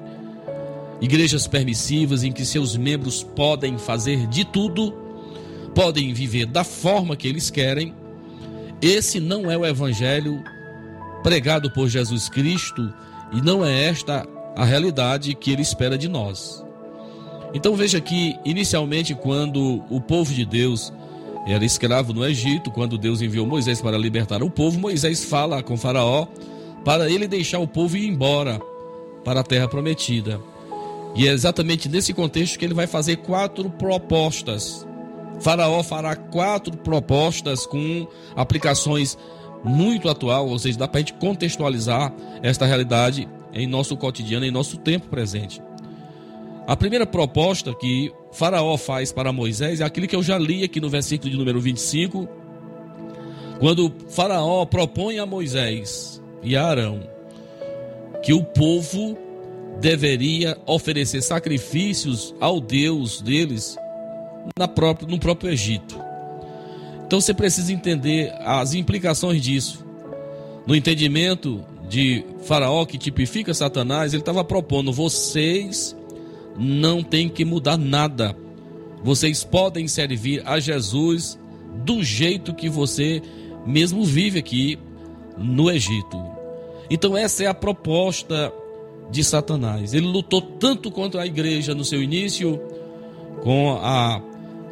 igrejas 1.00 1.46
permissivas 1.46 2.24
em 2.24 2.32
que 2.32 2.44
seus 2.44 2.76
membros 2.76 3.22
podem 3.22 3.78
fazer 3.78 4.26
de 4.26 4.44
tudo, 4.44 4.92
podem 5.72 6.12
viver 6.12 6.46
da 6.46 6.64
forma 6.64 7.16
que 7.16 7.28
eles 7.28 7.48
querem, 7.48 7.94
esse 8.82 9.20
não 9.20 9.48
é 9.48 9.56
o 9.56 9.64
evangelho 9.64 10.42
pregado 11.22 11.70
por 11.70 11.88
Jesus 11.88 12.28
Cristo 12.28 12.92
e 13.32 13.40
não 13.40 13.64
é 13.64 13.84
esta 13.84 14.26
a 14.56 14.64
realidade 14.64 15.32
que 15.34 15.52
ele 15.52 15.62
espera 15.62 15.96
de 15.96 16.08
nós. 16.08 16.64
Então 17.54 17.76
veja 17.76 18.00
que, 18.00 18.36
inicialmente, 18.44 19.14
quando 19.14 19.84
o 19.88 20.00
povo 20.00 20.32
de 20.32 20.44
Deus 20.44 20.92
era 21.46 21.64
escravo 21.64 22.12
no 22.12 22.24
Egito, 22.24 22.70
quando 22.70 22.98
Deus 22.98 23.22
enviou 23.22 23.46
Moisés 23.46 23.80
para 23.80 23.96
libertar 23.96 24.42
o 24.42 24.50
povo, 24.50 24.78
Moisés 24.78 25.24
fala 25.24 25.62
com 25.62 25.76
Faraó 25.76 26.26
para 26.84 27.10
ele 27.10 27.26
deixar 27.26 27.58
o 27.58 27.68
povo 27.68 27.96
ir 27.96 28.06
embora 28.06 28.60
para 29.24 29.40
a 29.40 29.44
terra 29.44 29.68
prometida. 29.68 30.40
E 31.14 31.26
é 31.26 31.32
exatamente 31.32 31.88
nesse 31.88 32.12
contexto 32.12 32.58
que 32.58 32.64
ele 32.64 32.74
vai 32.74 32.86
fazer 32.86 33.16
quatro 33.16 33.68
propostas 33.70 34.86
Faraó 35.40 35.82
fará 35.82 36.14
quatro 36.14 36.76
propostas 36.76 37.66
com 37.66 38.06
aplicações 38.36 39.16
muito 39.64 40.08
atual, 40.08 40.48
ou 40.48 40.58
seja, 40.58 40.78
dá 40.78 40.88
para 40.88 40.98
a 40.98 41.00
gente 41.00 41.14
contextualizar 41.14 42.12
esta 42.42 42.66
realidade 42.66 43.28
em 43.52 43.66
nosso 43.66 43.96
cotidiano, 43.96 44.44
em 44.44 44.50
nosso 44.50 44.76
tempo 44.78 45.08
presente. 45.08 45.60
A 46.70 46.76
primeira 46.76 47.04
proposta 47.04 47.74
que 47.74 48.12
Faraó 48.30 48.76
faz 48.76 49.10
para 49.10 49.32
Moisés 49.32 49.80
é 49.80 49.84
aquilo 49.84 50.06
que 50.06 50.14
eu 50.14 50.22
já 50.22 50.38
li 50.38 50.62
aqui 50.62 50.80
no 50.80 50.88
versículo 50.88 51.28
de 51.28 51.36
número 51.36 51.60
25, 51.60 52.28
quando 53.58 53.92
Faraó 54.10 54.64
propõe 54.64 55.18
a 55.18 55.26
Moisés 55.26 56.22
e 56.44 56.56
a 56.56 56.64
Arão 56.64 57.02
que 58.22 58.32
o 58.32 58.44
povo 58.44 59.18
deveria 59.80 60.56
oferecer 60.64 61.22
sacrifícios 61.22 62.32
ao 62.38 62.60
Deus 62.60 63.20
deles 63.20 63.76
na 64.56 64.68
própria, 64.68 65.08
no 65.08 65.18
próprio 65.18 65.50
Egito. 65.50 66.00
Então 67.04 67.20
você 67.20 67.34
precisa 67.34 67.72
entender 67.72 68.32
as 68.44 68.74
implicações 68.74 69.42
disso. 69.42 69.84
No 70.68 70.76
entendimento 70.76 71.64
de 71.88 72.24
Faraó, 72.44 72.86
que 72.86 72.96
tipifica 72.96 73.52
Satanás, 73.52 74.12
ele 74.12 74.22
estava 74.22 74.44
propondo: 74.44 74.92
vocês 74.92 75.96
não 76.58 77.02
têm 77.02 77.28
que 77.28 77.44
mudar 77.44 77.76
nada. 77.76 78.36
Vocês 79.02 79.44
podem 79.44 79.88
servir 79.88 80.42
a 80.46 80.60
Jesus 80.60 81.38
do 81.84 82.02
jeito 82.02 82.54
que 82.54 82.68
você 82.68 83.22
mesmo 83.66 84.04
vive 84.04 84.38
aqui 84.38 84.78
no 85.38 85.70
Egito. 85.70 86.22
Então, 86.90 87.16
essa 87.16 87.44
é 87.44 87.46
a 87.46 87.54
proposta 87.54 88.52
de 89.10 89.22
Satanás. 89.24 89.94
Ele 89.94 90.06
lutou 90.06 90.40
tanto 90.40 90.90
contra 90.90 91.22
a 91.22 91.26
igreja 91.26 91.74
no 91.74 91.84
seu 91.84 92.02
início, 92.02 92.60
com 93.42 93.78
a 93.80 94.20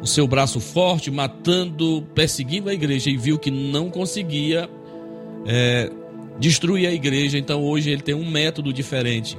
o 0.01 0.07
seu 0.07 0.27
braço 0.27 0.59
forte, 0.59 1.11
matando, 1.11 2.05
perseguindo 2.15 2.69
a 2.69 2.73
igreja 2.73 3.09
e 3.09 3.17
viu 3.17 3.37
que 3.37 3.51
não 3.51 3.89
conseguia 3.89 4.69
é, 5.45 5.91
destruir 6.39 6.87
a 6.87 6.93
igreja. 6.93 7.37
Então 7.37 7.63
hoje 7.63 7.89
ele 7.89 8.01
tem 8.01 8.15
um 8.15 8.29
método 8.29 8.71
diferente. 8.71 9.37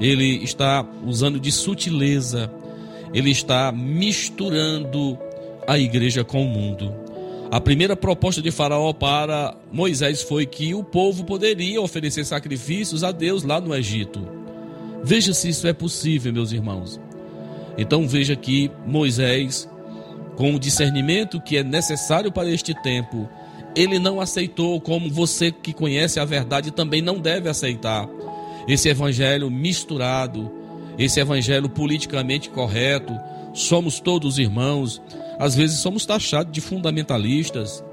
Ele 0.00 0.42
está 0.42 0.84
usando 1.04 1.38
de 1.38 1.52
sutileza, 1.52 2.50
ele 3.12 3.30
está 3.30 3.70
misturando 3.70 5.18
a 5.66 5.78
igreja 5.78 6.24
com 6.24 6.42
o 6.44 6.48
mundo. 6.48 6.94
A 7.50 7.60
primeira 7.60 7.96
proposta 7.96 8.40
de 8.40 8.50
Faraó 8.50 8.92
para 8.92 9.56
Moisés 9.72 10.22
foi 10.22 10.46
que 10.46 10.72
o 10.74 10.82
povo 10.82 11.24
poderia 11.24 11.80
oferecer 11.80 12.24
sacrifícios 12.24 13.04
a 13.04 13.12
Deus 13.12 13.42
lá 13.42 13.60
no 13.60 13.74
Egito. 13.74 14.26
Veja 15.02 15.34
se 15.34 15.48
isso 15.48 15.66
é 15.66 15.72
possível, 15.72 16.32
meus 16.32 16.52
irmãos. 16.52 17.00
Então 17.76 18.06
veja 18.06 18.36
que 18.36 18.70
Moisés 18.86 19.68
com 20.40 20.54
o 20.54 20.58
discernimento 20.58 21.38
que 21.38 21.58
é 21.58 21.62
necessário 21.62 22.32
para 22.32 22.50
este 22.50 22.72
tempo, 22.82 23.28
ele 23.76 23.98
não 23.98 24.22
aceitou, 24.22 24.80
como 24.80 25.10
você 25.10 25.52
que 25.52 25.70
conhece 25.74 26.18
a 26.18 26.24
verdade 26.24 26.70
também 26.70 27.02
não 27.02 27.18
deve 27.18 27.46
aceitar, 27.46 28.08
esse 28.66 28.88
evangelho 28.88 29.50
misturado, 29.50 30.50
esse 30.98 31.20
evangelho 31.20 31.68
politicamente 31.68 32.50
correto. 32.50 33.12
Somos 33.52 34.00
todos 34.00 34.38
irmãos, 34.38 35.00
às 35.38 35.54
vezes 35.54 35.80
somos 35.80 36.06
taxados 36.06 36.52
de 36.52 36.60
fundamentalistas, 36.60 37.84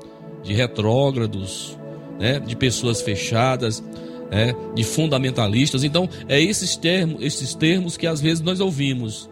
de 0.44 0.54
retrógrados, 0.54 1.78
né, 2.20 2.40
de 2.40 2.56
pessoas 2.56 3.02
fechadas. 3.02 3.84
É, 4.30 4.54
de 4.76 4.84
fundamentalistas. 4.84 5.86
Então, 5.86 6.10
é 6.28 6.38
esses 6.38 6.76
termos, 6.76 7.24
esses 7.24 7.56
termos 7.56 7.96
que 7.96 8.06
às 8.06 8.20
vezes 8.20 8.42
nós 8.42 8.60
ouvimos 8.60 9.30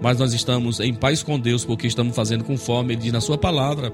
mas 0.00 0.18
nós 0.18 0.32
estamos 0.32 0.80
em 0.80 0.92
paz 0.92 1.22
com 1.22 1.38
Deus 1.38 1.64
porque 1.64 1.86
estamos 1.86 2.14
fazendo 2.14 2.44
conforme 2.44 2.94
ele 2.94 3.02
diz 3.02 3.12
na 3.12 3.20
sua 3.20 3.38
palavra. 3.38 3.92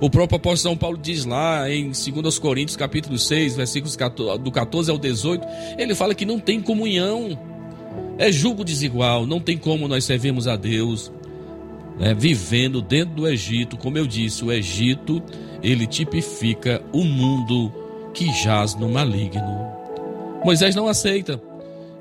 O 0.00 0.08
próprio 0.08 0.36
apóstolo 0.36 0.74
São 0.74 0.76
Paulo 0.76 0.96
diz 0.96 1.24
lá 1.24 1.70
em 1.70 1.90
2 1.90 2.38
Coríntios 2.38 2.76
capítulo 2.76 3.18
6, 3.18 3.56
versículos 3.56 3.96
do 4.42 4.50
14 4.50 4.90
ao 4.90 4.98
18, 4.98 5.46
ele 5.78 5.94
fala 5.94 6.14
que 6.14 6.24
não 6.24 6.38
tem 6.38 6.60
comunhão, 6.60 7.38
é 8.18 8.30
julgo 8.30 8.64
desigual, 8.64 9.26
não 9.26 9.40
tem 9.40 9.58
como 9.58 9.88
nós 9.88 10.04
servirmos 10.04 10.46
a 10.46 10.56
Deus 10.56 11.10
né, 12.00 12.14
vivendo 12.14 12.80
dentro 12.80 13.14
do 13.14 13.28
Egito, 13.28 13.76
como 13.76 13.98
eu 13.98 14.06
disse, 14.06 14.42
o 14.42 14.50
Egito 14.50 15.22
ele 15.62 15.86
tipifica 15.86 16.82
o 16.92 17.04
mundo 17.04 17.70
que 18.14 18.32
jaz 18.42 18.74
no 18.74 18.88
maligno. 18.88 19.68
Moisés 20.42 20.74
não 20.74 20.88
aceita. 20.88 21.40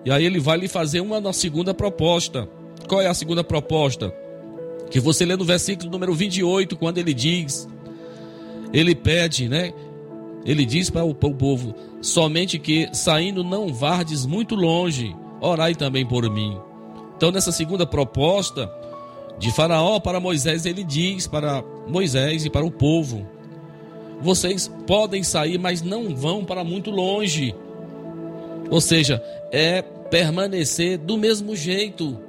E 0.06 0.12
aí 0.12 0.26
ele 0.26 0.39
vai 0.39 0.58
lhe 0.58 0.70
fazer 0.70 1.02
uma 1.02 1.34
segunda 1.34 1.74
proposta. 1.74 2.47
Qual 2.90 3.00
é 3.00 3.06
a 3.06 3.14
segunda 3.14 3.44
proposta? 3.44 4.12
Que 4.90 5.00
você 5.00 5.24
lê 5.24 5.36
no 5.36 5.46
versículo 5.46 5.92
número 5.92 6.12
28, 6.16 6.76
quando 6.76 6.98
ele 6.98 7.14
diz, 7.14 7.70
ele 8.74 8.96
pede, 8.96 9.48
né? 9.48 9.72
Ele 10.44 10.66
diz 10.66 10.90
para 10.90 11.04
o, 11.06 11.14
para 11.14 11.30
o 11.30 11.36
povo: 11.36 11.76
somente 12.02 12.58
que 12.58 12.90
saindo 12.92 13.44
não 13.44 13.72
vardes 13.72 14.26
muito 14.26 14.56
longe, 14.56 15.16
orai 15.40 15.76
também 15.76 16.04
por 16.04 16.28
mim. 16.32 16.58
Então, 17.16 17.32
nessa 17.32 17.52
segunda 17.52 17.86
proposta 17.86 18.72
de 19.38 19.52
Faraó 19.52 20.00
para 20.00 20.20
Moisés, 20.20 20.66
ele 20.66 20.84
diz 20.84 21.28
para 21.28 21.64
Moisés 21.88 22.44
e 22.44 22.50
para 22.50 22.66
o 22.66 22.72
povo: 22.72 23.24
vocês 24.20 24.68
podem 24.88 25.22
sair, 25.22 25.60
mas 25.60 25.84
não 25.84 26.16
vão 26.16 26.44
para 26.44 26.64
muito 26.64 26.90
longe. 26.90 27.54
Ou 28.72 28.82
seja, 28.82 29.22
é 29.52 29.84
permanecer 29.84 30.98
do 30.98 31.20
mesmo 31.20 31.56
jeito 31.56 32.29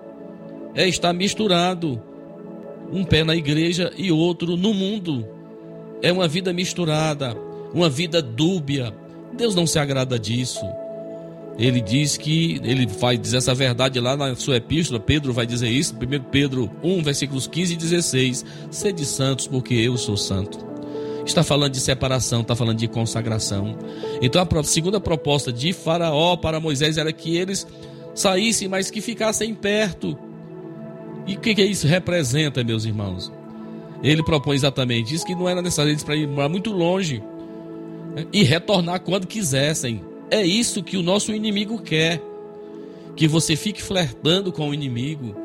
é 0.74 0.88
estar 0.88 1.12
misturado, 1.12 2.00
um 2.92 3.04
pé 3.04 3.24
na 3.24 3.36
igreja 3.36 3.92
e 3.96 4.10
outro 4.10 4.56
no 4.56 4.74
mundo. 4.74 5.26
É 6.02 6.12
uma 6.12 6.26
vida 6.26 6.52
misturada, 6.52 7.36
uma 7.72 7.88
vida 7.88 8.22
dúbia. 8.22 8.94
Deus 9.32 9.54
não 9.54 9.66
se 9.66 9.78
agrada 9.78 10.18
disso. 10.18 10.64
Ele 11.58 11.80
diz 11.80 12.16
que 12.16 12.60
ele 12.64 12.86
vai 12.86 13.18
dizer 13.18 13.36
essa 13.36 13.54
verdade 13.54 14.00
lá 14.00 14.16
na 14.16 14.34
sua 14.34 14.56
epístola. 14.56 14.98
Pedro 14.98 15.32
vai 15.32 15.46
dizer 15.46 15.68
isso, 15.68 15.94
1 15.94 16.30
Pedro 16.30 16.70
1, 16.82 17.02
versículos 17.02 17.46
15 17.46 17.74
e 17.74 17.76
16. 17.76 18.44
Sede 18.70 19.04
santos, 19.04 19.46
porque 19.46 19.74
eu 19.74 19.96
sou 19.96 20.16
santo. 20.16 20.58
Está 21.26 21.42
falando 21.42 21.72
de 21.72 21.80
separação, 21.80 22.40
está 22.40 22.56
falando 22.56 22.78
de 22.78 22.88
consagração. 22.88 23.76
Então 24.22 24.42
a 24.42 24.62
segunda 24.62 24.98
proposta 24.98 25.52
de 25.52 25.72
Faraó 25.72 26.36
para 26.36 26.58
Moisés 26.58 26.96
era 26.96 27.12
que 27.12 27.36
eles 27.36 27.66
saíssem, 28.14 28.66
mas 28.66 28.90
que 28.90 29.00
ficassem 29.00 29.54
perto 29.54 30.18
e 31.30 31.36
o 31.36 31.40
que, 31.40 31.54
que 31.54 31.62
isso 31.62 31.86
representa, 31.86 32.64
meus 32.64 32.84
irmãos? 32.84 33.32
Ele 34.02 34.20
propõe 34.20 34.56
exatamente 34.56 35.14
isso, 35.14 35.24
que 35.24 35.34
não 35.34 35.48
era 35.48 35.62
necessário 35.62 35.92
eles 35.92 36.02
para 36.02 36.16
ir 36.16 36.26
muito 36.26 36.72
longe 36.72 37.22
né? 38.16 38.26
e 38.32 38.42
retornar 38.42 39.00
quando 39.00 39.28
quisessem. 39.28 40.02
É 40.28 40.44
isso 40.44 40.82
que 40.82 40.96
o 40.96 41.02
nosso 41.04 41.32
inimigo 41.32 41.80
quer. 41.80 42.20
Que 43.14 43.28
você 43.28 43.54
fique 43.54 43.80
flertando 43.80 44.50
com 44.50 44.70
o 44.70 44.74
inimigo, 44.74 45.36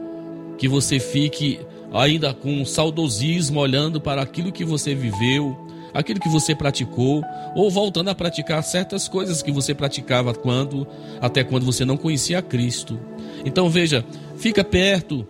que 0.57 0.67
você 0.67 0.99
fique 0.99 1.59
ainda 1.93 2.33
com 2.33 2.65
saudosismo 2.65 3.59
olhando 3.59 4.01
para 4.01 4.23
aquilo 4.23 4.51
que 4.51 4.65
você 4.65 4.95
viveu, 4.95 5.55
aquilo 5.93 6.19
que 6.19 6.29
você 6.29 6.55
praticou, 6.55 7.21
ou 7.55 7.69
voltando 7.69 8.09
a 8.09 8.15
praticar 8.15 8.63
certas 8.63 9.07
coisas 9.07 9.43
que 9.43 9.51
você 9.51 9.75
praticava 9.75 10.33
quando, 10.33 10.87
até 11.21 11.43
quando 11.43 11.63
você 11.63 11.85
não 11.85 11.95
conhecia 11.95 12.41
Cristo. 12.41 12.99
Então 13.45 13.69
veja, 13.69 14.03
fica 14.37 14.63
perto, 14.63 15.27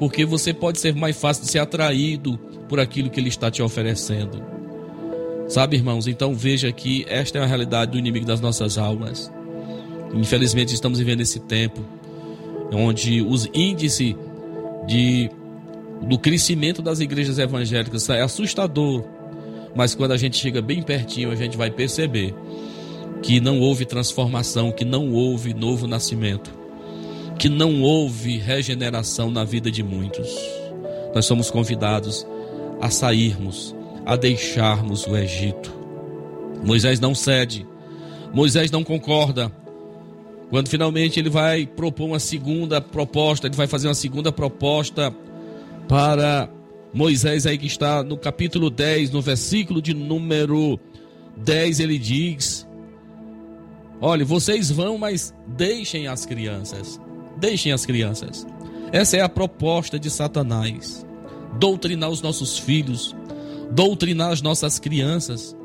porque 0.00 0.24
você 0.24 0.54
pode 0.54 0.80
ser 0.80 0.94
mais 0.94 1.14
fácil 1.14 1.44
de 1.44 1.50
ser 1.50 1.58
atraído 1.58 2.38
por 2.70 2.80
aquilo 2.80 3.10
que 3.10 3.20
ele 3.20 3.28
está 3.28 3.50
te 3.50 3.62
oferecendo. 3.62 4.42
Sabe, 5.46 5.76
irmãos? 5.76 6.06
Então 6.06 6.34
veja 6.34 6.72
que 6.72 7.04
esta 7.06 7.38
é 7.38 7.42
a 7.42 7.46
realidade 7.46 7.92
do 7.92 7.98
inimigo 7.98 8.24
das 8.24 8.40
nossas 8.40 8.78
almas. 8.78 9.30
Infelizmente 10.14 10.72
estamos 10.72 10.98
vivendo 10.98 11.20
esse 11.20 11.38
tempo 11.40 11.84
onde 12.72 13.20
os 13.20 13.46
índices 13.52 14.14
de 14.86 15.30
do 16.00 16.18
crescimento 16.18 16.80
das 16.80 17.00
igrejas 17.00 17.38
evangélicas 17.38 18.08
é 18.08 18.22
assustador. 18.22 19.04
Mas 19.76 19.94
quando 19.94 20.12
a 20.12 20.16
gente 20.16 20.38
chega 20.38 20.62
bem 20.62 20.82
pertinho, 20.82 21.30
a 21.30 21.36
gente 21.36 21.58
vai 21.58 21.70
perceber 21.70 22.34
que 23.22 23.38
não 23.38 23.60
houve 23.60 23.84
transformação, 23.84 24.72
que 24.72 24.86
não 24.86 25.12
houve 25.12 25.52
novo 25.52 25.86
nascimento, 25.86 26.50
que 27.40 27.48
não 27.48 27.80
houve 27.80 28.36
regeneração 28.36 29.30
na 29.30 29.44
vida 29.44 29.70
de 29.70 29.82
muitos. 29.82 30.28
Nós 31.14 31.24
somos 31.24 31.50
convidados 31.50 32.26
a 32.82 32.90
sairmos, 32.90 33.74
a 34.04 34.14
deixarmos 34.14 35.06
o 35.06 35.16
Egito. 35.16 35.74
Moisés 36.62 37.00
não 37.00 37.14
cede, 37.14 37.66
Moisés 38.30 38.70
não 38.70 38.84
concorda. 38.84 39.50
Quando 40.50 40.68
finalmente 40.68 41.18
ele 41.18 41.30
vai 41.30 41.66
propor 41.66 42.08
uma 42.08 42.18
segunda 42.20 42.78
proposta, 42.78 43.46
ele 43.46 43.56
vai 43.56 43.66
fazer 43.66 43.88
uma 43.88 43.94
segunda 43.94 44.30
proposta 44.30 45.10
para 45.88 46.46
Moisés, 46.92 47.46
aí 47.46 47.56
que 47.56 47.66
está 47.66 48.02
no 48.02 48.18
capítulo 48.18 48.68
10, 48.68 49.12
no 49.12 49.22
versículo 49.22 49.80
de 49.80 49.94
número 49.94 50.78
10, 51.38 51.80
ele 51.80 51.96
diz: 51.96 52.68
Olha, 53.98 54.26
vocês 54.26 54.70
vão, 54.70 54.98
mas 54.98 55.32
deixem 55.46 56.06
as 56.06 56.26
crianças. 56.26 57.00
Deixem 57.40 57.72
as 57.72 57.86
crianças. 57.86 58.46
Essa 58.92 59.16
é 59.16 59.20
a 59.20 59.28
proposta 59.28 59.98
de 59.98 60.10
Satanás: 60.10 61.06
doutrinar 61.58 62.10
os 62.10 62.22
nossos 62.22 62.58
filhos, 62.58 63.16
doutrinar 63.70 64.30
as 64.30 64.42
nossas 64.42 64.78
crianças. 64.78 65.56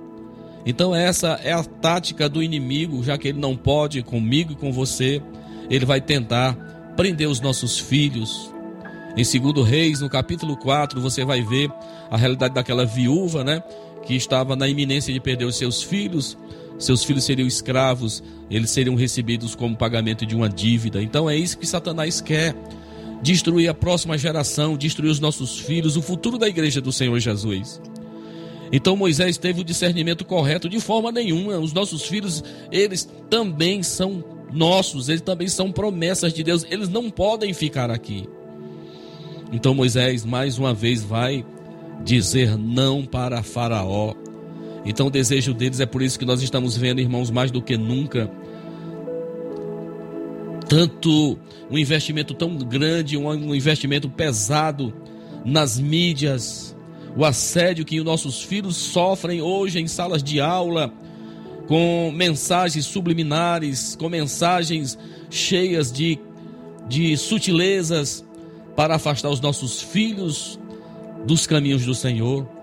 Então, 0.65 0.95
essa 0.95 1.39
é 1.43 1.51
a 1.51 1.63
tática 1.63 2.27
do 2.27 2.41
inimigo, 2.41 3.03
já 3.03 3.17
que 3.17 3.27
ele 3.27 3.39
não 3.39 3.55
pode 3.55 4.01
comigo 4.01 4.53
e 4.53 4.55
com 4.55 4.71
você, 4.71 5.21
ele 5.69 5.85
vai 5.85 6.01
tentar 6.01 6.55
prender 6.95 7.29
os 7.29 7.39
nossos 7.39 7.77
filhos, 7.77 8.51
em 9.17 9.23
2 9.23 9.65
Reis, 9.65 10.01
no 10.01 10.09
capítulo 10.09 10.57
4, 10.57 10.99
você 10.99 11.23
vai 11.23 11.41
ver 11.41 11.71
a 12.11 12.17
realidade 12.17 12.53
daquela 12.53 12.85
viúva, 12.85 13.45
né? 13.45 13.63
Que 14.05 14.13
estava 14.13 14.57
na 14.57 14.67
iminência 14.67 15.13
de 15.13 15.21
perder 15.21 15.45
os 15.45 15.55
seus 15.55 15.81
filhos. 15.81 16.37
Seus 16.77 17.03
filhos 17.03 17.23
seriam 17.23 17.47
escravos, 17.47 18.23
eles 18.49 18.69
seriam 18.69 18.95
recebidos 18.95 19.55
como 19.55 19.77
pagamento 19.77 20.25
de 20.25 20.35
uma 20.35 20.49
dívida. 20.49 21.01
Então 21.01 21.29
é 21.29 21.35
isso 21.35 21.57
que 21.57 21.65
Satanás 21.65 22.19
quer: 22.19 22.55
destruir 23.21 23.69
a 23.69 23.73
próxima 23.73 24.17
geração, 24.17 24.75
destruir 24.75 25.09
os 25.09 25.19
nossos 25.19 25.59
filhos, 25.59 25.95
o 25.95 26.01
futuro 26.01 26.37
da 26.37 26.47
igreja 26.47 26.81
do 26.81 26.91
Senhor 26.91 27.19
Jesus. 27.19 27.81
Então 28.71 28.97
Moisés 28.97 29.37
teve 29.37 29.61
o 29.61 29.63
discernimento 29.63 30.25
correto 30.25 30.67
de 30.67 30.79
forma 30.79 31.11
nenhuma. 31.11 31.57
Os 31.57 31.71
nossos 31.71 32.03
filhos, 32.03 32.43
eles 32.71 33.09
também 33.29 33.81
são 33.81 34.23
nossos, 34.51 35.09
eles 35.09 35.21
também 35.21 35.47
são 35.47 35.71
promessas 35.71 36.33
de 36.33 36.43
Deus, 36.43 36.65
eles 36.69 36.89
não 36.89 37.09
podem 37.09 37.53
ficar 37.53 37.89
aqui. 37.89 38.27
Então 39.51 39.73
Moisés 39.73 40.25
mais 40.25 40.57
uma 40.57 40.73
vez 40.73 41.03
vai 41.03 41.45
dizer 42.03 42.57
não 42.57 43.05
para 43.05 43.41
Faraó. 43.43 44.13
Então 44.85 45.07
o 45.07 45.09
desejo 45.09 45.53
deles 45.53 45.79
é 45.79 45.85
por 45.85 46.01
isso 46.01 46.19
que 46.19 46.25
nós 46.25 46.41
estamos 46.41 46.77
vendo, 46.77 47.01
irmãos, 47.01 47.31
mais 47.31 47.49
do 47.49 47.61
que 47.61 47.75
nunca, 47.75 48.29
tanto 50.67 51.37
um 51.69 51.77
investimento 51.77 52.33
tão 52.33 52.55
grande, 52.57 53.17
um 53.17 53.55
investimento 53.55 54.09
pesado 54.09 54.93
nas 55.43 55.79
mídias, 55.79 56.75
o 57.15 57.23
assédio 57.23 57.85
que 57.85 57.99
os 57.99 58.05
nossos 58.05 58.43
filhos 58.43 58.75
sofrem 58.75 59.41
hoje 59.41 59.79
em 59.79 59.87
salas 59.87 60.21
de 60.21 60.39
aula, 60.39 60.93
com 61.67 62.11
mensagens 62.15 62.85
subliminares, 62.85 63.95
com 63.95 64.07
mensagens 64.09 64.97
cheias 65.29 65.91
de, 65.91 66.19
de 66.87 67.17
sutilezas, 67.17 68.23
para 68.75 68.95
afastar 68.95 69.29
os 69.29 69.39
nossos 69.39 69.81
filhos 69.81 70.59
dos 71.25 71.47
caminhos 71.47 71.85
do 71.85 71.95
Senhor. 71.95 72.54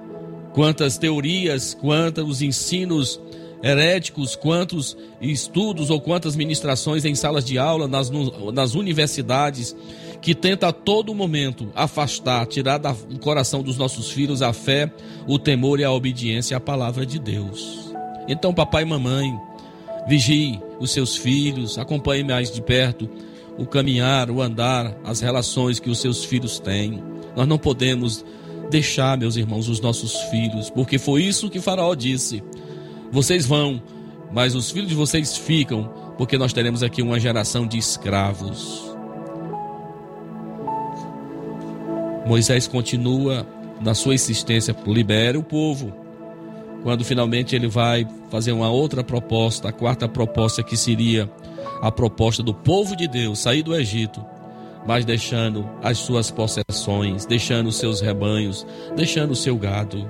Quantas 0.55 0.99
teorias, 0.99 1.75
quantos 1.75 2.43
ensinos 2.43 3.21
heréticos, 3.63 4.35
quantos 4.35 4.97
estudos 5.21 5.89
ou 5.89 6.01
quantas 6.01 6.35
ministrações 6.35 7.05
em 7.05 7.15
salas 7.15 7.45
de 7.45 7.59
aula, 7.59 7.87
nas, 7.87 8.11
nas 8.53 8.75
universidades, 8.75 9.75
que 10.21 10.35
tenta 10.35 10.69
a 10.69 10.73
todo 10.73 11.15
momento 11.15 11.71
afastar, 11.75 12.47
tirar 12.47 12.79
do 12.79 13.19
coração 13.19 13.63
dos 13.63 13.77
nossos 13.77 14.11
filhos 14.11 14.43
a 14.43 14.53
fé, 14.53 14.93
o 15.27 15.39
temor 15.39 15.81
e 15.81 15.85
a 15.85 15.93
obediência 15.93 16.57
à 16.57 16.61
palavra 16.61 17.07
de 17.07 17.19
Deus. 17.19 17.93
Então, 18.29 18.53
papai 18.53 18.83
e 18.83 18.87
mamãe, 18.87 19.33
vigie 20.09 20.61
os 20.81 20.91
seus 20.91 21.17
filhos, 21.17 21.79
acompanhe 21.79 22.25
mais 22.25 22.51
de 22.51 22.61
perto 22.61 23.09
o 23.59 23.67
caminhar, 23.67 24.31
o 24.31 24.41
andar, 24.41 24.97
as 25.05 25.21
relações 25.21 25.79
que 25.79 25.91
os 25.91 25.99
seus 26.01 26.25
filhos 26.25 26.59
têm. 26.59 27.03
Nós 27.37 27.47
não 27.47 27.59
podemos 27.59 28.25
deixar, 28.71 29.19
meus 29.19 29.37
irmãos, 29.37 29.69
os 29.69 29.81
nossos 29.81 30.15
filhos, 30.23 30.71
porque 30.71 30.99
foi 30.99 31.23
isso 31.23 31.51
que 31.51 31.61
Faraó 31.61 31.95
disse: 31.95 32.43
vocês 33.11 33.47
vão, 33.47 33.83
mas 34.33 34.55
os 34.55 34.71
filhos 34.71 34.89
de 34.89 34.95
vocês 34.95 35.37
ficam, 35.37 35.85
porque 36.17 36.39
nós 36.39 36.53
teremos 36.53 36.83
aqui 36.83 37.03
uma 37.03 37.21
geração 37.21 37.67
de 37.67 37.79
escravos. 37.79 38.91
Moisés 42.27 42.67
continua 42.67 43.47
na 43.81 43.95
sua 43.95 44.15
insistência, 44.15 44.75
libere 44.87 45.37
o 45.37 45.43
povo. 45.43 45.93
Quando 46.83 47.05
finalmente 47.05 47.55
ele 47.55 47.69
vai 47.69 48.07
fazer 48.31 48.53
uma 48.53 48.71
outra 48.71 49.05
proposta, 49.05 49.69
a 49.69 49.73
quarta 49.73 50.09
proposta 50.09 50.63
que 50.63 50.77
seria 50.77 51.31
a 51.81 51.91
proposta 51.91 52.43
do 52.43 52.55
povo 52.55 52.97
de 52.97 53.07
Deus 53.07 53.41
sair 53.41 53.63
do 53.63 53.75
Egito, 53.75 54.25
mas 54.87 55.05
deixando 55.05 55.69
as 55.83 55.99
suas 55.99 56.31
possessões, 56.31 57.25
deixando 57.27 57.69
os 57.69 57.77
seus 57.77 58.01
rebanhos, 58.01 58.67
deixando 58.97 59.33
o 59.33 59.37
seu 59.37 59.57
gado. 59.57 60.09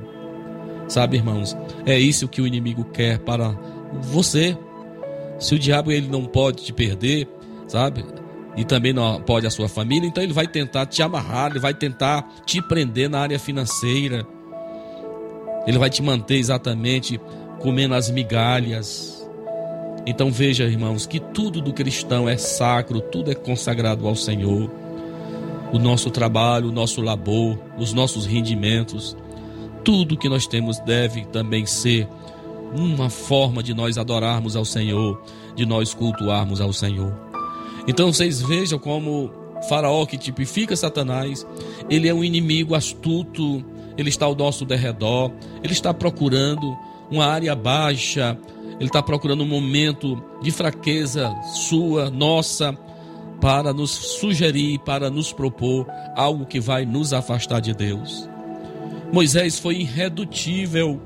Sabe, 0.89 1.17
irmãos, 1.17 1.57
é 1.87 1.99
isso 1.99 2.29
que 2.29 2.41
o 2.41 2.47
inimigo 2.47 2.85
quer 2.85 3.19
para 3.19 3.51
você. 4.01 4.57
Se 5.39 5.55
o 5.55 5.59
diabo 5.59 5.91
ele 5.91 6.09
não 6.09 6.25
pode 6.25 6.65
te 6.65 6.73
perder, 6.73 7.29
sabe? 7.67 8.05
E 8.57 8.65
também 8.65 8.93
não 8.93 9.21
pode 9.21 9.47
a 9.47 9.51
sua 9.51 9.69
família, 9.69 10.07
então 10.07 10.23
ele 10.23 10.33
vai 10.33 10.47
tentar 10.47 10.87
te 10.87 11.03
amarrar, 11.03 11.51
ele 11.51 11.59
vai 11.59 11.73
tentar 11.73 12.29
te 12.45 12.61
prender 12.61 13.09
na 13.09 13.21
área 13.21 13.39
financeira. 13.39 14.27
Ele 15.67 15.79
vai 15.79 15.89
te 15.89 16.03
manter 16.03 16.37
exatamente 16.37 17.21
comendo 17.61 17.95
as 17.95 18.11
migalhas, 18.11 19.22
então 20.07 20.31
veja, 20.31 20.65
irmãos, 20.65 21.07
que 21.07 21.21
tudo 21.21 21.61
do 21.61 21.73
cristão 21.73 22.29
é 22.29 22.37
sacro, 22.37 23.01
tudo 23.01 23.31
é 23.31 23.35
consagrado 23.35 24.07
ao 24.07 24.17
Senhor. 24.17 24.71
O 25.73 25.79
nosso 25.79 26.11
trabalho, 26.11 26.69
o 26.69 26.73
nosso 26.73 27.01
labor, 27.01 27.59
os 27.79 27.93
nossos 27.93 28.27
rendimentos, 28.27 29.17
tudo 29.85 30.17
que 30.17 30.29
nós 30.29 30.47
temos 30.47 30.79
deve 30.81 31.25
também 31.27 31.65
ser 31.67 32.09
uma 32.75 33.09
forma 33.09 33.63
de 33.63 33.75
nós 33.75 33.97
adorarmos 33.97 34.57
ao 34.57 34.65
Senhor, 34.65 35.23
de 35.55 35.65
nós 35.65 35.95
cultuarmos 35.95 36.61
ao 36.61 36.73
Senhor. 36.73 37.13
Então 37.87 38.13
vocês 38.13 38.41
vejam 38.41 38.79
como 38.79 39.31
Faraó, 39.69 40.05
que 40.07 40.19
tipifica 40.19 40.75
Satanás, 40.77 41.47
ele 41.89 42.09
é 42.09 42.15
um 42.15 42.25
inimigo 42.25 42.75
astuto, 42.75 43.65
ele 43.97 44.09
está 44.09 44.27
ao 44.27 44.35
nosso 44.35 44.65
derredor, 44.65 45.31
ele 45.63 45.73
está 45.73 45.93
procurando 45.93 46.77
uma 47.11 47.27
área 47.27 47.55
baixa, 47.55 48.39
ele 48.83 48.89
está 48.89 49.01
procurando 49.01 49.45
um 49.45 49.47
momento 49.47 50.21
de 50.43 50.51
fraqueza 50.51 51.33
sua, 51.55 52.11
nossa, 52.11 52.77
para 53.41 53.73
nos 53.73 53.93
sugerir, 53.93 54.81
para 54.81 55.09
nos 55.09 55.33
propor 55.33 55.87
algo 56.17 56.45
que 56.45 56.59
vai 56.59 56.85
nos 56.85 57.13
afastar 57.13 57.61
de 57.61 57.73
Deus. 57.73 58.29
Moisés 59.13 59.57
foi 59.57 59.77
irredutível, 59.77 61.01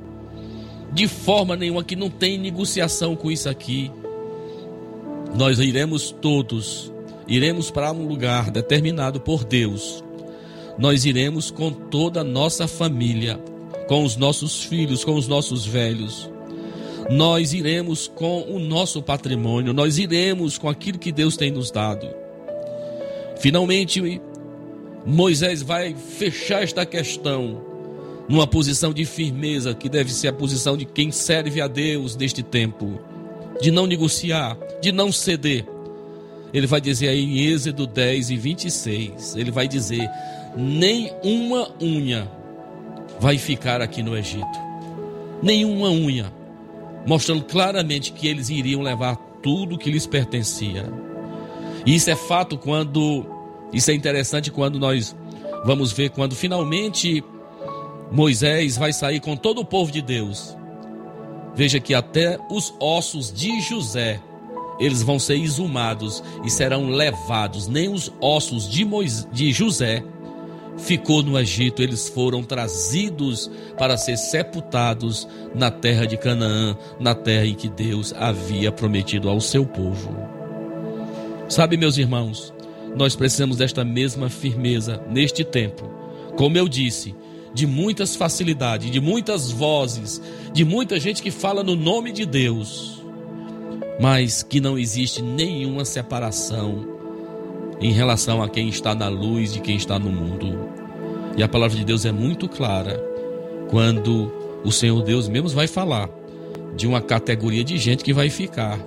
de 0.91 1.07
forma 1.07 1.55
nenhuma, 1.55 1.85
que 1.85 1.95
não 1.95 2.09
tem 2.09 2.39
negociação 2.39 3.14
com 3.14 3.31
isso 3.31 3.47
aqui. 3.47 3.93
Nós 5.37 5.59
iremos 5.59 6.11
todos, 6.11 6.91
iremos 7.29 7.70
para 7.70 7.93
um 7.93 8.09
lugar 8.09 8.51
determinado 8.51 9.20
por 9.20 9.45
Deus. 9.45 10.03
Nós 10.79 11.05
iremos 11.05 11.51
com 11.51 11.70
toda 11.70 12.22
a 12.22 12.24
nossa 12.24 12.66
família, 12.66 13.39
com 13.87 14.03
os 14.03 14.16
nossos 14.16 14.64
filhos, 14.64 15.05
com 15.05 15.14
os 15.14 15.29
nossos 15.29 15.66
velhos 15.66 16.35
nós 17.11 17.52
iremos 17.52 18.09
com 18.09 18.42
o 18.42 18.59
nosso 18.59 19.02
patrimônio, 19.02 19.72
nós 19.72 19.98
iremos 19.98 20.59
com 20.59 20.68
aquilo 20.68 20.98
que 20.98 21.12
Deus 21.12 21.36
tem 21.36 21.50
nos 21.50 21.70
dado. 21.70 22.09
Finalmente, 23.38 24.20
Moisés 25.04 25.62
vai 25.62 25.94
fechar 25.94 26.62
esta 26.62 26.84
questão 26.84 27.62
numa 28.28 28.46
posição 28.46 28.92
de 28.92 29.04
firmeza, 29.04 29.74
que 29.74 29.88
deve 29.88 30.12
ser 30.12 30.28
a 30.28 30.32
posição 30.32 30.76
de 30.76 30.84
quem 30.84 31.12
serve 31.12 31.61
a 31.61 31.68
Deus 31.68 32.16
neste 32.16 32.42
tempo, 32.42 32.98
de 33.61 33.70
não 33.70 33.86
negociar, 33.86 34.59
de 34.82 34.90
não 34.90 35.12
ceder. 35.12 35.64
Ele 36.52 36.66
vai 36.66 36.80
dizer 36.80 37.09
aí 37.09 37.22
em 37.22 37.38
Êxodo 37.52 37.86
10 37.86 38.30
e 38.30 38.36
26, 38.36 39.36
ele 39.36 39.50
vai 39.50 39.68
dizer: 39.68 40.09
nem 40.57 41.12
uma 41.22 41.70
unha 41.80 42.28
vai 43.20 43.38
ficar 43.38 43.80
aqui 43.80 44.02
no 44.02 44.16
Egito, 44.16 44.59
nenhuma 45.42 45.90
unha, 45.90 46.32
mostrando 47.07 47.44
claramente 47.44 48.12
que 48.12 48.26
eles 48.26 48.50
iriam 48.50 48.82
levar 48.82 49.16
tudo 49.42 49.78
que 49.78 49.90
lhes 49.90 50.07
pertencia. 50.07 50.92
E 51.84 51.94
isso 51.94 52.11
é 52.11 52.16
fato 52.16 52.59
quando, 52.59 53.24
isso 53.72 53.90
é 53.90 53.94
interessante 53.94 54.50
quando 54.50 54.78
nós 54.78 55.14
vamos 55.64 55.92
ver 55.92 56.11
quando 56.11 56.34
finalmente 56.34 57.22
Moisés 58.11 58.76
vai 58.76 58.92
sair 58.92 59.20
com 59.20 59.36
todo 59.36 59.61
o 59.61 59.64
povo 59.64 59.90
de 59.90 60.02
Deus. 60.02 60.57
Veja 61.54 61.80
que 61.80 61.94
até 61.94 62.38
os 62.50 62.74
ossos 62.78 63.32
de 63.32 63.61
José, 63.61 64.20
eles 64.78 65.02
vão 65.02 65.18
ser 65.18 65.36
exumados 65.36 66.22
e 66.44 66.50
serão 66.50 66.90
levados. 66.90 67.66
Nem 67.66 67.88
os 67.88 68.12
ossos 68.20 68.68
de, 68.68 68.84
Moisés, 68.84 69.26
de 69.32 69.52
José 69.52 70.04
ficou 70.79 71.22
no 71.22 71.39
Egito, 71.39 71.83
eles 71.83 72.09
foram 72.09 72.43
trazidos 72.43 73.51
para 73.79 73.97
ser 73.97 74.16
sepultados 74.16 75.27
na 75.55 75.70
terra 75.70 76.07
de 76.07 76.16
Canaã, 76.16 76.77
na 77.01 77.14
terra 77.14 77.47
em 77.47 77.55
que 77.55 77.68
Deus 77.68 78.12
havia 78.12 78.70
prometido 78.70 79.29
ao 79.29 79.41
seu 79.41 79.64
povo. 79.64 80.16
Sabe, 81.49 81.77
meus 81.77 81.97
irmãos, 81.97 82.53
nós 82.97 83.14
precisamos 83.14 83.59
desta 83.59 83.85
mesma 83.85 84.29
firmeza 84.29 85.03
neste 85.09 85.45
tempo. 85.45 85.89
Como 86.37 86.57
eu 86.57 86.68
disse, 86.68 87.14
de 87.55 87.66
muitas 87.66 88.16
facilidades, 88.16 88.91
de 88.91 89.01
muitas 89.01 89.51
vozes, 89.51 90.20
de 90.53 90.64
muita 90.64 90.99
gente 91.01 91.22
que 91.22 91.31
fala 91.31 91.62
no 91.62 91.77
nome 91.77 92.12
de 92.12 92.27
Deus, 92.27 93.03
mas 94.01 94.43
que 94.43 94.61
não 94.61 94.79
existe 94.79 95.22
nenhuma 95.22 95.85
separação 95.85 96.95
em 97.81 97.93
relação 97.93 98.43
a 98.43 98.49
quem 98.49 98.68
está 98.68 98.95
na 98.95 99.09
luz 99.09 99.57
e 99.57 99.61
quem 99.61 99.77
está 99.77 99.99
no 99.99 100.11
mundo. 100.11 100.68
E 101.37 101.43
a 101.43 101.49
palavra 101.49 101.77
de 101.77 101.85
Deus 101.85 102.05
é 102.05 102.12
muito 102.12 102.49
clara 102.49 103.03
quando 103.68 104.33
o 104.64 104.72
Senhor 104.72 105.03
Deus 105.03 105.29
mesmo 105.29 105.49
vai 105.49 105.66
falar 105.66 106.09
de 106.74 106.87
uma 106.87 107.01
categoria 107.01 107.64
de 107.64 107.79
gente 107.79 108.05
que 108.05 108.12
vai 108.12 108.31
ficar. 108.31 108.79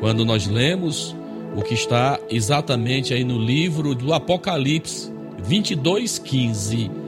Quando 0.00 0.24
nós 0.24 0.46
lemos 0.46 1.14
o 1.56 1.62
que 1.62 1.74
está 1.74 2.18
exatamente 2.28 3.14
aí 3.14 3.24
no 3.24 3.38
livro 3.38 3.94
do 3.94 4.12
Apocalipse 4.12 5.12
22, 5.44 6.18
15 6.18 7.02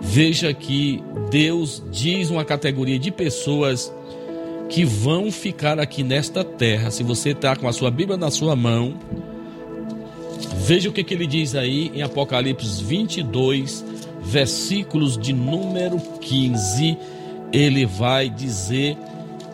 Veja 0.00 0.54
que 0.54 1.02
Deus 1.30 1.82
diz 1.90 2.30
uma 2.30 2.44
categoria 2.44 2.98
de 2.98 3.10
pessoas 3.10 3.92
que 4.68 4.84
vão 4.84 5.30
ficar 5.30 5.78
aqui 5.78 6.02
nesta 6.02 6.44
terra. 6.44 6.90
Se 6.90 7.02
você 7.02 7.30
está 7.30 7.56
com 7.56 7.68
a 7.68 7.72
sua 7.72 7.90
Bíblia 7.90 8.16
na 8.16 8.30
sua 8.30 8.54
mão, 8.54 8.94
veja 10.66 10.88
o 10.88 10.92
que, 10.92 11.04
que 11.04 11.14
ele 11.14 11.28
diz 11.28 11.54
aí 11.54 11.92
em 11.94 12.02
Apocalipse 12.02 12.82
22, 12.82 13.84
versículos 14.20 15.16
de 15.16 15.32
número 15.32 16.00
15. 16.20 16.98
Ele 17.52 17.86
vai 17.86 18.28
dizer 18.28 18.98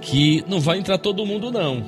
que 0.01 0.43
não 0.49 0.59
vai 0.59 0.79
entrar 0.79 0.97
todo 0.97 1.27
mundo, 1.27 1.53
não. 1.53 1.85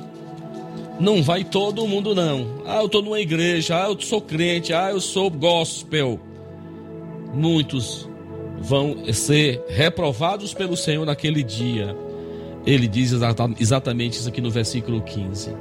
Não 0.99 1.23
vai 1.23 1.43
todo 1.43 1.87
mundo, 1.87 2.13
não. 2.13 2.61
Ah, 2.67 2.81
eu 2.81 2.85
estou 2.85 3.01
numa 3.01 3.19
igreja, 3.19 3.83
ah, 3.83 3.89
eu 3.89 3.99
sou 3.99 4.21
crente, 4.21 4.71
ah, 4.71 4.91
eu 4.91 5.01
sou 5.01 5.31
gospel. 5.31 6.19
Muitos 7.33 8.07
vão 8.59 9.11
ser 9.11 9.63
reprovados 9.67 10.53
pelo 10.53 10.77
Senhor 10.77 11.03
naquele 11.03 11.41
dia. 11.41 11.97
Ele 12.63 12.87
diz 12.87 13.11
exatamente 13.11 14.19
isso 14.19 14.29
aqui 14.29 14.39
no 14.39 14.51
versículo 14.51 15.01
15. 15.01 15.51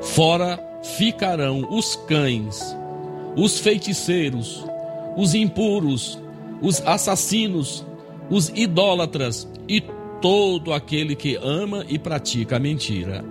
Fora 0.00 0.69
ficarão 0.82 1.66
os 1.70 1.96
cães, 2.06 2.76
os 3.36 3.58
feiticeiros, 3.58 4.64
os 5.16 5.34
impuros, 5.34 6.18
os 6.60 6.80
assassinos, 6.82 7.84
os 8.30 8.48
idólatras 8.50 9.48
e 9.68 9.82
todo 10.20 10.72
aquele 10.72 11.16
que 11.16 11.36
ama 11.36 11.84
e 11.88 11.98
pratica 11.98 12.56
a 12.56 12.60
mentira. 12.60 13.24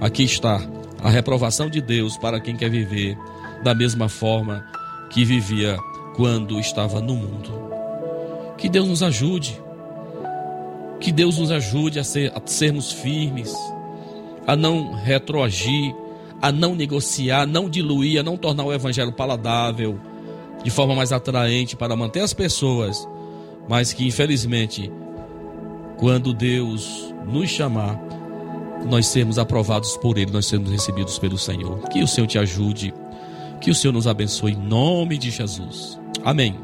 Aqui 0.00 0.24
está 0.24 0.60
a 1.02 1.08
reprovação 1.08 1.68
de 1.68 1.80
Deus 1.80 2.16
para 2.16 2.40
quem 2.40 2.56
quer 2.56 2.70
viver 2.70 3.16
da 3.62 3.74
mesma 3.74 4.08
forma 4.08 4.64
que 5.10 5.24
vivia 5.24 5.76
quando 6.14 6.58
estava 6.58 7.00
no 7.00 7.14
mundo. 7.14 7.70
Que 8.58 8.68
Deus 8.68 8.88
nos 8.88 9.02
ajude. 9.02 9.60
Que 11.00 11.10
Deus 11.10 11.38
nos 11.38 11.50
ajude 11.50 11.98
a, 11.98 12.04
ser, 12.04 12.32
a 12.32 12.40
sermos 12.44 12.92
firmes, 12.92 13.52
a 14.46 14.54
não 14.54 14.92
retroagir, 14.94 15.92
a 16.42 16.50
não 16.50 16.74
negociar, 16.74 17.42
a 17.42 17.46
não 17.46 17.70
diluir, 17.70 18.18
a 18.18 18.22
não 18.24 18.36
tornar 18.36 18.64
o 18.64 18.72
evangelho 18.72 19.12
paladável 19.12 19.98
de 20.64 20.70
forma 20.70 20.94
mais 20.94 21.12
atraente 21.12 21.76
para 21.76 21.96
manter 21.96 22.20
as 22.20 22.34
pessoas, 22.34 23.08
mas 23.68 23.92
que 23.92 24.06
infelizmente, 24.06 24.92
quando 25.96 26.34
Deus 26.34 27.14
nos 27.26 27.48
chamar, 27.48 28.00
nós 28.84 29.06
sermos 29.06 29.38
aprovados 29.38 29.96
por 29.96 30.18
Ele, 30.18 30.32
nós 30.32 30.46
sermos 30.46 30.70
recebidos 30.70 31.18
pelo 31.18 31.38
Senhor. 31.38 31.88
Que 31.88 32.02
o 32.02 32.08
Senhor 32.08 32.26
te 32.26 32.38
ajude, 32.38 32.92
que 33.60 33.70
o 33.70 33.74
Senhor 33.74 33.92
nos 33.92 34.08
abençoe 34.08 34.52
em 34.52 34.56
nome 34.56 35.18
de 35.18 35.30
Jesus. 35.30 35.98
Amém. 36.24 36.56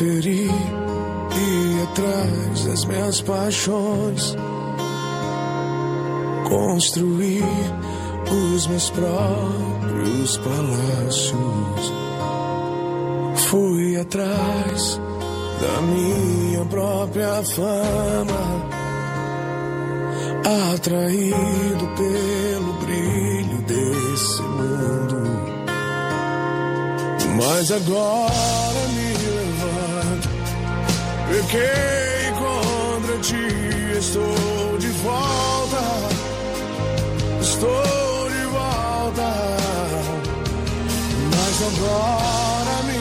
Preferi 0.00 0.48
ir 0.48 1.82
atrás 1.82 2.64
das 2.64 2.86
minhas 2.86 3.20
paixões, 3.20 4.34
construir 6.48 7.44
os 8.32 8.66
meus 8.66 8.88
próprios 8.88 10.38
palácios. 10.38 11.92
Fui 13.50 14.00
atrás 14.00 14.98
da 15.60 15.82
minha 15.82 16.64
própria 16.64 17.42
fama, 17.42 18.70
atraído 20.72 21.86
pelo 21.98 22.72
brilho 22.86 23.58
desse 23.66 24.40
mundo. 24.40 25.20
Mas 27.36 27.70
agora 27.70 28.69
pequei 31.50 32.32
contra 32.38 33.18
ti, 33.18 33.98
estou 33.98 34.78
de 34.78 34.88
volta, 35.02 35.82
estou 37.40 38.30
de 38.30 38.44
volta. 38.46 39.28
Mas 41.34 41.62
agora 41.70 42.74
me 42.86 43.00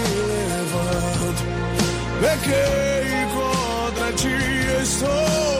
Pequei 2.21 3.27
contra 3.35 4.11
ti, 4.13 4.37
estou 4.81 5.58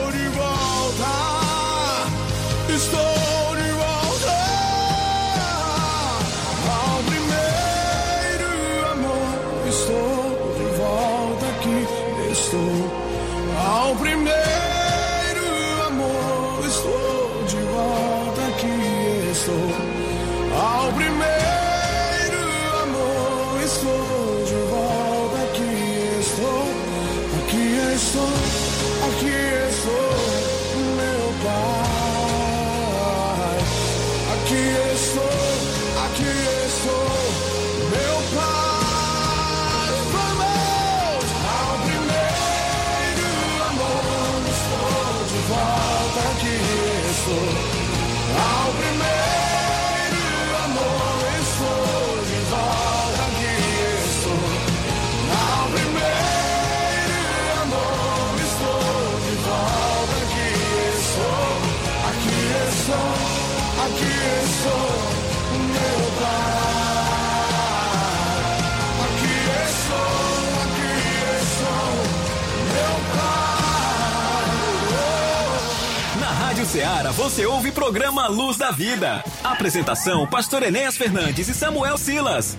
Seara 77.10 77.12
você 77.12 77.46
ouve 77.46 77.72
programa 77.72 78.28
Luz 78.28 78.56
da 78.56 78.70
Vida. 78.70 79.24
Apresentação: 79.42 80.26
Pastor 80.26 80.62
Enéas 80.62 80.96
Fernandes 80.96 81.48
e 81.48 81.54
Samuel 81.54 81.98
Silas. 81.98 82.56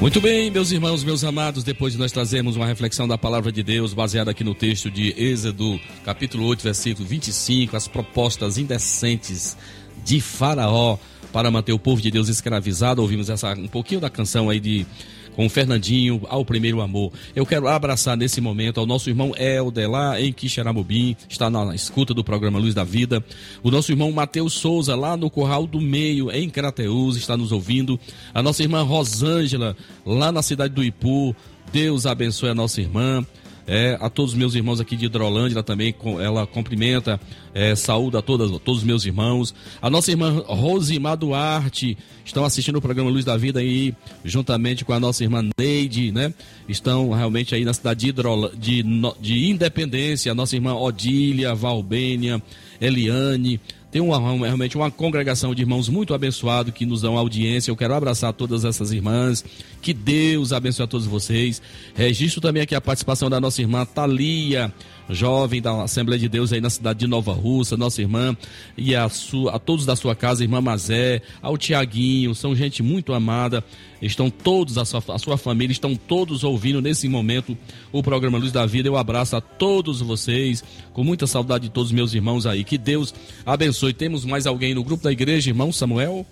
Muito 0.00 0.20
bem, 0.20 0.50
meus 0.50 0.72
irmãos, 0.72 1.04
meus 1.04 1.22
amados, 1.22 1.62
depois 1.62 1.92
de 1.92 1.98
nós 1.98 2.10
trazermos 2.10 2.56
uma 2.56 2.66
reflexão 2.66 3.06
da 3.06 3.16
palavra 3.16 3.52
de 3.52 3.62
Deus, 3.62 3.94
baseada 3.94 4.32
aqui 4.32 4.42
no 4.42 4.54
texto 4.54 4.90
de 4.90 5.14
Êxodo, 5.16 5.80
capítulo 6.04 6.44
8, 6.46 6.62
versículo 6.62 7.06
25, 7.06 7.76
as 7.76 7.86
propostas 7.86 8.58
indecentes 8.58 9.56
de 10.04 10.20
Faraó 10.20 10.98
para 11.32 11.50
manter 11.50 11.72
o 11.72 11.78
povo 11.78 12.02
de 12.02 12.10
Deus 12.10 12.28
escravizado. 12.28 13.00
Ouvimos 13.00 13.30
essa, 13.30 13.52
um 13.52 13.68
pouquinho 13.68 14.00
da 14.00 14.10
canção 14.10 14.50
aí 14.50 14.58
de 14.58 14.86
com 15.34 15.46
o 15.46 15.50
Fernandinho, 15.50 16.22
ao 16.28 16.44
primeiro 16.44 16.80
amor. 16.80 17.12
Eu 17.34 17.46
quero 17.46 17.68
abraçar 17.68 18.16
nesse 18.16 18.40
momento 18.40 18.78
ao 18.78 18.86
nosso 18.86 19.08
irmão 19.08 19.32
Helder, 19.36 19.90
lá 19.90 20.20
em 20.20 20.32
Quixeramobim, 20.32 21.16
está 21.28 21.50
na 21.50 21.74
escuta 21.74 22.14
do 22.14 22.24
programa 22.24 22.58
Luz 22.58 22.74
da 22.74 22.84
Vida. 22.84 23.24
O 23.62 23.70
nosso 23.70 23.92
irmão 23.92 24.10
Matheus 24.12 24.54
Souza, 24.54 24.94
lá 24.94 25.16
no 25.16 25.30
Corral 25.30 25.66
do 25.66 25.80
Meio, 25.80 26.30
em 26.30 26.48
Crateus, 26.48 27.16
está 27.16 27.36
nos 27.36 27.52
ouvindo. 27.52 27.98
A 28.34 28.42
nossa 28.42 28.62
irmã 28.62 28.82
Rosângela, 28.82 29.76
lá 30.04 30.30
na 30.30 30.42
cidade 30.42 30.74
do 30.74 30.84
Ipu. 30.84 31.34
Deus 31.72 32.04
abençoe 32.04 32.50
a 32.50 32.54
nossa 32.54 32.80
irmã. 32.80 33.24
É, 33.66 33.96
a 34.00 34.10
todos 34.10 34.32
os 34.32 34.38
meus 34.38 34.54
irmãos 34.54 34.80
aqui 34.80 34.96
de 34.96 35.06
Hidrolândia, 35.06 35.62
também 35.62 35.94
ela 36.20 36.46
cumprimenta, 36.46 37.20
é, 37.54 37.74
saúda 37.76 38.18
a 38.18 38.22
todas, 38.22 38.50
todos 38.60 38.78
os 38.78 38.84
meus 38.84 39.04
irmãos. 39.04 39.54
A 39.80 39.88
nossa 39.88 40.10
irmã 40.10 40.42
Rosimar 40.46 41.16
Duarte 41.16 41.96
estão 42.24 42.44
assistindo 42.44 42.76
o 42.76 42.82
programa 42.82 43.10
Luz 43.10 43.24
da 43.24 43.36
Vida 43.36 43.60
aí, 43.60 43.94
juntamente 44.24 44.84
com 44.84 44.92
a 44.92 45.00
nossa 45.00 45.22
irmã 45.22 45.48
Neide, 45.58 46.10
né? 46.10 46.34
Estão 46.68 47.10
realmente 47.10 47.54
aí 47.54 47.64
na 47.64 47.72
cidade 47.72 48.00
de, 48.00 48.08
Hidrol... 48.08 48.50
de, 48.56 48.84
de 49.20 49.50
Independência, 49.50 50.32
a 50.32 50.34
nossa 50.34 50.56
irmã 50.56 50.74
Odília, 50.74 51.54
Valbênia, 51.54 52.42
Eliane, 52.80 53.60
tem 53.92 54.00
uma, 54.00 54.18
realmente 54.18 54.74
uma 54.74 54.90
congregação 54.90 55.54
de 55.54 55.60
irmãos 55.60 55.86
muito 55.86 56.14
abençoado 56.14 56.72
que 56.72 56.86
nos 56.86 57.02
dão 57.02 57.18
audiência. 57.18 57.70
Eu 57.70 57.76
quero 57.76 57.92
abraçar 57.92 58.32
todas 58.32 58.64
essas 58.64 58.90
irmãs. 58.90 59.44
Que 59.82 59.92
Deus 59.92 60.50
abençoe 60.50 60.84
a 60.84 60.88
todos 60.88 61.06
vocês. 61.06 61.60
Registro 61.94 62.40
também 62.40 62.62
aqui 62.62 62.74
a 62.74 62.80
participação 62.80 63.28
da 63.28 63.38
nossa 63.38 63.60
irmã 63.60 63.84
Thalia 63.84 64.72
jovem 65.12 65.60
da 65.60 65.82
Assembleia 65.82 66.18
de 66.18 66.28
Deus 66.28 66.52
aí 66.52 66.60
na 66.60 66.70
cidade 66.70 67.00
de 67.00 67.06
Nova 67.06 67.32
Russa, 67.32 67.76
nossa 67.76 68.00
irmã, 68.00 68.36
e 68.76 68.94
a, 68.94 69.08
sua, 69.08 69.56
a 69.56 69.58
todos 69.58 69.86
da 69.86 69.96
sua 69.96 70.14
casa, 70.14 70.42
irmã 70.42 70.60
Mazé, 70.60 71.22
ao 71.40 71.56
Tiaguinho, 71.56 72.34
são 72.34 72.54
gente 72.54 72.82
muito 72.82 73.12
amada, 73.12 73.64
estão 74.00 74.30
todos, 74.30 74.78
a 74.78 74.84
sua, 74.84 75.02
a 75.08 75.18
sua 75.18 75.36
família, 75.36 75.72
estão 75.72 75.94
todos 75.94 76.44
ouvindo 76.44 76.80
nesse 76.80 77.08
momento 77.08 77.56
o 77.92 78.02
programa 78.02 78.38
Luz 78.38 78.52
da 78.52 78.66
Vida. 78.66 78.88
Eu 78.88 78.96
abraço 78.96 79.36
a 79.36 79.40
todos 79.40 80.00
vocês, 80.00 80.64
com 80.92 81.04
muita 81.04 81.26
saudade 81.26 81.64
de 81.64 81.70
todos 81.70 81.90
os 81.90 81.94
meus 81.94 82.14
irmãos 82.14 82.46
aí. 82.46 82.64
Que 82.64 82.78
Deus 82.78 83.14
abençoe. 83.46 83.92
Temos 83.92 84.24
mais 84.24 84.46
alguém 84.46 84.74
no 84.74 84.82
grupo 84.82 85.04
da 85.04 85.12
igreja, 85.12 85.50
irmão 85.50 85.72
Samuel? 85.72 86.26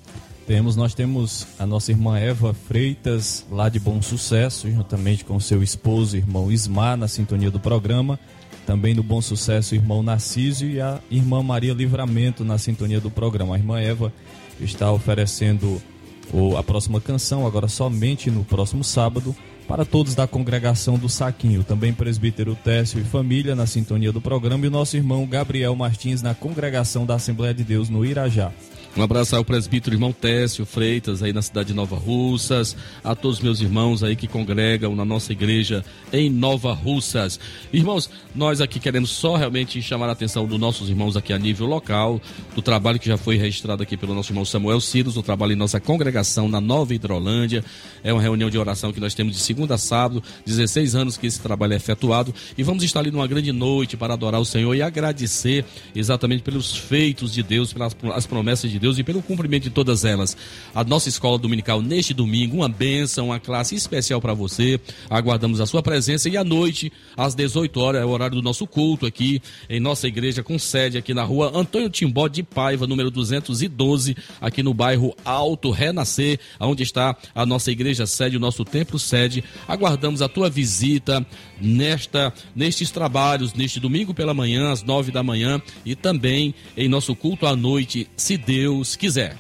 Temos, 0.50 0.74
nós 0.74 0.94
temos 0.94 1.46
a 1.60 1.64
nossa 1.64 1.92
irmã 1.92 2.18
Eva 2.18 2.52
Freitas, 2.52 3.46
lá 3.52 3.68
de 3.68 3.78
Bom 3.78 4.02
Sucesso, 4.02 4.68
juntamente 4.68 5.24
com 5.24 5.38
seu 5.38 5.62
esposo, 5.62 6.16
irmão 6.16 6.50
Ismar, 6.50 6.96
na 6.96 7.06
sintonia 7.06 7.52
do 7.52 7.60
programa. 7.60 8.18
Também 8.66 8.94
no 8.94 9.02
Bom 9.02 9.20
Sucesso, 9.20 9.74
o 9.74 9.76
irmão 9.76 10.02
Narciso 10.02 10.64
e 10.64 10.80
a 10.80 11.00
irmã 11.10 11.42
Maria 11.42 11.72
Livramento 11.72 12.44
na 12.44 12.58
sintonia 12.58 13.00
do 13.00 13.10
programa. 13.10 13.54
A 13.54 13.58
irmã 13.58 13.80
Eva 13.80 14.12
está 14.60 14.92
oferecendo 14.92 15.80
a 16.56 16.62
próxima 16.62 17.00
canção, 17.00 17.46
agora 17.46 17.66
somente 17.66 18.30
no 18.30 18.44
próximo 18.44 18.84
sábado, 18.84 19.34
para 19.66 19.84
todos 19.84 20.14
da 20.14 20.26
congregação 20.26 20.98
do 20.98 21.08
Saquinho. 21.08 21.64
Também 21.64 21.92
presbítero 21.92 22.56
Técio 22.56 23.00
e 23.00 23.04
família 23.04 23.54
na 23.54 23.66
sintonia 23.66 24.12
do 24.12 24.20
programa 24.20 24.64
e 24.64 24.68
o 24.68 24.70
nosso 24.70 24.96
irmão 24.96 25.26
Gabriel 25.26 25.74
Martins 25.74 26.22
na 26.22 26.34
congregação 26.34 27.06
da 27.06 27.14
Assembleia 27.14 27.54
de 27.54 27.64
Deus 27.64 27.88
no 27.88 28.04
Irajá. 28.04 28.52
Um 28.96 29.02
abraço 29.04 29.36
ao 29.36 29.44
presbítero 29.44 29.94
irmão 29.94 30.12
Técio 30.12 30.66
Freitas, 30.66 31.22
aí 31.22 31.32
na 31.32 31.40
cidade 31.40 31.68
de 31.68 31.74
Nova 31.74 31.94
Russas, 31.94 32.76
a 33.04 33.14
todos 33.14 33.38
os 33.38 33.42
meus 33.42 33.60
irmãos 33.60 34.02
aí 34.02 34.16
que 34.16 34.26
congregam 34.26 34.96
na 34.96 35.04
nossa 35.04 35.30
igreja 35.30 35.84
em 36.12 36.28
Nova 36.28 36.72
Russas. 36.72 37.38
Irmãos, 37.72 38.10
nós 38.34 38.60
aqui 38.60 38.80
queremos 38.80 39.10
só 39.10 39.36
realmente 39.36 39.80
chamar 39.80 40.08
a 40.08 40.12
atenção 40.12 40.44
dos 40.44 40.58
nossos 40.58 40.88
irmãos 40.88 41.16
aqui 41.16 41.32
a 41.32 41.38
nível 41.38 41.68
local, 41.68 42.20
do 42.52 42.60
trabalho 42.60 42.98
que 42.98 43.06
já 43.06 43.16
foi 43.16 43.36
registrado 43.36 43.80
aqui 43.80 43.96
pelo 43.96 44.12
nosso 44.12 44.32
irmão 44.32 44.44
Samuel 44.44 44.80
Ciros, 44.80 45.16
o 45.16 45.22
trabalho 45.22 45.52
em 45.52 45.56
nossa 45.56 45.78
congregação 45.78 46.48
na 46.48 46.60
Nova 46.60 46.92
Hidrolândia. 46.92 47.64
É 48.02 48.12
uma 48.12 48.20
reunião 48.20 48.50
de 48.50 48.58
oração 48.58 48.92
que 48.92 48.98
nós 48.98 49.14
temos 49.14 49.36
de 49.36 49.40
segunda 49.40 49.76
a 49.76 49.78
sábado, 49.78 50.20
16 50.44 50.96
anos 50.96 51.16
que 51.16 51.28
esse 51.28 51.40
trabalho 51.40 51.74
é 51.74 51.76
efetuado, 51.76 52.34
e 52.58 52.64
vamos 52.64 52.82
estar 52.82 52.98
ali 52.98 53.12
numa 53.12 53.28
grande 53.28 53.52
noite 53.52 53.96
para 53.96 54.14
adorar 54.14 54.40
o 54.40 54.44
Senhor 54.44 54.74
e 54.74 54.82
agradecer 54.82 55.64
exatamente 55.94 56.42
pelos 56.42 56.76
feitos 56.76 57.32
de 57.32 57.44
Deus, 57.44 57.72
pelas 57.72 57.96
as 58.12 58.26
promessas 58.26 58.68
de 58.68 58.79
Deus 58.80 58.98
e 58.98 59.04
pelo 59.04 59.22
cumprimento 59.22 59.64
de 59.64 59.70
todas 59.70 60.04
elas. 60.04 60.36
A 60.74 60.82
nossa 60.82 61.08
escola 61.08 61.38
dominical 61.38 61.82
neste 61.82 62.14
domingo, 62.14 62.56
uma 62.56 62.68
bênção, 62.68 63.26
uma 63.26 63.38
classe 63.38 63.74
especial 63.74 64.20
para 64.20 64.32
você. 64.32 64.80
Aguardamos 65.08 65.60
a 65.60 65.66
sua 65.66 65.82
presença 65.82 66.28
e 66.28 66.36
à 66.36 66.42
noite, 66.42 66.90
às 67.16 67.34
18 67.34 67.78
horas, 67.78 68.02
é 68.02 68.04
o 68.04 68.08
horário 68.08 68.36
do 68.36 68.42
nosso 68.42 68.66
culto 68.66 69.04
aqui 69.06 69.42
em 69.68 69.78
nossa 69.78 70.08
igreja, 70.08 70.42
com 70.42 70.58
sede 70.58 70.96
aqui 70.96 71.12
na 71.12 71.22
rua 71.22 71.52
Antônio 71.54 71.90
Timbó 71.90 72.26
de 72.26 72.42
Paiva, 72.42 72.86
número 72.86 73.10
212, 73.10 74.16
aqui 74.40 74.62
no 74.62 74.72
bairro 74.72 75.14
Alto 75.24 75.70
Renascer, 75.70 76.38
onde 76.58 76.82
está 76.82 77.14
a 77.34 77.44
nossa 77.44 77.70
igreja 77.70 78.06
sede, 78.06 78.38
o 78.38 78.40
nosso 78.40 78.64
templo 78.64 78.98
sede. 78.98 79.44
Aguardamos 79.68 80.22
a 80.22 80.28
tua 80.28 80.48
visita 80.48 81.24
nesta 81.60 82.32
nestes 82.56 82.90
trabalhos, 82.90 83.52
neste 83.52 83.78
domingo 83.78 84.14
pela 84.14 84.32
manhã, 84.32 84.72
às 84.72 84.82
nove 84.82 85.12
da 85.12 85.22
manhã, 85.22 85.60
e 85.84 85.94
também 85.94 86.54
em 86.76 86.88
nosso 86.88 87.14
culto 87.14 87.46
à 87.46 87.54
noite, 87.54 88.08
se 88.16 88.36
Deus 88.36 88.69
quiser. 88.96 89.36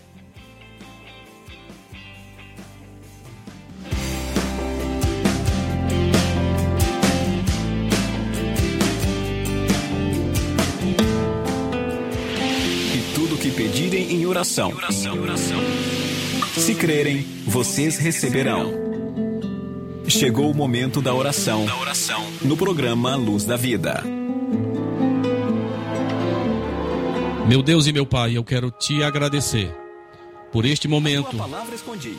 E 12.92 13.14
tudo 13.14 13.36
que 13.36 13.50
pedirem 13.50 14.12
em 14.12 14.26
oração. 14.26 14.72
Se 16.56 16.74
crerem, 16.74 17.24
vocês 17.46 17.96
receberão. 17.98 18.72
Chegou 20.08 20.50
o 20.50 20.54
momento 20.54 21.00
da 21.00 21.14
oração, 21.14 21.64
no 22.42 22.56
programa 22.56 23.14
Luz 23.14 23.44
da 23.44 23.56
Vida. 23.56 24.19
Meu 27.46 27.62
Deus 27.62 27.86
e 27.86 27.92
meu 27.92 28.06
Pai, 28.06 28.36
eu 28.36 28.44
quero 28.44 28.70
te 28.70 29.02
agradecer 29.02 29.74
por 30.52 30.64
este 30.64 30.88
momento, 30.88 31.36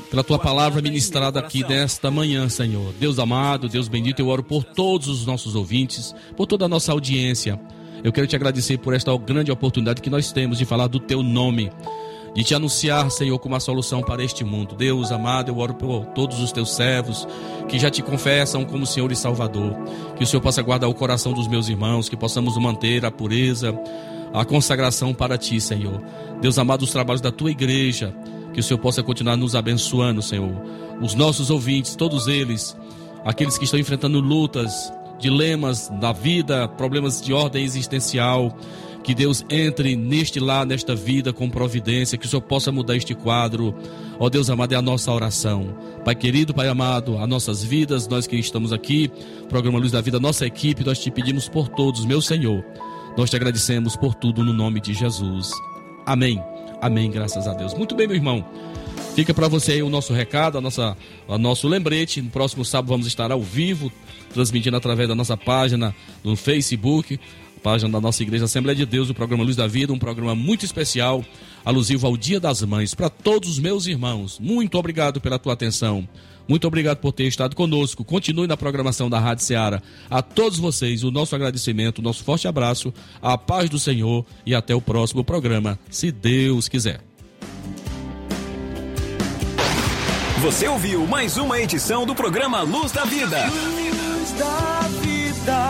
pela 0.09 0.24
tua 0.24 0.39
palavra 0.39 0.82
ministrada 0.82 1.39
aqui 1.39 1.67
nesta 1.67 2.09
manhã, 2.09 2.47
Senhor. 2.49 2.93
Deus 2.99 3.19
amado, 3.19 3.67
Deus 3.67 3.88
bendito, 3.88 4.19
eu 4.19 4.28
oro 4.28 4.43
por 4.43 4.63
todos 4.63 5.07
os 5.07 5.26
nossos 5.26 5.55
ouvintes, 5.55 6.13
por 6.36 6.47
toda 6.47 6.65
a 6.65 6.69
nossa 6.69 6.91
audiência. 6.91 7.59
Eu 8.03 8.11
quero 8.11 8.28
te 8.28 8.36
agradecer 8.36 8.78
por 8.78 8.93
esta 8.93 9.15
grande 9.17 9.51
oportunidade 9.51 10.01
que 10.01 10.09
nós 10.09 10.32
temos 10.32 10.57
de 10.57 10.65
falar 10.65 10.88
do 10.88 10.99
teu 10.99 11.22
nome 11.22 11.72
de 12.34 12.43
te 12.43 12.55
anunciar, 12.55 13.11
Senhor, 13.11 13.38
como 13.39 13.55
a 13.55 13.59
solução 13.59 14.01
para 14.01 14.24
este 14.24 14.43
mundo. 14.43 14.76
Deus 14.76 15.11
amado, 15.11 15.49
eu 15.49 15.57
oro 15.57 15.74
por 15.74 16.05
todos 16.07 16.39
os 16.39 16.51
teus 16.51 16.74
servos 16.74 17.28
que 17.67 17.78
já 17.78 17.89
te 17.89 18.01
confessam 18.01 18.63
como 18.63 18.86
Senhor 18.86 19.11
e 19.11 19.15
Salvador. 19.15 19.76
Que 20.15 20.24
o 20.24 20.28
Senhor 20.28 20.41
possa 20.41 20.61
guardar 20.61 20.89
o 20.89 20.93
coração 20.93 21.34
dos 21.34 21.47
meus 21.47 21.67
irmãos, 21.67 22.07
que 22.07 22.15
possamos 22.15 22.57
manter 22.57 23.05
a 23.05 23.11
pureza, 23.11 23.78
a 24.34 24.45
consagração 24.45 25.13
para 25.13 25.38
ti, 25.38 25.59
Senhor. 25.59 26.01
Deus 26.41 26.57
amado, 26.57 26.84
os 26.84 26.91
trabalhos 26.91 27.21
da 27.21 27.32
tua 27.32 27.51
igreja, 27.51 28.15
que 28.53 28.59
o 28.59 28.63
Senhor 28.63 28.79
possa 28.79 29.03
continuar 29.03 29.38
nos 29.38 29.55
abençoando, 29.55 30.21
Senhor. 30.21 30.61
Os 31.01 31.15
nossos 31.15 31.49
ouvintes, 31.49 31.95
todos 31.95 32.27
eles, 32.27 32.75
aqueles 33.25 33.57
que 33.57 33.65
estão 33.65 33.79
enfrentando 33.79 34.19
lutas, 34.19 34.91
dilemas 35.19 35.89
da 35.99 36.11
vida, 36.11 36.67
problemas 36.67 37.21
de 37.21 37.34
ordem 37.34 37.63
existencial, 37.63 38.55
que 39.03 39.15
Deus 39.15 39.43
entre 39.49 39.95
neste 39.95 40.39
lá, 40.39 40.65
nesta 40.65 40.95
vida 40.95 41.34
com 41.34 41.49
providência, 41.49 42.17
que 42.17 42.25
o 42.25 42.29
Senhor 42.29 42.41
possa 42.41 42.71
mudar 42.71 42.95
este 42.95 43.15
quadro. 43.15 43.75
Ó 44.19 44.29
Deus 44.29 44.49
amado, 44.49 44.73
é 44.73 44.75
a 44.75 44.82
nossa 44.82 45.11
oração. 45.11 45.75
Pai 46.05 46.15
querido, 46.15 46.53
Pai 46.53 46.67
amado, 46.67 47.17
as 47.17 47.27
nossas 47.27 47.63
vidas, 47.63 48.07
nós 48.07 48.27
que 48.27 48.36
estamos 48.36 48.71
aqui, 48.71 49.11
programa 49.49 49.79
Luz 49.79 49.91
da 49.91 50.01
Vida, 50.01 50.19
nossa 50.19 50.45
equipe, 50.45 50.84
nós 50.84 50.99
te 50.99 51.09
pedimos 51.09 51.49
por 51.49 51.67
todos, 51.69 52.05
meu 52.05 52.21
Senhor. 52.21 52.63
Nós 53.18 53.30
te 53.30 53.36
agradecemos 53.36 53.95
por 53.95 54.16
tudo 54.16 54.43
no 54.43 54.53
nome 54.53 54.80
de 54.80 54.93
Jesus. 54.93 55.51
Amém. 56.05 56.41
Amém, 56.82 57.12
graças 57.12 57.47
a 57.47 57.53
Deus. 57.53 57.74
Muito 57.74 57.95
bem, 57.95 58.07
meu 58.07 58.16
irmão. 58.16 58.45
Fica 59.16 59.34
para 59.34 59.47
você 59.47 59.74
aí 59.74 59.84
o 59.84 59.89
nosso 59.89 60.14
recado, 60.14 60.57
a 60.57 60.62
nossa, 60.62 60.97
o 61.28 61.38
nosso 61.38 61.68
lembrete. 61.68 62.22
No 62.22 62.30
próximo 62.30 62.64
sábado 62.64 62.89
vamos 62.89 63.07
estar 63.07 63.32
ao 63.32 63.41
vivo, 63.41 63.91
transmitindo 64.34 64.78
através 64.78 65.07
da 65.07 65.16
nossa 65.16 65.36
página 65.38 65.93
no 66.24 66.36
Facebook 66.36 67.20
página 67.62 67.91
da 67.91 68.01
nossa 68.01 68.24
igreja 68.24 68.45
Assembleia 68.45 68.76
de 68.76 68.86
Deus, 68.86 69.09
o 69.09 69.14
programa 69.14 69.43
Luz 69.43 69.55
da 69.55 69.68
Vida, 69.68 69.93
um 69.93 69.99
programa 69.99 70.36
muito 70.36 70.66
especial, 70.66 71.24
alusivo 71.64 72.07
ao 72.07 72.18
Dia 72.18 72.39
das 72.39 72.62
Mães, 72.64 72.93
para 72.93 73.09
todos 73.09 73.49
os 73.49 73.59
meus 73.59 73.86
irmãos. 73.86 74.39
Muito 74.39 74.78
obrigado 74.78 75.22
pela 75.22 75.38
tua 75.38 75.53
atenção. 75.53 76.07
Muito 76.51 76.67
obrigado 76.67 76.97
por 76.97 77.13
ter 77.13 77.23
estado 77.27 77.55
conosco. 77.55 78.03
Continue 78.03 78.45
na 78.45 78.57
programação 78.57 79.09
da 79.09 79.17
Rádio 79.17 79.45
Ceará. 79.45 79.81
A 80.09 80.21
todos 80.21 80.59
vocês, 80.59 81.01
o 81.01 81.09
nosso 81.09 81.33
agradecimento, 81.33 81.99
o 81.99 82.01
nosso 82.01 82.25
forte 82.25 82.45
abraço, 82.45 82.93
a 83.21 83.37
paz 83.37 83.69
do 83.69 83.79
Senhor 83.79 84.25
e 84.45 84.53
até 84.53 84.75
o 84.75 84.81
próximo 84.81 85.23
programa, 85.23 85.79
se 85.89 86.11
Deus 86.11 86.67
quiser. 86.67 86.99
Você 90.41 90.67
ouviu 90.67 91.07
mais 91.07 91.37
uma 91.37 91.57
edição 91.57 92.05
do 92.05 92.13
programa 92.13 92.63
Luz 92.63 92.91
da 92.91 93.05
Vida. 93.05 93.45
Luz 93.45 94.31
da 94.33 94.89
vida, 95.01 95.69